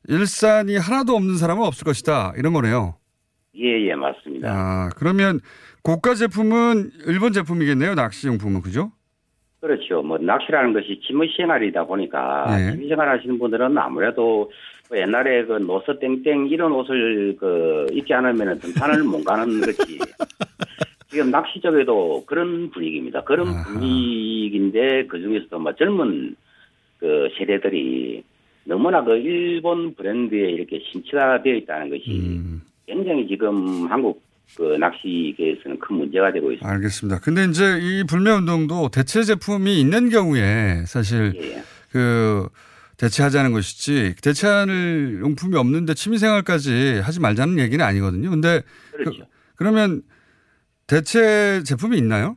일산이 0.08 0.76
하나도 0.76 1.14
없는 1.14 1.36
사람은 1.36 1.64
없을 1.64 1.84
것이다. 1.84 2.32
이런 2.36 2.52
거네요. 2.52 2.96
예, 3.56 3.88
예, 3.88 3.94
맞습니다. 3.94 4.50
아, 4.50 4.88
그러면 4.96 5.40
고가 5.82 6.14
제품은 6.14 6.92
일본 7.06 7.32
제품이겠네요. 7.32 7.94
낚시 7.94 8.28
용품은 8.28 8.62
그죠? 8.62 8.92
그렇죠. 9.60 10.02
뭐 10.02 10.16
낚시라는 10.18 10.72
것이 10.72 11.00
취미 11.04 11.28
생활이다 11.36 11.84
보니까 11.84 12.46
네. 12.56 12.70
취미 12.70 12.88
생활 12.88 13.08
하시는 13.08 13.38
분들은 13.38 13.76
아무래도 13.76 14.50
뭐 14.88 14.98
옛날에 14.98 15.44
그 15.44 15.54
노서 15.54 15.98
땡땡 15.98 16.46
이런 16.48 16.72
옷을 16.72 17.36
그 17.38 17.86
입지 17.92 18.14
않으면 18.14 18.60
등산을 18.60 19.02
못 19.02 19.24
가는 19.24 19.60
것이 19.60 19.98
지금 21.10 21.30
낚시 21.30 21.60
쪽에도 21.60 22.24
그런 22.26 22.70
분위기입니다. 22.70 23.24
그런 23.24 23.48
아하. 23.48 23.64
분위기인데 23.64 25.06
그 25.06 25.20
중에서도 25.20 25.58
뭐 25.58 25.74
젊은 25.74 26.36
그 26.98 27.28
세대들이 27.38 28.22
너무나 28.64 29.02
그 29.02 29.16
일본 29.16 29.94
브랜드에 29.94 30.50
이렇게 30.50 30.80
신치가 30.92 31.42
되어 31.42 31.54
있다는 31.54 31.88
것이 31.90 32.10
음, 32.10 32.62
굉장히 32.86 33.26
지금 33.26 33.86
한국 33.90 34.22
그 34.54 34.76
낚시계에서는 34.78 35.78
큰 35.78 35.96
문제가 35.96 36.32
되고 36.32 36.52
있습니다. 36.52 36.68
알겠습니다. 36.68 37.20
근데 37.20 37.44
이제 37.44 37.78
이 37.80 38.04
불매 38.04 38.30
운동도 38.30 38.90
대체 38.90 39.22
제품이 39.22 39.80
있는 39.80 40.10
경우에 40.10 40.84
사실 40.86 41.32
예. 41.36 41.62
그 41.90 42.48
대체하자는 42.98 43.52
것이지 43.52 44.16
대체할 44.22 44.68
용품이 45.20 45.56
없는데 45.56 45.94
취미생활까지 45.94 47.00
하지 47.02 47.20
말자는 47.20 47.58
얘기는 47.58 47.82
아니거든요. 47.82 48.28
근데 48.28 48.62
그렇죠. 48.92 49.24
그 49.54 49.64
러면 49.64 50.02
대체 50.88 51.62
제품이 51.62 51.96
있나요? 51.98 52.36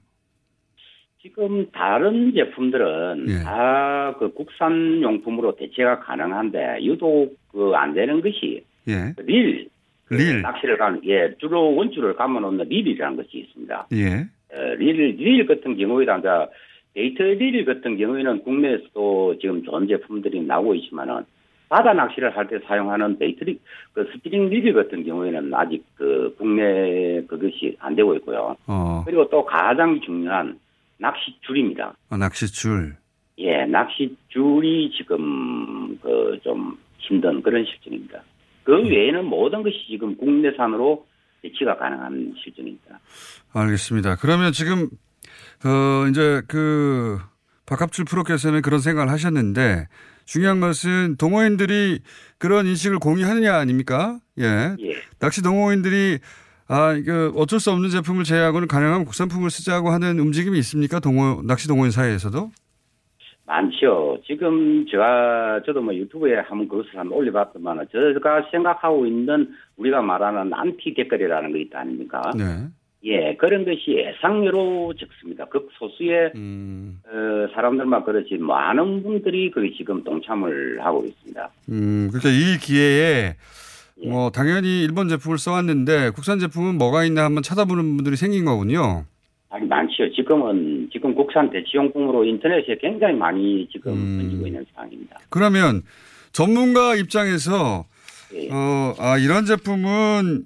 지금 1.22 1.70
다른 1.72 2.34
제품들은 2.34 3.26
예. 3.30 3.44
다그 3.44 4.34
국산 4.34 5.02
용품으로 5.02 5.56
대체가 5.56 6.00
가능한데 6.00 6.80
유독 6.82 7.38
그 7.52 7.74
안 7.76 7.94
되는 7.94 8.22
것이 8.22 8.64
예. 8.88 9.14
릴. 9.26 9.70
그 10.06 10.16
릴. 10.16 10.42
낚시를 10.42 10.78
가는 10.78 11.02
예 11.06 11.34
주로 11.40 11.76
원줄을 11.76 12.16
감아놓는 12.16 12.68
릴이라는 12.68 13.18
것이 13.18 13.38
있습니다. 13.38 13.88
예. 13.94 14.28
어, 14.54 14.76
릴, 14.78 15.16
릴 15.18 15.46
같은 15.46 15.78
경우에는 15.78 16.20
이제 16.20 16.30
bait 16.94 17.24
릴 17.24 17.64
같은 17.66 17.98
경우에는 17.98 18.44
국내에서도 18.44 19.38
지금 19.40 19.64
좋은 19.64 19.88
제품들이 19.88 20.42
나오고 20.42 20.76
있지만은 20.76 21.24
바다 21.72 21.94
낚시를 21.94 22.36
할 22.36 22.48
때 22.50 22.60
사용하는 22.68 23.18
bait 23.18 23.41
릴 23.41 23.58
그 23.94 24.06
스피링 24.12 24.50
릴 24.50 24.74
같은 24.74 25.06
경우에는 25.06 25.54
아직 25.54 25.86
그 25.96 26.36
국내 26.38 27.22
그것이 27.28 27.78
안 27.80 27.96
되고 27.96 28.14
있고요. 28.16 28.58
어, 28.68 29.04
그리고 29.06 29.30
또 29.30 29.46
가장 29.46 30.02
중요한 30.02 30.60
낚시 30.98 31.34
줄입니다. 31.48 31.94
어, 32.10 32.18
낚시줄. 32.18 32.98
예, 33.38 33.66
낚시 33.66 34.16
줄이 34.28 34.92
지금 34.98 35.98
그 36.02 36.38
좀 36.44 36.78
힘든 36.98 37.42
그런 37.42 37.64
실정입니다. 37.66 38.22
그 38.64 38.74
외에는 38.88 39.26
모든 39.26 39.64
것이 39.64 39.76
지금 39.90 40.16
국내산으로 40.18 41.06
대치가 41.42 41.78
가능한 41.78 42.34
실정입니다. 42.44 43.00
알겠습니다. 43.54 44.18
그러면 44.18 44.52
지금 44.52 44.90
어 45.66 46.08
이제 46.10 46.42
그 46.48 47.18
박합출 47.66 48.06
프로께서는 48.06 48.62
그런 48.62 48.80
생각을 48.80 49.10
하셨는데 49.12 49.88
중요한 50.32 50.62
것은 50.62 51.18
동호인들이 51.18 52.00
그런 52.38 52.66
인식을 52.66 53.00
공유하느냐 53.00 53.54
아닙니까? 53.54 54.18
예. 54.40 54.78
예, 54.80 54.94
낚시 55.20 55.44
동호인들이 55.44 56.20
아, 56.70 56.94
이거 56.94 57.34
어쩔 57.36 57.60
수 57.60 57.70
없는 57.72 57.90
제품을 57.90 58.24
제외하고는 58.24 58.70
가능한 58.70 59.04
국산품을 59.04 59.50
쓰자고 59.50 59.90
하는 59.90 60.20
움직임이 60.20 60.58
있습니까? 60.60 61.02
동호 61.02 61.42
낚시 61.46 61.68
동호인 61.68 61.92
사이에서도? 61.92 62.50
많죠. 63.46 64.20
지금 64.26 64.86
제가 64.90 65.64
저도 65.66 65.82
뭐 65.82 65.94
유튜브에 65.94 66.36
한번 66.36 66.70
그것을 66.70 66.98
한번 66.98 67.18
올려봤더만 67.18 67.88
제가 67.92 68.48
생각하고 68.52 69.06
있는 69.06 69.50
우리가 69.76 70.02
말하는 70.02 70.54
안티 70.54 70.94
댓글이라는 70.94 71.52
거 71.52 71.58
있다 71.58 71.82
아닙니까? 71.82 72.22
네. 72.38 72.70
예, 73.04 73.36
그런 73.36 73.66
것이 73.66 73.98
예상외로 73.98 74.94
적습니다. 74.94 75.46
극소수의 75.46 76.34
음, 76.36 77.00
어, 77.06 77.48
사람들만 77.54 78.06
그렇지 78.06 78.38
많은 78.38 79.02
분들이 79.02 79.50
그 79.50 79.72
지금 79.76 80.04
동참을 80.04 80.80
하고 80.86 81.04
있습니다. 81.06 81.50
음, 81.70 82.10
그러니까 82.12 82.30
이 82.30 82.60
기회에 82.60 83.36
예. 84.04 84.10
뭐 84.10 84.30
당연히 84.30 84.84
일본 84.84 85.10
제품을 85.10 85.40
써왔는데 85.40 86.12
국산 86.12 86.40
제품은 86.40 86.78
뭐가 86.78 87.04
있나 87.06 87.24
한번 87.26 87.42
찾아보는 87.42 87.98
분들이 87.98 88.16
생긴 88.16 88.46
거군요. 88.46 89.06
아니 89.50 89.66
많죠. 89.68 90.12
지금은 90.16 90.90
지금 90.94 91.14
국산 91.16 91.50
대치용품으로 91.50 92.24
인터넷에 92.24 92.78
굉장히 92.80 93.16
많이 93.16 93.68
지금 93.72 93.94
음. 93.94 94.18
번지고 94.22 94.48
있는 94.48 94.66
상황입니다. 94.74 95.18
그러면 95.30 95.82
전문가 96.32 96.96
입장에서 96.96 97.86
예. 98.34 98.48
어, 98.52 98.94
아, 99.00 99.18
이런 99.18 99.46
제품은 99.46 100.46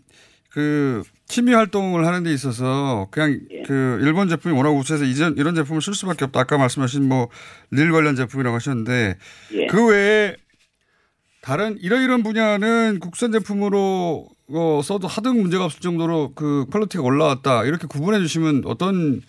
그 0.49 1.03
취미 1.27 1.53
활동을 1.53 2.05
하는 2.05 2.23
데 2.23 2.31
있어서 2.33 3.07
그냥 3.11 3.39
예. 3.51 3.63
그 3.63 3.99
일본 4.01 4.29
제품이 4.29 4.55
워낙 4.55 4.71
우수해서 4.71 5.05
이전 5.05 5.35
이런 5.37 5.55
제품을 5.55 5.81
쓸 5.81 5.93
수밖에 5.93 6.25
없다. 6.25 6.39
아까 6.41 6.57
말씀하신 6.57 7.07
뭐 7.07 7.29
릴 7.71 7.91
관련 7.91 8.15
제품이라고 8.15 8.55
하셨는데 8.55 9.17
예. 9.53 9.65
그 9.67 9.87
외에 9.89 10.35
다른 11.41 11.77
이러이런 11.79 12.23
분야는 12.23 12.99
국산 12.99 13.31
제품으로 13.31 14.27
어, 14.49 14.81
써도 14.83 15.07
하등 15.07 15.41
문제가 15.41 15.65
없을 15.65 15.81
정도로 15.81 16.31
그 16.35 16.65
quality가 16.71 17.03
올라왔다. 17.03 17.63
이렇게 17.65 17.87
구분해 17.87 18.19
주시면 18.19 18.63
어떤 18.65 19.21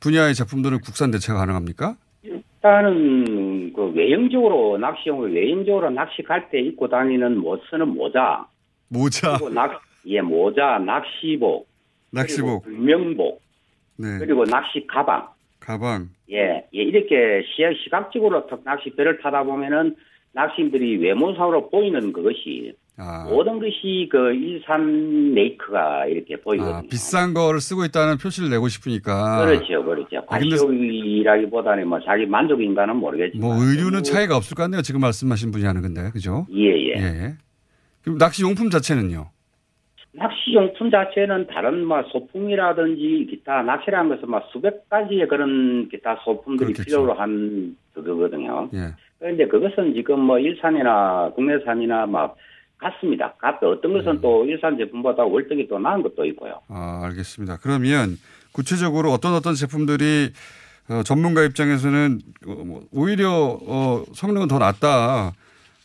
분야의 0.00 0.34
제품들은 0.34 0.80
국산 0.80 1.10
대체가 1.10 1.38
가능합니까? 1.38 1.96
일단은 2.22 3.72
그 3.72 3.92
외형적으로 3.94 4.76
낚시용을 4.78 5.32
외형적으로 5.34 5.90
낚시 5.90 6.22
갈 6.22 6.50
때 6.50 6.60
입고 6.60 6.88
다니는 6.88 7.38
못 7.38 7.60
쓰는 7.70 7.88
모자, 7.94 8.46
모자, 8.88 9.32
그리고 9.38 9.50
낚, 9.50 9.80
예, 10.06 10.20
모자, 10.20 10.78
낚시복, 10.78 11.68
낚시복, 12.10 12.64
불명복, 12.64 13.42
네, 13.96 14.18
그리고 14.18 14.44
낚시 14.44 14.86
가방, 14.86 15.28
가방. 15.60 16.08
예, 16.30 16.64
예, 16.74 16.82
이렇게 16.82 17.44
시각, 17.54 17.72
시각적으로 17.84 18.46
턱 18.46 18.62
낚시배를 18.64 19.20
타다 19.20 19.42
보면은 19.44 19.96
낚시인들이 20.32 20.98
외모상으로 20.98 21.70
보이는 21.70 22.12
그것이 22.12 22.74
아, 22.98 23.26
모든 23.28 23.58
것이 23.58 24.08
그 24.10 24.32
일산 24.32 25.34
메이크가 25.34 26.06
이렇게 26.06 26.36
보이거든요. 26.36 26.76
아, 26.76 26.82
비싼 26.82 27.34
거를 27.34 27.60
쓰고 27.60 27.84
있다는 27.84 28.16
표시를 28.16 28.48
내고 28.48 28.68
싶으니까. 28.68 29.44
그렇죠, 29.44 29.84
그렇죠. 29.84 30.18
아, 30.18 30.38
과시욕이라기보다는 30.38 31.88
뭐 31.88 32.00
자기 32.00 32.24
만족인가는 32.24 32.96
모르겠지만. 32.96 33.46
뭐 33.46 33.62
의류는 33.62 34.02
차이가 34.02 34.36
없을 34.36 34.54
것 34.54 34.62
같네요. 34.62 34.80
지금 34.80 35.00
말씀하신 35.02 35.50
분이 35.50 35.64
하는 35.64 35.82
건데, 35.82 36.10
그죠? 36.12 36.46
예, 36.54 36.70
예. 36.70 36.94
예. 36.96 37.34
그럼 38.02 38.18
낚시 38.18 38.42
용품 38.42 38.70
자체는요? 38.70 39.30
낚시용품 40.16 40.90
자체는 40.90 41.46
다른 41.46 41.84
뭐 41.84 42.02
소품이라든지 42.10 43.26
기타 43.30 43.62
낚시라는 43.62 44.10
것은 44.10 44.30
막 44.30 44.48
수백 44.52 44.88
가지의 44.88 45.28
그런 45.28 45.88
기타 45.88 46.16
소품들이 46.24 46.72
그렇겠죠. 46.72 46.84
필요로 46.84 47.14
한 47.14 47.76
그거거든요. 47.94 48.68
예. 48.74 48.94
그런데 49.18 49.46
그것은 49.46 49.94
지금 49.94 50.20
뭐 50.20 50.38
일산이나 50.38 51.30
국내산이나 51.34 52.06
막 52.06 52.36
같습니다. 52.78 53.32
같 53.38 53.62
어떤 53.62 53.92
것은 53.92 54.12
음. 54.12 54.20
또 54.20 54.44
일산 54.44 54.76
제품보다 54.76 55.24
월등히 55.24 55.66
또 55.66 55.78
나은 55.78 56.02
것도 56.02 56.24
있고요. 56.26 56.60
아, 56.68 57.02
알겠습니다. 57.04 57.58
그러면 57.62 58.16
구체적으로 58.52 59.12
어떤 59.12 59.34
어떤 59.34 59.54
제품들이 59.54 60.30
어, 60.88 61.02
전문가 61.02 61.42
입장에서는 61.42 62.18
어, 62.46 62.50
뭐 62.64 62.82
오히려 62.92 63.58
어, 63.66 64.04
성능은 64.12 64.48
더 64.48 64.58
낫다. 64.58 65.32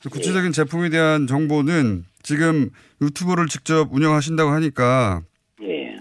구체적인 0.09 0.51
제품에 0.51 0.89
대한 0.89 1.27
정보는 1.27 2.05
지금 2.23 2.69
유튜브를 3.01 3.47
직접 3.47 3.93
운영하신다고 3.93 4.49
하니까 4.51 5.21
예. 5.61 5.95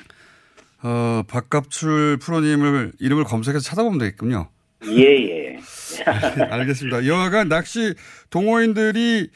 어, 0.83 1.23
박갑출 1.29 2.19
프로님을 2.19 2.93
이름을 2.99 3.25
검색해서 3.25 3.63
찾아보면 3.63 3.99
되겠군요. 3.99 4.49
예, 4.87 5.03
예. 5.03 5.59
알겠습니다. 6.51 7.07
여하간 7.07 7.49
낚시 7.49 7.95
동호인들이 8.31 9.29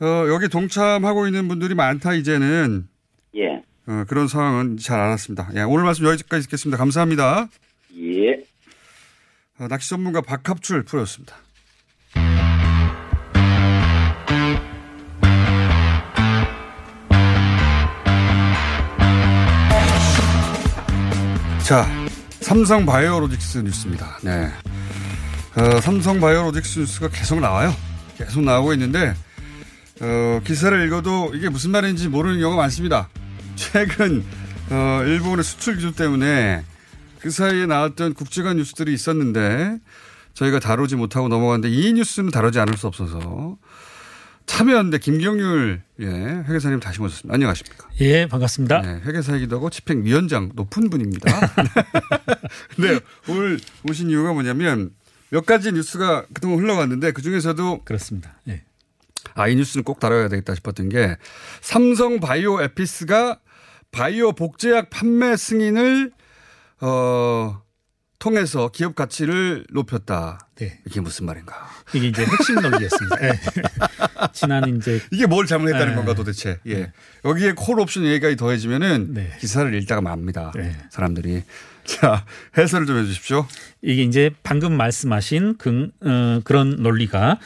어, 0.00 0.24
여기 0.28 0.48
동참하고 0.48 1.26
있는 1.26 1.48
분들이 1.48 1.74
많다 1.74 2.14
이제는 2.14 2.88
예. 3.36 3.62
어, 3.86 4.04
그런 4.08 4.28
상황은 4.28 4.78
잘 4.78 5.00
알았습니다. 5.00 5.50
예, 5.54 5.62
오늘 5.62 5.84
말씀 5.84 6.04
여기까지 6.04 6.44
듣겠습니다. 6.44 6.76
감사합니다. 6.76 7.48
예. 7.96 8.44
어, 9.58 9.68
낚시 9.68 9.90
전문가 9.90 10.20
박합출 10.20 10.84
프로였습니다. 10.84 11.36
자, 21.68 21.86
삼성 22.40 22.86
바이오로직스 22.86 23.58
뉴스입니다. 23.58 24.20
네. 24.22 24.50
어, 25.54 25.78
삼성 25.82 26.18
바이오로직스 26.18 26.78
뉴스가 26.78 27.10
계속 27.10 27.40
나와요. 27.40 27.76
계속 28.16 28.42
나오고 28.42 28.72
있는데, 28.72 29.14
어, 30.00 30.40
기사를 30.46 30.86
읽어도 30.86 31.30
이게 31.34 31.50
무슨 31.50 31.70
말인지 31.72 32.08
모르는 32.08 32.40
경우가 32.40 32.62
많습니다. 32.62 33.10
최근, 33.56 34.24
어, 34.70 35.02
일본의 35.04 35.44
수출 35.44 35.76
기조 35.76 35.92
때문에 35.92 36.64
그 37.20 37.28
사이에 37.28 37.66
나왔던 37.66 38.14
국제관 38.14 38.56
뉴스들이 38.56 38.94
있었는데, 38.94 39.76
저희가 40.32 40.60
다루지 40.60 40.96
못하고 40.96 41.28
넘어갔는데, 41.28 41.68
이 41.68 41.92
뉴스는 41.92 42.30
다루지 42.30 42.58
않을 42.60 42.78
수 42.78 42.86
없어서, 42.86 43.58
참여연대 44.48 44.98
김경률, 44.98 45.82
예, 46.00 46.06
회계사님 46.06 46.80
다시 46.80 47.00
모셨습니다. 47.00 47.32
안녕하십니까. 47.34 47.88
예, 48.00 48.26
반갑습니다. 48.26 48.80
네, 48.80 49.00
회계사이기도 49.04 49.56
하고 49.56 49.70
집행위원장 49.70 50.50
높은 50.54 50.90
분입니다. 50.90 51.30
네, 52.78 52.98
오늘 53.28 53.60
오신 53.88 54.08
이유가 54.10 54.32
뭐냐면 54.32 54.90
몇 55.28 55.44
가지 55.44 55.70
뉴스가 55.70 56.24
그동안 56.32 56.60
흘러갔는데 56.60 57.12
그 57.12 57.22
중에서도 57.22 57.82
그렇습니다. 57.84 58.40
예. 58.48 58.64
아, 59.34 59.48
이 59.48 59.54
뉴스는 59.54 59.84
꼭 59.84 60.00
다뤄야 60.00 60.28
되겠다 60.28 60.54
싶었던 60.54 60.88
게 60.88 61.16
삼성 61.60 62.18
바이오 62.18 62.62
에피스가 62.62 63.38
바이오 63.92 64.32
복제약 64.32 64.88
판매 64.90 65.36
승인을 65.36 66.10
어, 66.80 67.62
통해서 68.18 68.68
기업 68.68 68.94
가치를 68.94 69.64
높였다. 69.70 70.40
네. 70.56 70.80
이게 70.86 71.00
무슨 71.00 71.26
말인가? 71.26 71.54
이게 71.94 72.08
이제 72.08 72.24
핵심 72.24 72.56
논리였습니다. 72.56 73.16
예. 73.24 73.40
지난 74.32 74.76
이제 74.76 75.00
이게 75.12 75.26
뭘 75.26 75.46
잘못했다는 75.46 75.88
네. 75.90 75.94
건가 75.94 76.14
도대체. 76.14 76.58
예. 76.66 76.92
여기에 77.24 77.52
콜 77.56 77.78
옵션 77.80 78.04
얘기가 78.04 78.34
더해지면은 78.34 79.14
네. 79.14 79.32
기사를 79.40 79.72
읽다가 79.74 80.00
맙니다. 80.00 80.52
네. 80.56 80.76
사람들이. 80.90 81.44
자, 81.84 82.26
해설을 82.56 82.86
좀 82.86 82.98
해 82.98 83.04
주십시오. 83.06 83.46
이게 83.82 84.02
이제 84.02 84.30
방금 84.42 84.76
말씀하신 84.76 85.56
그, 85.56 85.90
어, 86.00 86.40
그런 86.44 86.76
논리가 86.82 87.38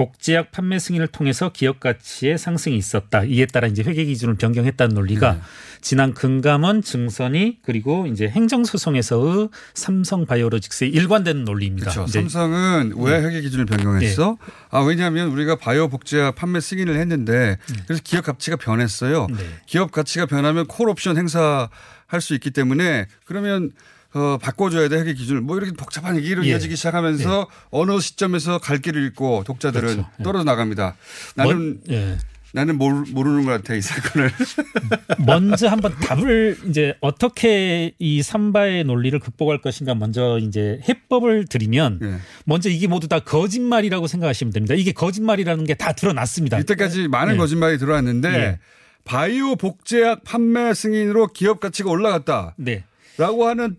복제약 0.00 0.50
판매 0.50 0.78
승인을 0.78 1.08
통해서 1.08 1.50
기업 1.52 1.78
가치의 1.78 2.38
상승이 2.38 2.74
있었다. 2.74 3.22
이에 3.24 3.44
따라 3.44 3.68
이제 3.68 3.82
회계 3.82 4.06
기준을 4.06 4.36
변경했다는 4.36 4.94
논리가 4.94 5.34
네. 5.34 5.40
지난 5.82 6.14
금감원 6.14 6.80
증선이 6.80 7.58
그리고 7.62 8.06
이제 8.06 8.26
행정 8.26 8.64
소송에서의 8.64 9.50
삼성 9.74 10.24
바이오로직스의 10.24 10.90
일관된 10.90 11.44
논리입니다. 11.44 11.90
그렇죠. 11.90 12.08
이제 12.08 12.20
삼성은 12.20 12.94
왜 12.96 13.22
회계 13.22 13.42
기준을 13.42 13.66
변경했어? 13.66 14.38
아, 14.70 14.80
왜냐하면 14.80 15.28
우리가 15.32 15.56
바이오 15.56 15.88
복제약 15.88 16.34
판매 16.34 16.60
승인을 16.60 16.96
했는데 16.98 17.58
그래서 17.86 18.00
기업 18.02 18.24
가치가 18.24 18.56
변했어요. 18.56 19.26
네. 19.26 19.36
기업 19.66 19.92
가치가 19.92 20.24
변하면 20.24 20.66
콜 20.66 20.88
옵션 20.88 21.18
행사할 21.18 22.22
수 22.22 22.32
있기 22.32 22.52
때문에 22.52 23.04
그러면 23.26 23.72
어, 24.14 24.38
바꿔줘야 24.40 24.88
돼 24.88 24.96
회계 25.00 25.14
기준을 25.14 25.40
뭐 25.40 25.56
이렇게 25.56 25.72
복잡한 25.72 26.16
얘기로 26.16 26.44
예. 26.44 26.50
이어지기 26.50 26.74
시작하면서 26.76 27.48
어느 27.70 28.00
시점에서 28.00 28.58
갈 28.58 28.78
길을 28.78 29.02
잃고 29.02 29.44
독자들은 29.46 29.88
그렇죠. 29.88 30.10
예. 30.18 30.22
떨어져 30.22 30.44
나갑니다. 30.44 30.96
나는 31.36 31.56
먼- 31.56 31.80
예. 31.90 32.18
나는 32.52 32.78
모르, 32.78 33.04
모르는 33.12 33.44
것 33.44 33.52
같아 33.52 33.76
이 33.76 33.80
사건을. 33.80 34.32
먼저 35.24 35.68
한번 35.68 35.94
답을 36.00 36.58
이제 36.68 36.94
어떻게 37.00 37.92
이 38.00 38.22
삼바의 38.22 38.82
논리를 38.84 39.16
극복할 39.20 39.60
것인가 39.60 39.94
먼저 39.94 40.38
이제 40.40 40.80
해법을 40.88 41.44
드리면 41.46 42.00
예. 42.02 42.16
먼저 42.46 42.68
이게 42.68 42.88
모두 42.88 43.06
다 43.06 43.20
거짓말이라고 43.20 44.08
생각하시면 44.08 44.52
됩니다. 44.52 44.74
이게 44.74 44.90
거짓말이라는 44.90 45.64
게 45.64 45.74
다 45.74 45.92
드러났습니다. 45.92 46.58
이때까지 46.58 47.06
많은 47.06 47.34
예. 47.34 47.36
거짓말이 47.38 47.78
들어왔는데 47.78 48.28
예. 48.34 48.58
바이오 49.04 49.54
복제약 49.54 50.24
판매 50.24 50.74
승인으로 50.74 51.28
기업 51.28 51.60
가치가 51.60 51.90
올라갔다. 51.90 52.54
네. 52.58 52.82
라고 53.16 53.46
하는 53.46 53.76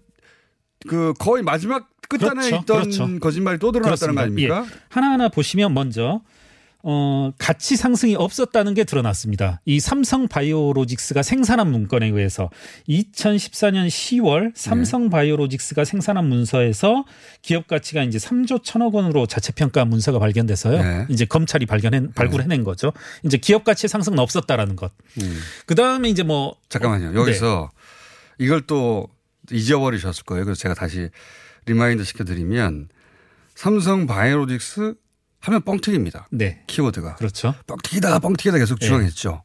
그 0.88 1.13
거의 1.20 1.44
마지막 1.44 1.89
끝단에 2.10 2.50
그렇죠. 2.50 2.56
있던 2.58 2.82
그렇죠. 2.82 3.20
거짓말이 3.20 3.60
또 3.60 3.72
드러났다는 3.72 4.15
거 4.15 4.22
그렇습니다. 4.22 4.56
아닙니까? 4.56 4.65
예. 4.70 4.80
하나하나 4.89 5.30
보시면 5.30 5.74
먼저 5.74 6.22
어, 6.84 7.32
가치 7.38 7.76
상승이 7.76 8.15
없었다는 8.15 8.74
게 8.74 8.84
드러났습니다. 8.84 9.62
이 9.65 9.80
삼성 9.80 10.28
바이오로직스가 10.28 11.22
생산한 11.22 11.72
문건에 11.72 12.08
의해서 12.08 12.50
2014년 12.89 13.88
10월 13.88 14.52
삼성 14.56 15.10
바이오로직스가 15.10 15.86
생산한 15.86 16.26
문서에서 16.26 17.06
기업 17.44 17.67
가치가 17.67 18.04
이제 18.04 18.17
3조 18.17 18.63
1천억 18.63 18.94
원으로 18.94 19.28
자체 19.28 19.54
평가 19.54 19.86
문서가 19.86 20.17
발견돼서요. 20.17 20.82
네. 20.82 21.06
이제 21.10 21.26
검찰이 21.26 21.65
발견해 21.67 22.08
발굴해낸 22.15 22.63
거죠. 22.63 22.94
이제 23.24 23.38
기업 23.38 23.63
가치 23.63 23.88
상승은 23.88 24.17
없었다라는 24.17 24.76
것. 24.76 24.91
음. 25.22 25.39
그다음에 25.67 26.10
이제 26.10 26.24
뭐 26.24 26.56
잠깐만요. 26.70 27.20
여기서 27.20 27.70
이걸 28.39 28.62
또 28.62 29.08
잊어버리셨을 29.52 30.24
거예요. 30.24 30.46
그래서 30.46 30.60
제가 30.60 30.74
다시 30.74 31.10
remind 31.65 32.04
시켜드리면 32.04 32.90
삼성 33.56 34.08
바이오로직스 34.08 34.96
하면 35.42 35.62
뻥튀기입니다. 35.64 36.28
네. 36.32 36.64
키워드가. 36.68 37.16
그렇죠. 37.16 37.54
뻥튀기다, 37.68 38.20
뻥튀기다 38.20 38.58
계속 38.58 38.80
네. 38.80 38.86
주장했죠. 38.86 39.44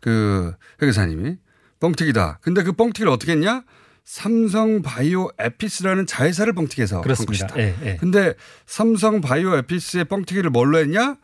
그 0.00 0.54
회계사님이 0.82 1.36
뻥튀기다. 1.78 2.38
근데 2.42 2.62
그 2.62 2.72
뻥튀기를 2.72 3.10
어떻게 3.10 3.32
했냐? 3.32 3.64
삼성 4.04 4.82
바이오 4.82 5.30
에피스라는 5.38 6.06
자회사를 6.06 6.52
뻥튀기해서 6.54 6.96
한 6.96 7.02
그렇습니다. 7.02 7.46
것이다. 7.46 7.60
예, 7.60 7.74
예. 7.84 7.96
근데 7.96 8.34
삼성 8.66 9.20
바이오 9.20 9.56
에피스의 9.58 10.06
뻥튀기를 10.06 10.50
뭘로 10.50 10.78
했냐? 10.78 11.16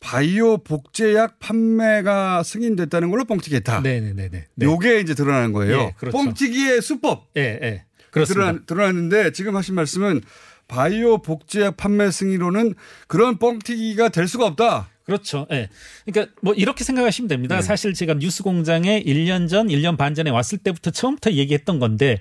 바이오 0.00 0.58
복제약 0.58 1.38
판매가 1.38 2.42
승인됐다는 2.42 3.10
걸로 3.10 3.24
뻥튀기했다. 3.24 3.80
네네네네. 3.80 4.46
요게 4.62 5.00
이제 5.00 5.14
드러나는 5.14 5.52
거예요. 5.52 5.78
예, 5.78 5.94
그렇죠. 5.96 6.16
뻥튀기의 6.16 6.82
수법. 6.82 7.28
예, 7.36 7.58
예. 7.62 7.84
그렇습니다. 8.10 8.52
드러나, 8.52 8.64
드러났는데 8.66 9.32
지금 9.32 9.56
하신 9.56 9.74
말씀은 9.74 10.20
바이오 10.68 11.22
복제약 11.22 11.76
판매 11.76 12.10
승인으로는 12.10 12.74
그런 13.06 13.38
뻥튀기가 13.38 14.08
될 14.10 14.28
수가 14.28 14.46
없다. 14.46 14.88
그렇죠. 15.04 15.46
예. 15.52 15.68
그러니까 16.04 16.34
뭐 16.42 16.52
이렇게 16.54 16.82
생각하시면 16.82 17.28
됩니다. 17.28 17.56
네. 17.56 17.62
사실 17.62 17.94
제가 17.94 18.14
뉴스 18.14 18.42
공장에 18.42 19.02
1년 19.02 19.48
전, 19.48 19.68
1년 19.68 19.96
반 19.96 20.14
전에 20.14 20.30
왔을 20.30 20.58
때부터 20.58 20.90
처음부터 20.90 21.32
얘기했던 21.32 21.78
건데 21.78 22.20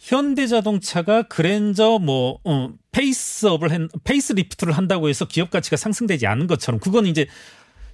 현대 0.00 0.46
자동차가 0.46 1.22
그랜저 1.24 1.98
뭐 1.98 2.40
어, 2.44 2.70
face 2.90 3.26
up을 3.26 3.70
한 3.70 3.88
face 4.02 4.32
lift를 4.32 4.72
한다고 4.72 5.10
해서 5.10 5.26
기업 5.26 5.50
가치가 5.50 5.76
상승되지 5.76 6.26
않은 6.26 6.46
것처럼 6.46 6.80
그건 6.80 7.04
이제 7.04 7.26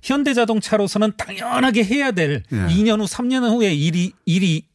현대 0.03 0.33
자동차로서는 0.33 1.15
당연하게 1.17 1.83
해야 1.83 2.13
될 2.13 2.45
예. 2.53 2.57
2년 2.57 3.01
후, 3.01 3.05
3년 3.07 3.43
후에 3.51 3.75
일이 3.75 4.13
일이 4.25 4.69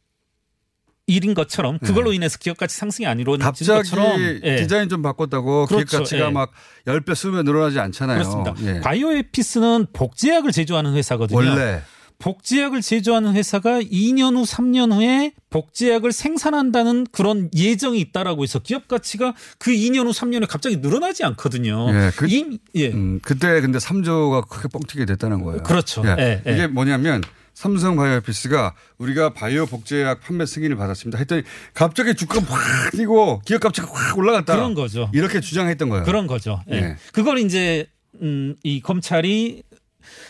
일인 1.06 1.32
것처럼 1.32 1.78
그걸로 1.78 2.12
인해서 2.12 2.38
기업 2.38 2.58
가치 2.58 2.76
상승이 2.76 3.06
안 3.06 3.18
이루어진 3.18 3.40
네. 3.40 3.44
갑자기 3.46 3.70
것처럼 3.70 4.40
예. 4.44 4.56
디자인 4.56 4.90
좀 4.90 5.00
바꿨다고 5.00 5.66
그렇죠. 5.66 5.98
가치가 5.98 6.26
예. 6.26 6.30
막 6.30 6.52
10배, 6.86 7.12
20배 7.12 7.44
늘어나지 7.44 7.80
않잖아요. 7.80 8.18
그렇습니다. 8.18 8.54
예. 8.66 8.80
바이오에피스는 8.80 9.86
복제약을 9.94 10.52
제조하는 10.52 10.94
회사거든요. 10.94 11.38
원래 11.38 11.82
복제약을 12.22 12.80
제조하는 12.82 13.34
회사가 13.34 13.80
2년 13.80 14.36
후, 14.36 14.44
3년 14.44 14.92
후에 14.92 15.32
복제약을 15.50 16.12
생산한다는 16.12 17.06
그런 17.10 17.50
예정이 17.54 17.98
있다라고 18.00 18.44
해서 18.44 18.60
기업 18.60 18.86
가치가 18.88 19.34
그 19.58 19.72
2년 19.72 20.06
후, 20.06 20.10
3년에 20.12 20.46
갑자기 20.48 20.76
늘어나지 20.76 21.24
않거든요. 21.24 21.88
예, 21.90 22.10
그- 22.16 22.28
이- 22.28 22.58
예. 22.76 22.88
음, 22.92 23.18
그때 23.22 23.60
근데 23.60 23.78
3조가 23.78 24.48
크게 24.48 24.68
뻥튀기 24.68 25.04
됐다는 25.06 25.42
거예요. 25.42 25.62
그렇죠. 25.64 26.02
예, 26.06 26.40
예. 26.46 26.52
이게 26.52 26.66
뭐냐면 26.68 27.22
삼성 27.54 27.96
바이오피스가 27.96 28.74
우리가 28.98 29.34
바이오 29.34 29.66
복제약 29.66 30.20
판매 30.22 30.46
승인을 30.46 30.76
받았습니다. 30.76 31.18
했더니 31.18 31.42
갑자기 31.74 32.14
주가가 32.14 32.40
확 32.54 32.92
뛰고 32.92 33.42
기업 33.44 33.60
가치가 33.60 33.88
확 33.92 34.16
올라갔다. 34.16 34.54
그런 34.54 34.74
거죠. 34.74 35.10
이렇게 35.12 35.40
주장했던 35.40 35.88
거예요. 35.88 36.04
그런 36.04 36.26
거죠. 36.26 36.62
예. 36.70 36.76
예. 36.76 36.96
그걸 37.12 37.38
이제 37.38 37.86
음, 38.22 38.54
이 38.62 38.80
검찰이 38.80 39.62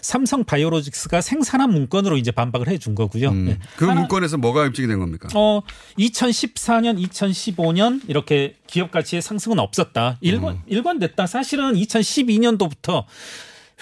삼성 0.03 0.45
바이오로직스가 0.45 1.21
생산한 1.21 1.71
문건으로 1.71 2.17
이제 2.19 2.31
반박을 2.33 2.69
해 2.69 2.77
준 2.77 2.95
거고요. 2.95 3.29
음, 3.31 3.49
예. 3.51 3.59
그 3.77 3.85
문건에서 3.85 4.37
뭐가 4.37 4.67
입증이 4.67 4.89
된 4.89 4.99
겁니까? 4.99 5.29
어, 5.35 5.63
2014년, 5.99 7.01
2015년 7.09 8.01
이렇게 8.09 8.57
기업 8.67 8.91
가치의 8.91 9.23
상승은 9.23 9.59
없었다. 9.61 10.19
일관, 10.21 10.55
음. 10.57 10.63
일관됐다. 10.67 11.27
사실은 11.27 11.75
2012년도부터 11.75 13.05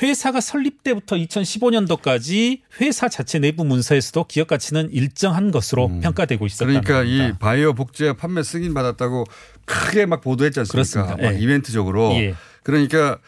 회사가 0.03 0.41
설립 0.41 0.83
때부터 0.83 1.17
2015년도까지 1.17 2.61
회사 2.81 3.09
자체 3.09 3.39
내부 3.39 3.65
문서에서도 3.65 4.25
기업 4.25 4.49
가치는 4.49 4.91
일정한 4.93 5.51
것으로 5.51 5.89
평가되고 6.01 6.47
있었다. 6.47 6.71
음. 6.71 6.81
그러니까 6.83 7.03
이 7.05 7.33
바이오 7.39 7.75
복제약 7.75 8.17
판매 8.19 8.43
승인 8.43 8.75
받았다고 8.75 9.25
크게 9.65 10.07
막 10.07 10.21
보도했지 10.21 10.61
않습니까? 10.61 10.73
그렇습니다. 10.73 11.17
막 11.17 11.35
예. 11.35 11.39
이벤트적으로. 11.43 12.13
예. 12.15 12.35
그러니까 12.63 13.19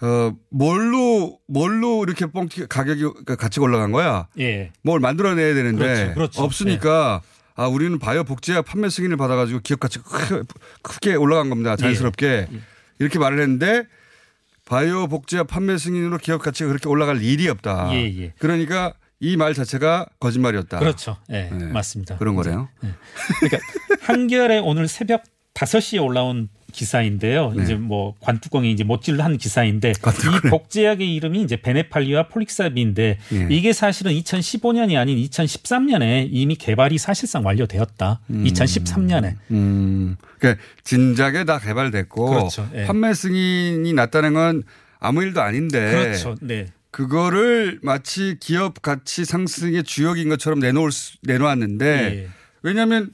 어 0.00 0.32
뭘로 0.50 1.38
뭘로 1.48 2.04
이렇게 2.04 2.26
뻥튀기 2.26 2.66
가격이 2.68 3.00
그러니까 3.02 3.36
가치가 3.36 3.64
올라간 3.64 3.90
거야? 3.92 4.28
예. 4.38 4.70
뭘 4.82 5.00
만들어내야 5.00 5.54
되는데 5.54 5.84
그렇죠, 5.84 6.14
그렇죠. 6.14 6.42
없으니까 6.42 7.20
아 7.56 7.66
우리는 7.66 7.98
바이오 7.98 8.22
복제약 8.24 8.64
판매 8.64 8.88
승인을 8.90 9.16
받아가지고 9.16 9.60
기업 9.64 9.80
가치가 9.80 10.04
크- 10.08 10.44
크게 10.82 11.14
올라간 11.16 11.48
겁니다. 11.50 11.74
자연스럽게 11.76 12.26
예. 12.52 12.58
이렇게 13.00 13.18
말을 13.18 13.40
했는데 13.40 13.84
바이오 14.66 15.08
복제약 15.08 15.46
판매 15.48 15.76
승인으로 15.78 16.18
기업 16.18 16.42
가치가 16.42 16.68
그렇게 16.68 16.88
올라갈 16.88 17.20
일이 17.22 17.48
없다. 17.48 17.88
예, 17.94 18.04
예. 18.22 18.34
그러니까 18.38 18.92
이 19.20 19.36
말 19.36 19.52
자체가 19.54 20.06
거짓말이었다. 20.20 20.78
그렇죠. 20.78 21.16
예, 21.30 21.50
네. 21.50 21.64
맞습니다. 21.72 22.18
그런 22.18 22.36
거네요. 22.36 22.68
그러니까 23.40 23.58
한겨레 24.02 24.60
오늘 24.60 24.86
새벽 24.86 25.24
5시에 25.54 26.00
올라온 26.04 26.48
기사인데요. 26.78 27.52
네. 27.52 27.64
이제 27.64 27.74
뭐 27.74 28.14
관뚜껑에 28.20 28.70
이제 28.70 28.84
못질을 28.84 29.24
한 29.24 29.36
기사인데 29.36 29.90
이 29.90 30.48
복제약의 30.48 31.12
이름이 31.16 31.42
이제 31.42 31.56
베네팔리와 31.56 32.28
폴릭사비인데 32.28 33.18
예. 33.32 33.48
이게 33.50 33.72
사실은 33.72 34.12
2015년이 34.12 34.96
아닌 34.96 35.18
2013년에 35.18 36.28
이미 36.30 36.54
개발이 36.54 36.98
사실상 36.98 37.44
완료되었다. 37.44 38.20
2013년에. 38.30 39.34
음, 39.50 40.16
그러니까 40.38 40.62
진작에 40.84 41.44
다 41.44 41.58
개발됐고 41.58 42.26
그렇죠. 42.26 42.68
예. 42.74 42.84
판매 42.84 43.12
승인이 43.12 43.92
났다는 43.92 44.34
건 44.34 44.62
아무 45.00 45.22
일도 45.22 45.42
아닌데 45.42 45.90
그렇죠. 45.90 46.36
네. 46.40 46.66
그거를 46.92 47.80
마치 47.82 48.36
기업 48.40 48.80
가치 48.82 49.24
상승의 49.24 49.82
주역인 49.82 50.28
것처럼 50.28 50.60
내놓을 50.60 50.92
수, 50.92 51.16
내놓았는데 51.22 51.86
예. 51.86 52.28
왜냐하면 52.62 53.10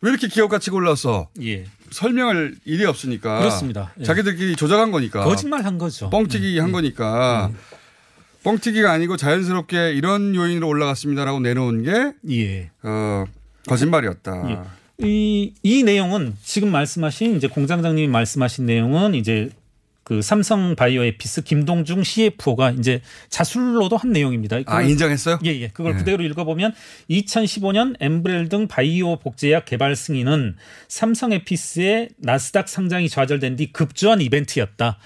왜 0.00 0.10
이렇게 0.10 0.28
기업 0.28 0.48
가치가 0.48 0.76
올랐어? 0.76 1.28
예. 1.42 1.64
설명할 1.90 2.54
일이 2.64 2.84
없으니까 2.84 3.38
그렇습니다. 3.40 3.92
예. 3.98 4.04
자기들끼리 4.04 4.56
조작한 4.56 4.92
거니까 4.92 5.24
거짓말 5.24 5.64
한 5.64 5.78
거죠. 5.78 6.10
뻥튀기 6.10 6.58
한 6.58 6.70
거니까 6.72 7.50
뻥튀기가 8.44 8.92
아니고 8.92 9.16
자연스럽게 9.16 9.92
이런 9.94 10.34
요인으로 10.34 10.68
올라갔습니다라고 10.68 11.40
내놓은 11.40 11.82
게 11.82 12.12
예. 12.30 12.70
어, 12.82 13.24
거짓말이었다. 13.66 14.50
예. 14.50 15.06
이, 15.06 15.54
이 15.62 15.82
내용은 15.82 16.34
지금 16.42 16.70
말씀하신 16.72 17.36
이제 17.36 17.46
공장장님이 17.46 18.08
말씀하신 18.08 18.66
내용은 18.66 19.14
이제 19.14 19.50
그 20.08 20.22
삼성 20.22 20.74
바이오에피스 20.74 21.42
김동중 21.42 22.02
CFO가 22.02 22.70
이제 22.70 23.02
자술로도 23.28 23.98
한 23.98 24.10
내용입니다. 24.10 24.60
아 24.64 24.80
인정했어요? 24.80 25.38
예, 25.44 25.50
예. 25.50 25.68
그걸 25.68 25.92
네. 25.92 25.98
그대로 25.98 26.24
읽어보면 26.24 26.72
2015년 27.10 27.94
엠브렐 28.00 28.48
등 28.48 28.68
바이오 28.68 29.18
복제약 29.18 29.66
개발 29.66 29.94
승인은 29.94 30.56
삼성 30.88 31.34
에피스의 31.34 32.08
나스닥 32.16 32.70
상장이 32.70 33.10
좌절된 33.10 33.56
뒤 33.56 33.70
급조한 33.70 34.22
이벤트였다. 34.22 34.96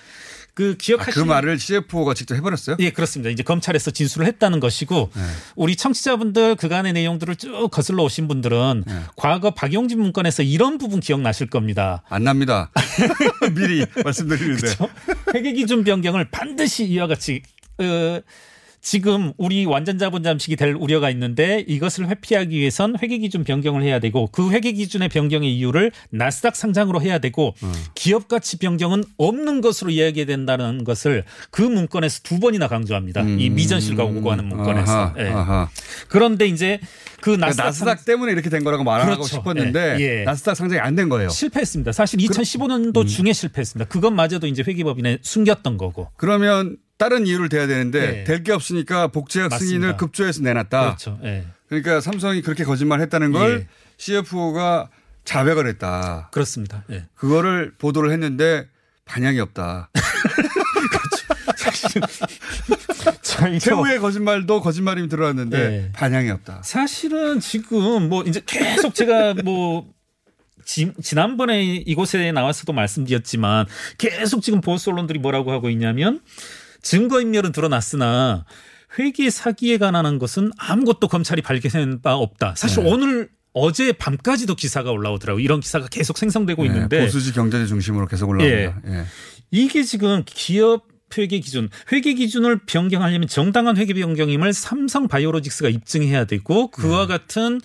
그 0.54 0.72
아, 0.72 0.76
기억하시는 0.78 1.26
그 1.26 1.32
말을 1.32 1.58
CFO가 1.58 2.14
직접 2.14 2.34
해버렸어요? 2.34 2.76
예, 2.80 2.90
그렇습니다. 2.90 3.30
이제 3.30 3.42
검찰에서 3.42 3.90
진술을 3.90 4.26
했다는 4.26 4.60
것이고 4.60 5.10
네. 5.14 5.22
우리 5.56 5.76
청취자분들 5.76 6.56
그간의 6.56 6.92
내용들을 6.92 7.36
쭉 7.36 7.68
거슬러 7.70 8.02
오신 8.02 8.28
분들은 8.28 8.84
네. 8.86 9.00
과거 9.16 9.52
박용진 9.52 10.00
문건에서 10.00 10.42
이런 10.42 10.78
부분 10.78 11.00
기억나실 11.00 11.48
겁니다. 11.48 12.02
안 12.08 12.24
납니다. 12.24 12.70
미리 13.54 13.86
말씀드리는데. 14.04 14.76
회계 15.34 15.52
기준 15.52 15.84
변경을 15.84 16.30
반드시 16.30 16.84
이와 16.84 17.06
같이 17.06 17.42
어, 17.78 18.20
지금 18.92 19.32
우리 19.38 19.64
완전 19.64 19.96
자본 19.96 20.24
잠식이 20.24 20.56
될 20.56 20.74
우려가 20.74 21.08
있는데 21.10 21.64
이것을 21.68 22.08
회피하기 22.08 22.58
위해선 22.58 22.96
회계 23.00 23.18
기준 23.18 23.44
변경을 23.44 23.82
해야 23.84 24.00
되고 24.00 24.26
그 24.32 24.50
회계 24.50 24.72
기준의 24.72 25.08
변경의 25.08 25.56
이유를 25.56 25.92
나스닥 26.10 26.56
상장으로 26.56 27.00
해야 27.00 27.18
되고 27.20 27.54
어. 27.62 27.72
기업 27.94 28.26
가치 28.26 28.58
변경은 28.58 29.04
없는 29.18 29.60
것으로 29.60 29.90
이야기해야 29.90 30.26
된다는 30.26 30.82
것을 30.82 31.22
그 31.52 31.62
문건에서 31.62 32.20
두 32.24 32.40
번이나 32.40 32.66
강조합니다. 32.66 33.22
이 33.22 33.50
미전실과 33.50 34.02
오고하는 34.02 34.46
문건에서. 34.46 34.92
음. 34.92 34.98
아하, 34.98 35.14
예. 35.18 35.28
아하. 35.28 35.68
그런데 36.08 36.46
이제 36.48 36.80
그 37.20 37.36
그러니까 37.36 37.46
나스닥, 37.46 37.66
나스닥, 37.66 37.98
상- 37.98 38.04
때문에 38.04 38.32
이렇게 38.32 38.50
된 38.50 38.64
거라고 38.64 38.82
말하고 38.82 39.12
그렇죠. 39.12 39.28
싶었는데 39.36 39.96
예, 40.00 40.20
예. 40.20 40.24
나스닥 40.24 40.56
상장이 40.56 40.80
안 40.80 40.96
된 40.96 41.08
거예요. 41.08 41.28
실패했습니다. 41.28 41.92
사실 41.92 42.18
2015년도 42.18 43.06
중에 43.06 43.32
실패했습니다. 43.32 43.88
그것마저도 43.88 44.48
이제 44.48 44.64
회계법인에 44.66 45.18
숨겼던 45.22 45.76
거고. 45.78 46.08
그러면 46.16 46.76
다른 47.02 47.26
이유를 47.26 47.48
대야 47.48 47.66
되는데 47.66 48.20
예. 48.20 48.24
될게 48.24 48.52
없으니까 48.52 49.08
복제약 49.08 49.50
맞습니다. 49.50 49.66
승인을 49.66 49.96
급조해서 49.96 50.40
내놨다. 50.42 50.82
그렇죠. 50.82 51.18
예. 51.24 51.44
그러니까 51.66 52.00
삼성이 52.00 52.42
그렇게 52.42 52.62
거짓말했다는 52.62 53.32
걸 53.32 53.62
예. 53.62 53.66
CFO가 53.96 54.88
자백을 55.24 55.66
했다. 55.66 56.28
그렇습니다. 56.30 56.84
예. 56.90 57.06
그거를 57.16 57.72
보도를 57.76 58.12
했는데 58.12 58.68
반향이 59.04 59.40
없다. 59.40 59.90
최후의 63.58 63.98
거짓말도 63.98 64.60
거짓말이 64.60 65.08
들어왔는데 65.08 65.58
예. 65.58 65.90
반향이 65.92 66.30
없다. 66.30 66.60
사실은 66.62 67.40
지금 67.40 68.10
뭐 68.10 68.22
이제 68.22 68.40
계속 68.46 68.94
제가 68.94 69.34
뭐 69.42 69.92
지, 70.64 70.92
지난번에 71.02 71.64
이곳에 71.64 72.30
나와서도 72.30 72.72
말씀드렸지만 72.72 73.66
계속 73.98 74.40
지금 74.40 74.60
보수 74.60 74.90
언론들이 74.90 75.18
뭐라고 75.18 75.50
하고 75.50 75.68
있냐면 75.68 76.20
증거인멸은 76.82 77.52
드러났으나 77.52 78.44
회계 78.98 79.30
사기에 79.30 79.78
관한 79.78 80.18
것은 80.18 80.50
아무것도 80.58 81.08
검찰이 81.08 81.42
발견한 81.42 82.02
바 82.02 82.14
없다. 82.16 82.54
사실 82.56 82.82
네. 82.82 82.90
오늘 82.90 83.30
어제 83.54 83.92
밤까지도 83.92 84.54
기사가 84.54 84.90
올라오더라고. 84.90 85.40
요 85.40 85.44
이런 85.44 85.60
기사가 85.60 85.86
계속 85.88 86.18
생성되고 86.18 86.62
네, 86.62 86.68
있는데 86.68 87.00
보수지 87.04 87.32
경제지 87.32 87.68
중심으로 87.68 88.06
계속 88.06 88.28
올라옵니다. 88.28 88.82
예. 88.86 89.04
이게 89.50 89.82
지금 89.82 90.22
기업 90.26 90.92
회계 91.16 91.40
기준, 91.40 91.68
회계 91.92 92.14
기준을 92.14 92.60
변경하려면 92.64 93.28
정당한 93.28 93.76
회계 93.76 93.92
변경임을 93.92 94.54
삼성 94.54 95.08
바이오로직스가 95.08 95.68
입증해야 95.68 96.24
되고 96.24 96.70
그와 96.70 97.06
같은 97.06 97.60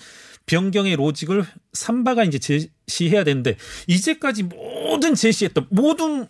변경의 0.48 0.96
로직을 0.96 1.46
삼바가 1.74 2.24
이제 2.26 2.40
제시해야 2.40 3.24
되는데 3.24 3.56
이제까지 3.88 4.44
모든 4.44 5.16
제시했던 5.16 5.68
모든 5.70 6.28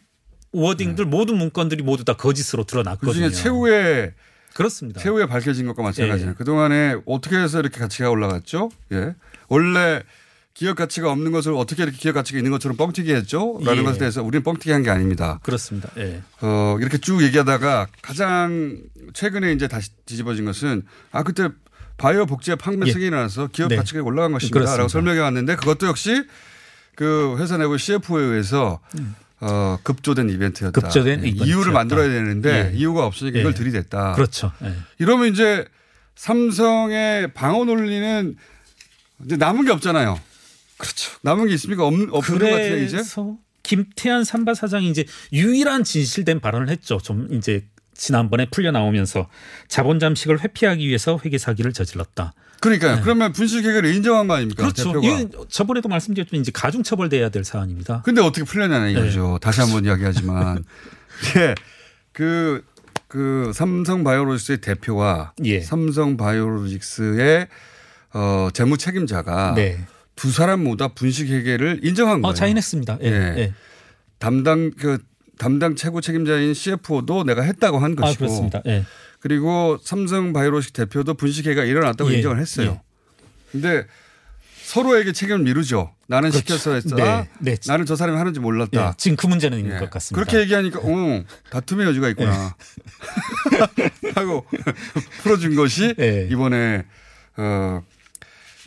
워딩들 0.51 1.05
모든 1.05 1.37
문건들이 1.37 1.83
모두 1.83 2.03
다 2.05 2.13
거짓으로 2.13 2.63
드러났거든요. 2.63 3.29
최후에 3.29 4.13
그렇습니다. 4.53 4.99
최후에 5.01 5.25
밝혀진 5.27 5.67
것과 5.67 5.83
마찬가지예요. 5.83 6.31
예. 6.31 6.35
그동안에 6.35 6.95
어떻게 7.05 7.37
해서 7.37 7.59
이렇게 7.59 7.79
가치가 7.79 8.09
올라갔죠? 8.09 8.69
예. 8.91 9.13
원래 9.49 10.01
기업 10.55 10.75
가치가 10.77 11.11
없는 11.11 11.31
것을 11.31 11.53
어떻게 11.53 11.83
이렇게 11.83 11.97
기업 11.99 12.13
가치가 12.13 12.39
있는 12.39 12.49
것처럼 12.51 12.75
뻥튀기 12.77 13.13
했죠? 13.13 13.59
라는 13.63 13.81
예. 13.81 13.85
것에 13.85 13.99
대해서 13.99 14.23
우리는 14.23 14.41
뻥튀기 14.43 14.71
한 14.71 14.81
게 14.81 14.89
아닙니다. 14.89 15.39
그렇습니다. 15.43 15.89
예. 15.97 16.23
어, 16.41 16.77
이렇게 16.79 16.97
쭉 16.97 17.21
얘기하다가 17.21 17.87
가장 18.01 18.81
최근에 19.13 19.51
이제 19.51 19.67
다시 19.67 19.91
뒤집어진 20.05 20.45
것은 20.45 20.81
아, 21.11 21.21
그때 21.21 21.49
바이오 21.97 22.25
복제 22.25 22.55
판매 22.55 22.87
예. 22.87 22.91
승인이 22.93 23.11
나서 23.11 23.47
기업 23.47 23.67
네. 23.69 23.75
가치가 23.75 24.01
올라간 24.01 24.31
것입니다. 24.31 24.53
그렇습니다. 24.53 24.77
라고 24.77 24.87
설명해 24.89 25.19
왔는데 25.19 25.55
그것도 25.57 25.85
역시 25.85 26.23
그 26.95 27.35
회사 27.37 27.57
내부 27.57 27.77
CFO에 27.77 28.23
의해서 28.23 28.79
어, 29.39 29.77
급조된 29.83 30.29
이벤트였다. 30.29 30.79
음. 30.79 30.81
급조된 30.81 31.23
예, 31.23 31.27
이벤트였다. 31.27 31.45
이유를 31.45 31.71
만들어야 31.73 32.07
되는데 32.09 32.71
예. 32.73 32.77
이유가 32.77 33.05
없으니까 33.05 33.39
이걸 33.39 33.51
예. 33.51 33.55
들이댔다. 33.55 34.13
그렇죠. 34.13 34.51
예. 34.63 34.73
이러면 34.99 35.31
이제 35.31 35.65
삼성의 36.15 37.33
방어 37.33 37.65
논리는 37.65 38.35
이제 39.25 39.38
남은 39.38 39.65
게 39.65 39.71
없잖아요. 39.71 40.19
그렇죠. 40.77 41.11
남은 41.21 41.47
게 41.47 41.53
있습니까? 41.55 41.85
없, 41.85 41.93
없는 41.93 42.39
것 42.39 42.45
같아요, 42.45 42.77
이제? 42.83 43.01
김태한 43.63 44.23
삼바 44.23 44.53
사장이 44.53 44.89
이제 44.89 45.05
유일한 45.33 45.83
진실된 45.83 46.39
발언을 46.39 46.69
했죠. 46.69 46.99
좀 46.99 47.27
이제 47.31 47.65
지난번에 47.97 48.47
풀려 48.49 48.71
나오면서 48.71 49.27
자본 49.67 49.99
잠식을 49.99 50.41
회피하기 50.41 50.87
위해서 50.87 51.19
회계 51.25 51.37
사기를 51.37 51.73
저질렀다. 51.73 52.33
그러니까요. 52.59 53.01
그러면 53.03 53.33
분식 53.33 53.65
회계를 53.65 53.93
인정한 53.93 54.27
거 54.27 54.35
아닙니까? 54.35 54.63
네. 54.63 54.71
그렇죠. 54.71 55.01
대표가. 55.01 55.45
저번에도 55.49 55.89
말씀드렸지만 55.89 56.41
이제 56.41 56.51
가중 56.53 56.83
처벌돼야 56.83 57.29
될 57.29 57.43
사안입니다. 57.43 58.01
근데 58.03 58.21
어떻게 58.21 58.43
풀렸냐는 58.43 58.91
이거죠. 58.91 59.33
네. 59.33 59.37
다시 59.41 59.61
한번 59.61 59.85
이야기하지만. 59.85 60.63
예. 61.37 61.55
그, 62.13 62.63
그 63.07 63.51
삼성 63.53 64.03
바이오로직스의 64.03 64.61
대표와 64.61 65.33
예. 65.45 65.61
삼성 65.61 66.17
바이오로직스의 66.17 67.47
어, 68.13 68.49
재무 68.53 68.77
책임자가 68.77 69.53
네. 69.55 69.85
두 70.15 70.31
사람 70.31 70.63
모두 70.63 70.89
분식 70.95 71.29
회계를 71.29 71.81
인정한 71.83 72.21
거예요. 72.21 72.31
어, 72.31 72.33
자인했습니다. 72.33 72.97
예. 73.03 73.07
예. 73.07 73.33
예. 73.37 73.53
담당 74.17 74.71
그 74.71 74.97
담당 75.38 75.75
최고 75.75 76.01
책임자인 76.01 76.53
CFO도 76.53 77.23
내가 77.23 77.41
했다고 77.41 77.79
한 77.79 77.93
아, 77.93 78.01
것이고 78.01 78.19
그렇습니다. 78.19 78.61
예. 78.65 78.85
그리고 79.19 79.77
삼성 79.81 80.33
바이오로직 80.33 80.73
대표도 80.73 81.15
분식회가 81.15 81.63
일어났다고 81.63 82.11
예, 82.11 82.17
인정을 82.17 82.39
했어요. 82.39 82.79
예. 82.79 82.81
근데 83.51 83.85
서로에게 84.63 85.13
책임을 85.13 85.39
미루죠. 85.39 85.93
나는 86.07 86.29
그렇죠. 86.29 86.57
시켜서 86.57 86.73
했다. 86.73 86.95
네, 86.95 87.29
네. 87.39 87.57
나는 87.67 87.85
저 87.85 87.95
사람이 87.95 88.17
하는지 88.17 88.39
몰랐다. 88.39 88.88
예. 88.89 88.93
지금 88.97 89.15
그 89.15 89.27
문제는 89.27 89.57
있는 89.57 89.75
예. 89.75 89.79
것 89.79 89.89
같습니다. 89.89 90.23
그렇게 90.23 90.41
얘기하니까 90.43 90.79
어, 90.83 91.23
다툼의 91.51 91.88
여지가 91.88 92.09
있구나. 92.09 92.55
하고 94.15 94.45
풀어준 95.23 95.55
것이 95.55 95.95
예. 95.99 96.27
이번에 96.29 96.85
어, 97.38 97.81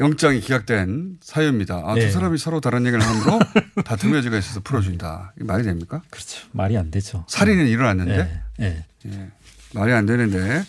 영장이 0.00 0.40
기각된 0.40 1.18
사유입니다. 1.20 1.82
아, 1.84 1.94
예. 1.96 2.06
두 2.06 2.12
사람이 2.12 2.38
서로 2.38 2.60
다른 2.60 2.86
얘기를 2.86 3.00
함으로 3.04 3.38
다툼의 3.84 4.16
여지가 4.18 4.38
있어서 4.38 4.60
풀어준다. 4.60 5.34
이게 5.36 5.44
말이 5.44 5.62
됩니까? 5.62 6.00
그렇죠. 6.10 6.48
말이 6.52 6.76
안 6.78 6.90
되죠. 6.90 7.24
살인은 7.28 7.66
일어났는데 7.66 8.42
예. 8.60 8.64
예. 8.64 8.84
예. 9.06 9.28
말이 9.74 9.92
안 9.92 10.06
되는데. 10.06 10.64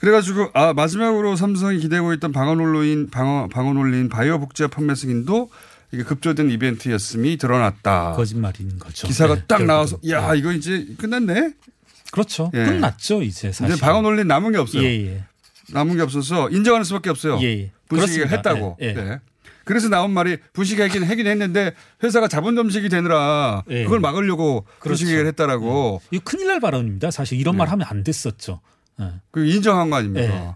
그래가지고 0.00 0.50
아 0.54 0.74
마지막으로 0.74 1.34
삼성이 1.34 1.78
기대고 1.80 2.12
있던 2.14 2.30
방어 2.30 2.54
논리인 2.54 3.10
방어 3.10 3.48
방어 3.48 3.72
논리인 3.72 4.08
바이오 4.08 4.38
복제 4.38 4.68
판매 4.68 4.94
승인도 4.94 5.50
이게 5.90 6.04
급조된 6.04 6.50
이벤트였음이 6.50 7.36
드러났다. 7.38 8.12
거짓말인 8.12 8.78
거죠. 8.78 9.08
기사가 9.08 9.36
예, 9.38 9.42
딱. 9.48 9.64
나와서 9.64 9.98
야 10.08 10.34
예. 10.34 10.38
이거 10.38 10.52
이제 10.52 10.86
끝났네. 10.98 11.52
그렇죠. 12.12 12.50
예. 12.54 12.64
끝났죠 12.64 13.22
이제 13.22 13.50
사실. 13.50 13.74
이제 13.74 13.80
방어 13.84 14.02
논리 14.02 14.24
남은 14.24 14.52
게 14.52 14.58
없어요. 14.58 14.82
예, 14.84 15.06
예. 15.06 15.24
남은 15.72 15.96
게 15.96 16.02
없어서 16.02 16.48
인정하는 16.50 16.84
수밖에 16.84 17.10
없어요. 17.10 17.38
예, 17.42 17.46
예. 17.46 17.70
그렇습니다. 17.88 18.28
했다고. 18.36 18.76
예, 18.82 18.86
예. 18.86 18.92
네. 18.92 19.18
그래서 19.64 19.90
나온 19.90 20.12
말이 20.12 20.38
분식회계는 20.54 21.06
하긴 21.06 21.26
했는데 21.26 21.74
회사가 22.02 22.26
자본 22.26 22.56
점식이 22.56 22.88
되느라 22.88 23.64
예. 23.68 23.84
그걸 23.84 24.00
막으려고 24.00 24.64
그렇죠. 24.78 25.00
분식회계를 25.00 25.26
했다라고 25.28 26.00
이거 26.10 26.22
큰일 26.24 26.46
날 26.46 26.58
발언입니다. 26.60 27.10
사실 27.10 27.38
이런 27.38 27.56
말 27.56 27.68
하면 27.68 27.86
안 27.88 28.02
됐었죠. 28.02 28.60
예. 29.00 29.12
그 29.30 29.44
인정한 29.44 29.90
거 29.90 29.96
아닙니까? 29.96 30.26
예. 30.26 30.54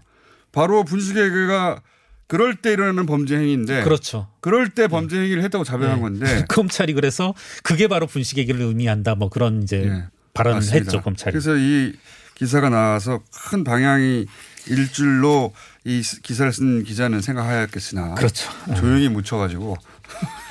바로 0.51 0.83
분식회계가 0.83 1.81
그럴 2.25 2.55
때 2.55 2.73
일어나는 2.73 3.05
범죄 3.05 3.35
행위인데 3.37 3.83
그렇죠. 3.83 4.29
그럴 4.39 4.69
때 4.69 4.87
범죄 4.87 5.17
행위를 5.17 5.43
했다고 5.43 5.63
자백한 5.63 5.97
예. 5.97 6.01
건데 6.01 6.45
검찰이 6.49 6.93
그래서 6.93 7.35
그게 7.61 7.87
바로 7.87 8.07
분식회계를 8.07 8.61
의미한다. 8.61 9.13
뭐 9.13 9.29
그런 9.29 9.61
이제 9.61 9.83
예. 9.85 10.03
발언을 10.33 10.57
맞습니다. 10.57 10.85
했죠 10.85 11.01
검찰이. 11.01 11.31
그래서 11.33 11.55
이 11.55 11.93
기사가 12.33 12.69
나와서 12.69 13.21
큰 13.49 13.63
방향이 13.63 14.25
일 14.67 14.91
줄로 14.91 15.53
이 15.83 16.01
기사를 16.23 16.51
쓴 16.53 16.83
기자는 16.83 17.21
생각하였겠으나 17.21 18.15
그렇죠. 18.15 18.49
조용히 18.77 19.09
묻혀가지고 19.09 19.75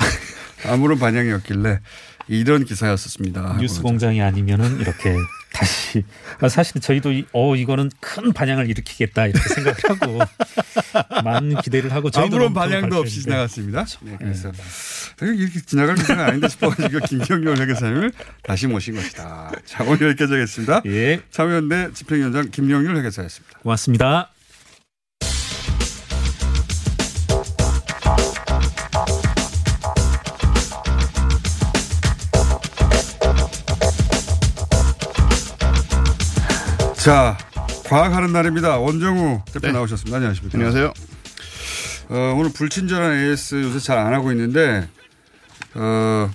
아무런 0.69 0.99
반향이 0.99 1.33
없길래 1.33 1.81
이런 2.29 2.65
기사였었습니다. 2.65 3.57
뉴스 3.61 3.83
공장이 3.83 4.23
아니면은 4.23 4.79
이렇게 4.81 5.15
다시 5.53 6.05
아, 6.41 6.49
사실 6.49 6.81
저희도 6.81 7.13
이- 7.13 7.27
어 7.33 7.57
이거는 7.57 7.91
큰 8.01 8.33
반향을 8.33 8.71
일으키겠다 8.71 9.27
이렇게 9.27 9.49
생각을 9.55 9.79
하고 9.89 10.19
많은 11.25 11.57
기대를 11.63 11.93
하고 11.93 12.11
아무런 12.15 12.55
반향도. 12.55 12.99
없이 12.99 13.23
지나갔습니다. 13.23 13.85
네, 14.03 14.17
그래서 14.19 14.53
이렇게 15.21 15.61
지나갈 15.61 15.95
기사가 15.97 16.27
아닌데 16.27 16.49
싶어가지고 16.49 17.01
김경렬 17.07 17.59
회계사님을 17.59 18.13
다시 18.43 18.67
모신 18.67 18.95
것이다. 18.95 19.51
자 19.65 19.85
오늘 19.85 20.09
여기까지 20.09 20.33
하겠습니다. 20.33 20.83
예, 20.87 21.21
참여연대 21.31 21.93
집행위원장 21.95 22.51
김경률 22.51 22.97
회계사였습니다. 22.97 23.59
고맙습니다. 23.61 24.31
자, 36.97 37.37
과학하는 37.87 38.33
날입니다. 38.33 38.79
원정우 38.79 39.43
대표 39.53 39.67
네. 39.67 39.73
나오셨습니다. 39.73 40.17
안녕하십니까. 40.19 40.57
안녕하세요. 40.57 40.93
어, 42.11 42.35
오늘 42.39 42.53
불친절한 42.53 43.19
AS 43.19 43.63
요새 43.63 43.79
잘 43.81 43.99
안 43.99 44.13
하고 44.15 44.31
있는데, 44.33 44.89
어, 45.75 46.31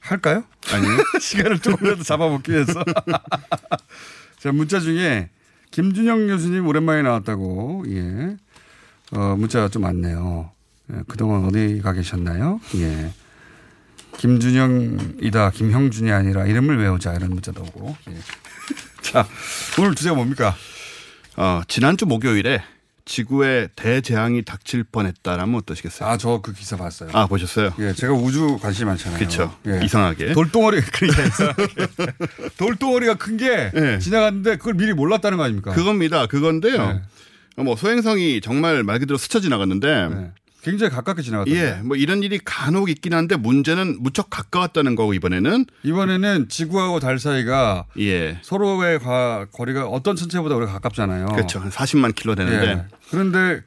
할까요? 0.00 0.44
아니요. 0.72 0.90
시간을 1.20 1.58
조금이라도 1.58 2.02
잡아먹기 2.02 2.52
위해서. 2.52 2.84
자, 4.38 4.52
문자 4.52 4.80
중에 4.80 5.30
김준영 5.70 6.28
교수님 6.28 6.66
오랜만에 6.66 7.02
나왔다고, 7.02 7.84
예. 7.88 8.36
어, 9.12 9.36
문자가 9.36 9.68
좀 9.68 9.82
많네요. 9.82 10.50
예, 10.92 11.02
그동안 11.08 11.44
어디 11.44 11.80
가 11.82 11.92
계셨나요? 11.92 12.60
예. 12.76 13.12
김준영이다, 14.16 15.50
김형준이 15.50 16.10
아니라 16.10 16.46
이름을 16.46 16.78
외우자, 16.78 17.14
이런 17.14 17.30
문자도 17.30 17.62
오고. 17.62 17.96
예. 18.10 18.14
자, 19.02 19.26
오늘 19.78 19.94
주제가 19.94 20.14
뭡니까? 20.14 20.54
어, 21.36 21.62
지난주 21.68 22.06
목요일에 22.06 22.62
지구에 23.08 23.68
대재앙이 23.74 24.42
닥칠 24.44 24.84
뻔했다라면 24.84 25.54
어떠시겠어요? 25.56 26.08
아, 26.08 26.16
저 26.18 26.40
그 26.42 26.52
기사 26.52 26.76
봤어요. 26.76 27.08
아, 27.14 27.26
보셨어요? 27.26 27.72
예, 27.78 27.94
제가 27.94 28.12
우주 28.12 28.58
관심이 28.60 28.86
많잖아요. 28.86 29.18
그렇죠. 29.18 29.56
예. 29.66 29.80
이상하게. 29.82 30.34
돌덩어리, 30.34 30.80
그러니까. 30.92 31.54
돌덩어리가 32.58 33.14
큰게 33.14 33.72
예. 33.74 33.98
지나갔는데 33.98 34.56
그걸 34.58 34.74
미리 34.74 34.92
몰랐다는 34.92 35.38
거 35.38 35.44
아닙니까? 35.44 35.72
그겁니다. 35.72 36.26
그건데요. 36.26 36.86
네. 36.92 37.02
어, 37.56 37.62
뭐 37.64 37.76
소행성이 37.76 38.40
정말 38.40 38.82
말 38.84 38.98
그대로 39.00 39.16
스쳐 39.16 39.40
지나갔는데 39.40 40.08
네. 40.08 40.30
굉장히 40.62 40.90
가깝게 40.90 41.22
지나갔던데. 41.22 41.58
예, 41.78 41.80
뭐 41.82 41.96
이런 41.96 42.22
일이 42.22 42.38
간혹 42.44 42.90
있긴 42.90 43.14
한데 43.14 43.36
문제는 43.36 44.02
무척 44.02 44.28
가까웠다는 44.28 44.96
거고 44.96 45.14
이번에는 45.14 45.66
이번에는 45.84 46.48
지구하고 46.48 46.98
달 47.00 47.18
사이가 47.18 47.86
예. 48.00 48.38
서로의 48.42 48.98
과- 48.98 49.46
거리가 49.52 49.86
어떤 49.86 50.16
천체보다 50.16 50.56
우리가 50.56 50.72
가깝잖아요. 50.72 51.26
그렇죠. 51.26 51.60
한 51.60 51.70
40만 51.70 52.14
킬로 52.14 52.34
되는데 52.34 52.66
예. 52.66 52.84
그런데 53.10 53.62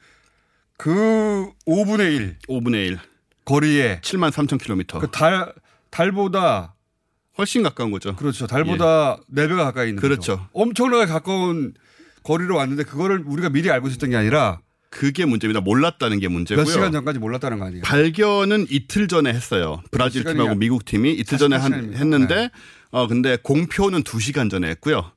그 0.76 1.50
5분의 1.66 2.14
1 2.14 2.36
5분의 2.48 2.86
1, 2.88 2.98
거리에 3.44 4.00
7만 4.02 4.30
3천 4.30 4.60
킬로미터. 4.62 4.98
그 5.00 5.10
달, 5.10 5.52
달보다 5.90 6.74
훨씬 7.38 7.62
가까운 7.62 7.90
거죠. 7.90 8.14
그렇죠. 8.16 8.46
달보다 8.46 9.16
네 9.28 9.46
4배가 9.46 9.56
가까이 9.58 9.88
있는 9.88 10.00
그렇죠. 10.00 10.36
거죠. 10.36 10.48
엄청나게 10.52 11.06
가까운 11.06 11.72
거리로 12.22 12.56
왔는데 12.56 12.84
그거를 12.84 13.22
우리가 13.26 13.48
미리 13.48 13.70
알고 13.70 13.88
있었던 13.88 14.10
게 14.10 14.16
아니라 14.16 14.60
그게 14.92 15.24
문제입니다. 15.24 15.60
몰랐다는 15.62 16.20
게 16.20 16.28
문제고요. 16.28 16.64
몇 16.64 16.70
시간 16.70 16.92
전까지 16.92 17.18
몰랐다는 17.18 17.58
거 17.58 17.64
아니에요? 17.64 17.82
발견은 17.82 18.66
이틀 18.70 19.08
전에 19.08 19.30
했어요. 19.32 19.82
브라질 19.90 20.22
팀하고 20.22 20.50
약 20.50 20.58
미국 20.58 20.84
팀이 20.84 21.12
이틀 21.14 21.38
전에 21.38 21.56
한, 21.56 21.72
48시간입니다. 21.72 21.94
했는데 21.96 22.34
네. 22.34 22.50
어 22.90 23.06
근데 23.08 23.38
공표는 23.42 24.02
2시간 24.04 24.50
전에 24.50 24.68
했고요. 24.68 25.10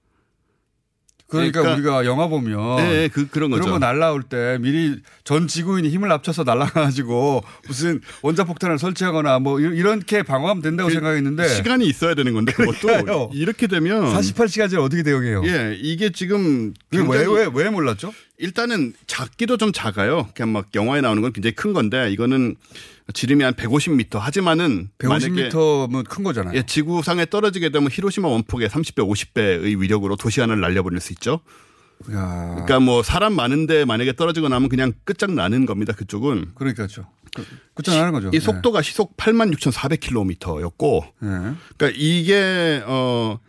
그러니까, 1.27 1.73
우리가 1.73 2.05
영화 2.05 2.27
보면 2.27 2.77
네, 2.77 3.07
그 3.11 3.27
그런 3.27 3.49
거죠. 3.49 3.63
그런 3.63 3.79
거 3.79 3.85
날라올 3.85 4.21
때 4.23 4.59
미리 4.61 5.01
전 5.23 5.47
지구인이 5.47 5.89
힘을 5.89 6.11
합쳐서 6.11 6.43
날라가지고 6.43 7.43
무슨 7.67 7.99
원자폭탄을 8.21 8.77
설치하거나 8.77 9.39
뭐 9.39 9.59
이- 9.59 9.63
이렇게 9.75 10.21
방어하면 10.21 10.61
된다고 10.61 10.89
생각했는데 10.91 11.49
시간이 11.49 11.87
있어야 11.87 12.13
되는 12.13 12.31
건데 12.33 12.53
그것도. 12.53 13.31
이렇게 13.33 13.65
되면 13.65 14.13
48시간째 14.13 14.79
어떻게 14.79 15.01
대응해요? 15.01 15.41
예, 15.47 15.75
이게 15.81 16.11
지금 16.11 16.73
왜, 16.91 16.99
왜, 16.99 17.05
굉장히- 17.07 17.33
왜, 17.35 17.49
왜 17.63 17.69
몰랐죠? 17.71 18.13
일단은 18.37 18.93
작기도 19.07 19.57
좀 19.57 19.71
작아요. 19.71 20.27
그냥 20.35 20.51
막 20.51 20.67
영화에 20.75 21.01
나오는 21.01 21.21
건 21.21 21.31
굉장히 21.31 21.55
큰 21.55 21.73
건데 21.73 22.11
이거는 22.11 22.55
지름이 23.13 23.43
한 23.43 23.53
150m 23.53 24.17
하지만은 24.17 24.89
만약에 25.01 25.49
150m면 25.49 26.07
큰 26.09 26.23
거잖아요. 26.23 26.57
예, 26.57 26.63
지구상에 26.65 27.25
떨어지게 27.27 27.69
되면 27.69 27.89
히로시마 27.91 28.27
원폭의 28.27 28.69
30배, 28.69 29.07
50배의 29.07 29.79
위력으로 29.79 30.15
도시 30.15 30.41
하나를 30.41 30.61
날려버릴 30.61 30.99
수 30.99 31.13
있죠. 31.13 31.39
야. 32.11 32.49
그러니까 32.51 32.79
뭐 32.79 33.03
사람 33.03 33.33
많은데 33.33 33.85
만약에 33.85 34.13
떨어지고 34.13 34.49
나면 34.49 34.69
그냥 34.69 34.93
끝장 35.05 35.35
나는 35.35 35.65
겁니다. 35.65 35.93
그쪽은. 35.93 36.51
그러니까죠. 36.55 37.07
그, 37.33 37.45
끝장 37.73 37.95
나는 37.95 38.11
거죠. 38.11 38.31
이 38.33 38.39
속도가 38.39 38.81
시속 38.81 39.15
86,400km였고 39.17 41.03
네. 41.19 41.29
네. 41.29 41.53
그러니까 41.77 41.97
이게 41.99 42.83
어 42.85 43.39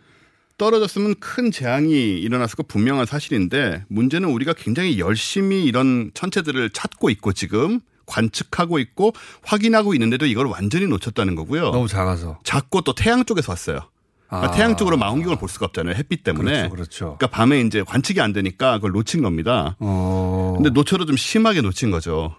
떨어졌으면 0.57 1.15
큰 1.19 1.51
재앙이 1.51 2.19
일어났을 2.19 2.55
거 2.55 2.63
분명한 2.63 3.05
사실인데 3.05 3.85
문제는 3.89 4.29
우리가 4.29 4.53
굉장히 4.53 4.99
열심히 4.99 5.63
이런 5.65 6.11
천체들을 6.13 6.71
찾고 6.71 7.09
있고 7.11 7.33
지금 7.33 7.79
관측하고 8.05 8.79
있고 8.79 9.13
확인하고 9.43 9.93
있는데도 9.93 10.25
이걸 10.25 10.47
완전히 10.47 10.87
놓쳤다는 10.87 11.35
거고요. 11.35 11.71
너무 11.71 11.87
작아서. 11.87 12.39
작고 12.43 12.81
또 12.81 12.95
태양 12.95 13.25
쪽에서 13.25 13.51
왔어요. 13.51 13.81
그러니까 14.27 14.51
아. 14.51 14.55
태양 14.55 14.75
쪽으로 14.75 14.97
망원경을 14.97 15.37
볼 15.37 15.47
수가 15.47 15.67
없잖아요. 15.67 15.95
햇빛 15.95 16.23
때문에. 16.23 16.51
그렇죠, 16.51 16.69
그렇죠. 16.69 17.05
그러니까 17.17 17.27
밤에 17.27 17.61
이제 17.61 17.83
관측이 17.83 18.19
안 18.19 18.33
되니까 18.33 18.75
그걸 18.75 18.91
놓친 18.91 19.21
겁니다. 19.21 19.75
어. 19.79 20.53
근데 20.55 20.69
놓쳐도 20.71 21.05
좀 21.05 21.15
심하게 21.17 21.61
놓친 21.61 21.91
거죠. 21.91 22.35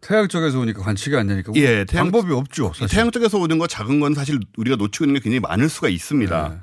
태양 0.00 0.28
쪽에서 0.28 0.58
오니까 0.58 0.82
관측이 0.82 1.16
안 1.16 1.26
되니까 1.28 1.52
예, 1.56 1.84
태양- 1.86 2.10
방법이 2.10 2.32
없죠. 2.32 2.72
사실. 2.74 2.88
태양 2.88 3.10
쪽에서 3.10 3.38
오는 3.38 3.56
거 3.58 3.66
작은 3.66 4.00
건 4.00 4.12
사실 4.14 4.38
우리가 4.58 4.76
놓치고 4.76 5.04
있는 5.04 5.14
게 5.14 5.20
굉장히 5.20 5.40
많을 5.40 5.68
수가 5.70 5.88
있습니다. 5.88 6.48
네. 6.48 6.56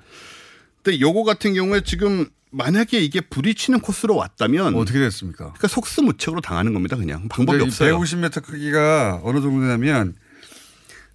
근데 0.83 0.99
요거 0.99 1.23
같은 1.23 1.53
경우에 1.53 1.81
지금 1.81 2.27
만약에 2.51 2.99
이게 2.99 3.21
부딪히는 3.21 3.79
코스로 3.79 4.15
왔다면 4.15 4.75
어떻게 4.75 4.99
됐습니까? 4.99 5.45
그러니까 5.45 5.67
속수무책으로 5.67 6.41
당하는 6.41 6.73
겁니다. 6.73 6.97
그냥 6.97 7.27
방법이 7.29 7.61
없어요. 7.61 7.97
150m 7.97 8.43
크기가 8.43 9.21
어느 9.23 9.39
정도 9.41 9.61
되냐면 9.61 10.15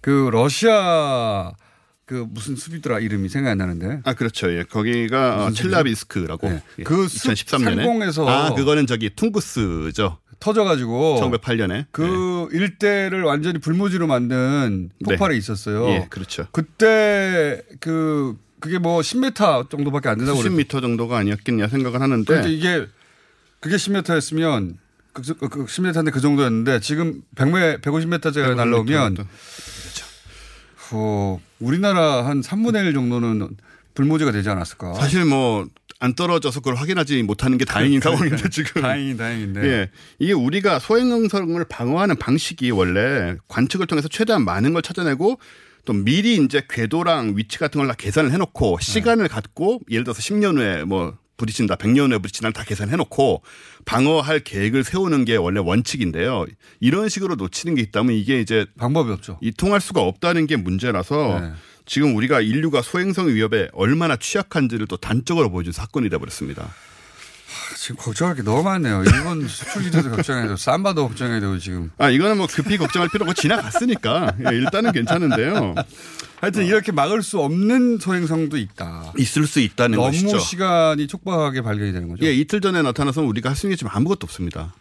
그 0.01 0.29
러시아 0.31 1.51
그 2.05 2.25
무슨 2.29 2.55
숲이더라 2.55 2.99
이름이 2.99 3.29
생각이 3.29 3.51
안 3.51 3.57
나는데 3.57 4.01
아 4.05 4.13
그렇죠. 4.13 4.51
예. 4.51 4.63
거기가 4.63 5.43
어, 5.43 5.49
무슨 5.49 5.63
칠라비스크라고 5.63 6.49
네. 6.49 6.63
예. 6.79 6.83
그숲 6.83 7.33
2013년에 7.33 7.75
상공에서 7.75 8.27
아 8.27 8.53
그거는 8.55 8.87
저기 8.87 9.09
퉁구스죠. 9.09 10.19
터져가지고 10.39 11.19
1908년에 11.21 11.87
그 11.91 12.47
일대를 12.51 13.23
완전히 13.23 13.59
불모지로 13.59 14.07
만든 14.07 14.89
폭발이 15.03 15.33
네. 15.33 15.37
있었어요. 15.37 15.89
예, 15.89 16.07
그렇죠. 16.09 16.47
그때 16.51 17.61
그 17.79 18.37
그게 18.59 18.77
뭐 18.79 19.01
10m 19.01 19.69
정도밖에 19.69 20.09
안 20.09 20.17
된다고 20.17 20.37
수십 20.37 20.49
그랬 20.49 20.57
미터 20.57 20.81
정도가 20.81 21.17
아니었겠냐 21.17 21.67
생각을 21.67 22.01
하는데 22.01 22.25
그런데 22.25 22.51
이게 22.51 22.87
그게 23.59 23.75
10m였으면 23.75 24.75
그, 25.13 25.21
그, 25.21 25.49
그 25.49 25.65
10m인데 25.65 26.11
그 26.11 26.21
정도였는데 26.21 26.79
지금 26.79 27.21
100m, 27.35 27.81
150m짜리 27.81 28.55
날라오면 28.55 29.17
어, 30.93 31.41
우리나라 31.59 32.25
한 32.25 32.41
3분의 32.41 32.85
1 32.85 32.93
정도는 32.93 33.49
불모지가 33.93 34.31
되지 34.31 34.49
않았을까? 34.49 34.93
사실 34.93 35.25
뭐 35.25 35.67
안 35.99 36.13
떨어져서 36.13 36.59
그걸 36.59 36.75
확인하지 36.75 37.23
못하는 37.23 37.57
게 37.57 37.65
다행인 37.65 37.99
상황인데 37.99 38.49
지금 38.49 38.81
다행이 38.81 39.17
다행인데. 39.17 39.63
예. 39.63 39.89
이게 40.19 40.33
우리가 40.33 40.79
소행성을 40.79 41.63
방어하는 41.65 42.17
방식이 42.17 42.69
원래 42.71 43.35
관측을 43.47 43.87
통해서 43.87 44.07
최대한 44.07 44.45
많은 44.45 44.73
걸 44.73 44.81
찾아내고 44.83 45.39
또 45.87 45.93
미리 45.93 46.35
이제 46.35 46.61
궤도랑 46.69 47.33
위치 47.37 47.57
같은 47.57 47.79
걸 47.79 47.87
다 47.87 47.93
계산을 47.95 48.31
해놓고 48.33 48.77
시간을 48.81 49.29
갖고 49.29 49.79
예를 49.89 50.03
들어서 50.03 50.19
10년 50.21 50.57
후에 50.57 50.83
뭐 50.83 51.17
부딪힌다, 51.37 51.75
100년 51.77 52.11
후에 52.11 52.17
부딪힌다 52.17 52.51
다 52.51 52.63
계산해놓고 52.65 53.41
방어할 53.85 54.39
계획을 54.41 54.83
세우는 54.83 55.23
게 55.23 55.35
원래 55.37 55.59
원칙인데요. 55.61 56.45
이런 56.79 57.07
식으로 57.09 57.35
놓치는 57.35 57.75
게 57.75 57.81
있다면 57.83 58.15
이게 58.15 58.41
이제 58.41 58.65
방법이 58.77 59.11
없죠. 59.11 59.37
이 59.41 59.51
통할 59.51 59.79
수가 59.79 60.01
없다는 60.01 60.45
게 60.47 60.57
문제라서 60.57 61.39
네. 61.39 61.51
지금 61.85 62.15
우리가 62.17 62.41
인류가 62.41 62.81
소행성 62.81 63.27
위협에 63.29 63.69
얼마나 63.71 64.17
취약한지를 64.17 64.87
또 64.87 64.97
단적으로 64.97 65.49
보여준 65.49 65.71
사건이 65.71 66.09
되어버렸습니다. 66.09 66.67
지금 67.75 67.95
걱정할 67.97 68.35
게 68.35 68.41
너무 68.43 68.63
많네요. 68.63 69.03
일본 69.03 69.47
수출기제도 69.47 70.09
걱정해야 70.11 70.45
되고 70.45 70.55
삼바도 70.57 71.07
걱정해야 71.09 71.39
되고 71.39 71.57
지금. 71.59 71.91
아 71.97 72.09
이거는 72.09 72.37
뭐 72.37 72.47
급히 72.47 72.77
걱정할 72.77 73.09
필요 73.09 73.23
없고 73.23 73.33
지나갔으니까 73.33 74.33
예, 74.45 74.55
일단은 74.55 74.91
괜찮은데요. 74.91 75.75
하여튼 76.39 76.65
이렇게 76.65 76.91
막을 76.91 77.23
수 77.23 77.39
없는 77.39 77.97
소행성도 77.99 78.57
있다. 78.57 79.13
있을 79.17 79.47
수 79.47 79.59
있다는 79.59 79.97
너무 79.97 80.11
것이죠. 80.11 80.39
시간이 80.39 81.07
촉박하게 81.07 81.61
발견이 81.61 81.91
되는 81.93 82.07
거죠. 82.09 82.25
예, 82.25 82.33
이틀 82.33 82.61
전에 82.61 82.81
나타나서 82.81 83.21
우리가 83.23 83.49
할 83.49 83.55
수 83.55 83.65
있는 83.65 83.75
게 83.75 83.77
지금 83.79 83.91
아무것도 83.93 84.19
없습니다. 84.25 84.73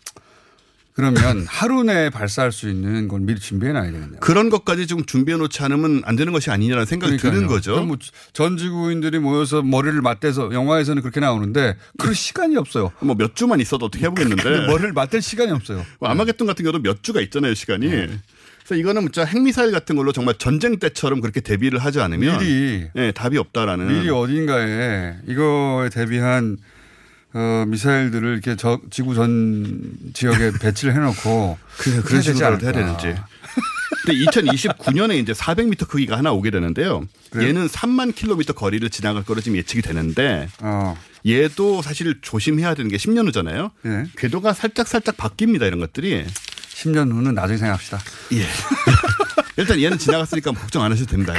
그러면 0.97 1.45
하루 1.49 1.85
내에 1.85 2.09
발사할 2.11 2.53
수 2.53 2.69
있는 2.71 3.07
걸 3.07 3.21
미리 3.21 3.39
준비해 3.39 3.73
놔야 3.73 3.85
되겠네요. 3.93 4.21
그런 4.21 4.49
것까지 4.51 4.87
지금 4.87 5.05
준비해 5.05 5.37
놓지 5.39 5.63
않으면 5.63 6.03
안 6.07 6.17
되는 6.17 6.33
것이 6.33 6.51
아니냐는 6.51 6.87
생각이 6.87 7.19
드는 7.19 7.33
그러니까요. 7.47 7.49
거죠. 7.55 7.73
그럼 7.75 7.87
뭐전 7.89 8.57
지구인들이 8.57 9.19
모여서 9.19 9.63
머리를 9.63 10.01
맞대서 10.01 10.53
영화에서는 10.53 11.03
그렇게 11.03 11.21
나오는데 11.21 11.77
그럴 11.99 12.15
시간이 12.15 12.57
없어요. 12.57 12.93
뭐 13.01 13.15
몇 13.17 13.37
주만 13.37 13.61
있어도 13.61 13.87
어떻게 13.87 14.05
해보겠는데. 14.07 14.43
근데 14.43 14.67
머리를 14.67 14.93
맞댈 14.93 15.21
시간이 15.23 15.53
없어요. 15.53 15.85
뭐 16.01 16.09
아마겟돈 16.09 16.47
같은 16.47 16.65
경우도 16.65 16.81
몇 16.83 17.03
주가 17.03 17.21
있잖아요, 17.21 17.55
시간이. 17.55 17.89
네. 17.89 18.09
그래서 18.67 18.81
이거는 18.81 19.03
진짜 19.03 19.25
핵미사일 19.25 19.71
같은 19.73 19.95
걸로 19.97 20.13
정말 20.13 20.35
전쟁 20.39 20.79
때처럼 20.79 21.21
그렇게 21.21 21.41
대비를 21.41 21.79
하지 21.79 22.01
않으면 22.01 22.39
미리 22.39 22.87
예, 22.97 23.13
답이 23.13 23.37
없다라는. 23.39 23.87
미리 23.87 24.09
어딘가에 24.11 25.15
이거에 25.29 25.89
대비한 25.91 26.57
어, 27.39 27.67
미사일들을 27.67 28.33
이렇게 28.33 28.57
저, 28.57 28.81
지구 28.91 29.15
전 29.15 29.93
지역에 30.15 30.53
배치를 30.59 30.95
해놓고 30.95 31.59
그래, 31.77 32.01
그런 32.01 32.23
식으로 32.23 32.59
해야 32.59 32.73
되는지. 32.73 33.15
근데 34.07 34.25
2029년에 34.25 35.19
이제 35.19 35.35
400m 35.35 35.87
크기가 35.87 36.17
하나 36.17 36.33
오게 36.33 36.51
되는데요. 36.51 37.07
얘는 37.37 37.67
3만 37.67 38.15
킬로미터 38.15 38.55
거리를 38.55 38.89
지나갈 38.89 39.23
거로 39.23 39.43
지금 39.43 39.59
예측이 39.59 39.83
되는데 39.83 40.49
어. 40.61 40.97
얘도 41.27 41.83
사실 41.83 42.19
조심해야 42.23 42.75
되는 42.75 42.91
게 42.91 42.97
10년 42.97 43.27
후잖아요. 43.27 43.71
예. 43.85 44.05
궤도가 44.17 44.55
살짝 44.55 44.89
살짝 44.89 45.19
바뀝니다. 45.19 45.67
이런 45.67 45.81
것들이. 45.81 46.25
10년 46.71 47.13
후는 47.13 47.35
나중에 47.35 47.59
생각합시다. 47.59 47.99
예. 48.33 48.47
일단 49.59 49.81
얘는 49.81 49.99
지나갔으니까 49.99 50.53
걱정 50.53 50.83
안 50.83 50.93
하셔도 50.93 51.11
됩니다. 51.11 51.35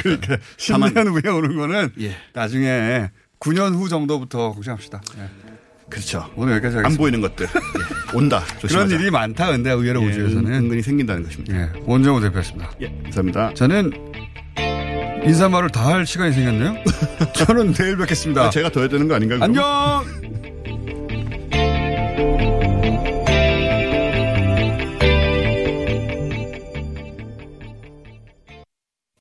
다만 0.70 0.94
10년 0.94 1.08
후에 1.08 1.32
오는 1.32 1.56
거는 1.56 1.92
예. 2.02 2.16
나중에 2.34 3.10
9년 3.40 3.74
후 3.74 3.90
정도부터 3.90 4.52
걱정합시다. 4.54 5.02
예. 5.20 5.47
그렇죠. 5.90 6.26
오늘 6.36 6.54
여기까지 6.54 6.78
안 6.78 6.86
하겠습니다. 6.86 7.02
보이는 7.02 7.22
것들 7.22 7.46
예. 8.14 8.18
온다. 8.18 8.44
조심하자. 8.60 8.88
그런 8.88 9.02
일이 9.02 9.12
많다. 9.12 9.52
근데 9.52 9.72
의외로 9.72 10.04
예, 10.04 10.08
우주에서는. 10.10 10.52
은근히 10.54 10.82
생긴다는 10.82 11.24
것입니다. 11.24 11.56
예. 11.58 11.70
원정우 11.86 12.20
대표였습니다. 12.22 12.72
예, 12.82 12.88
감사합니다. 13.04 13.54
저는 13.54 13.92
인사말을 15.26 15.70
다 15.70 15.88
할 15.88 16.06
시간이 16.06 16.34
생겼네요. 16.34 16.76
저는 17.34 17.74
내일 17.74 17.98
뵙겠습니다. 17.98 18.44
아, 18.44 18.50
제가 18.50 18.70
더 18.70 18.82
해야 18.82 18.90
되는 18.90 19.08
거 19.08 19.16
아닌가요? 19.16 19.40
안녕! 19.42 20.06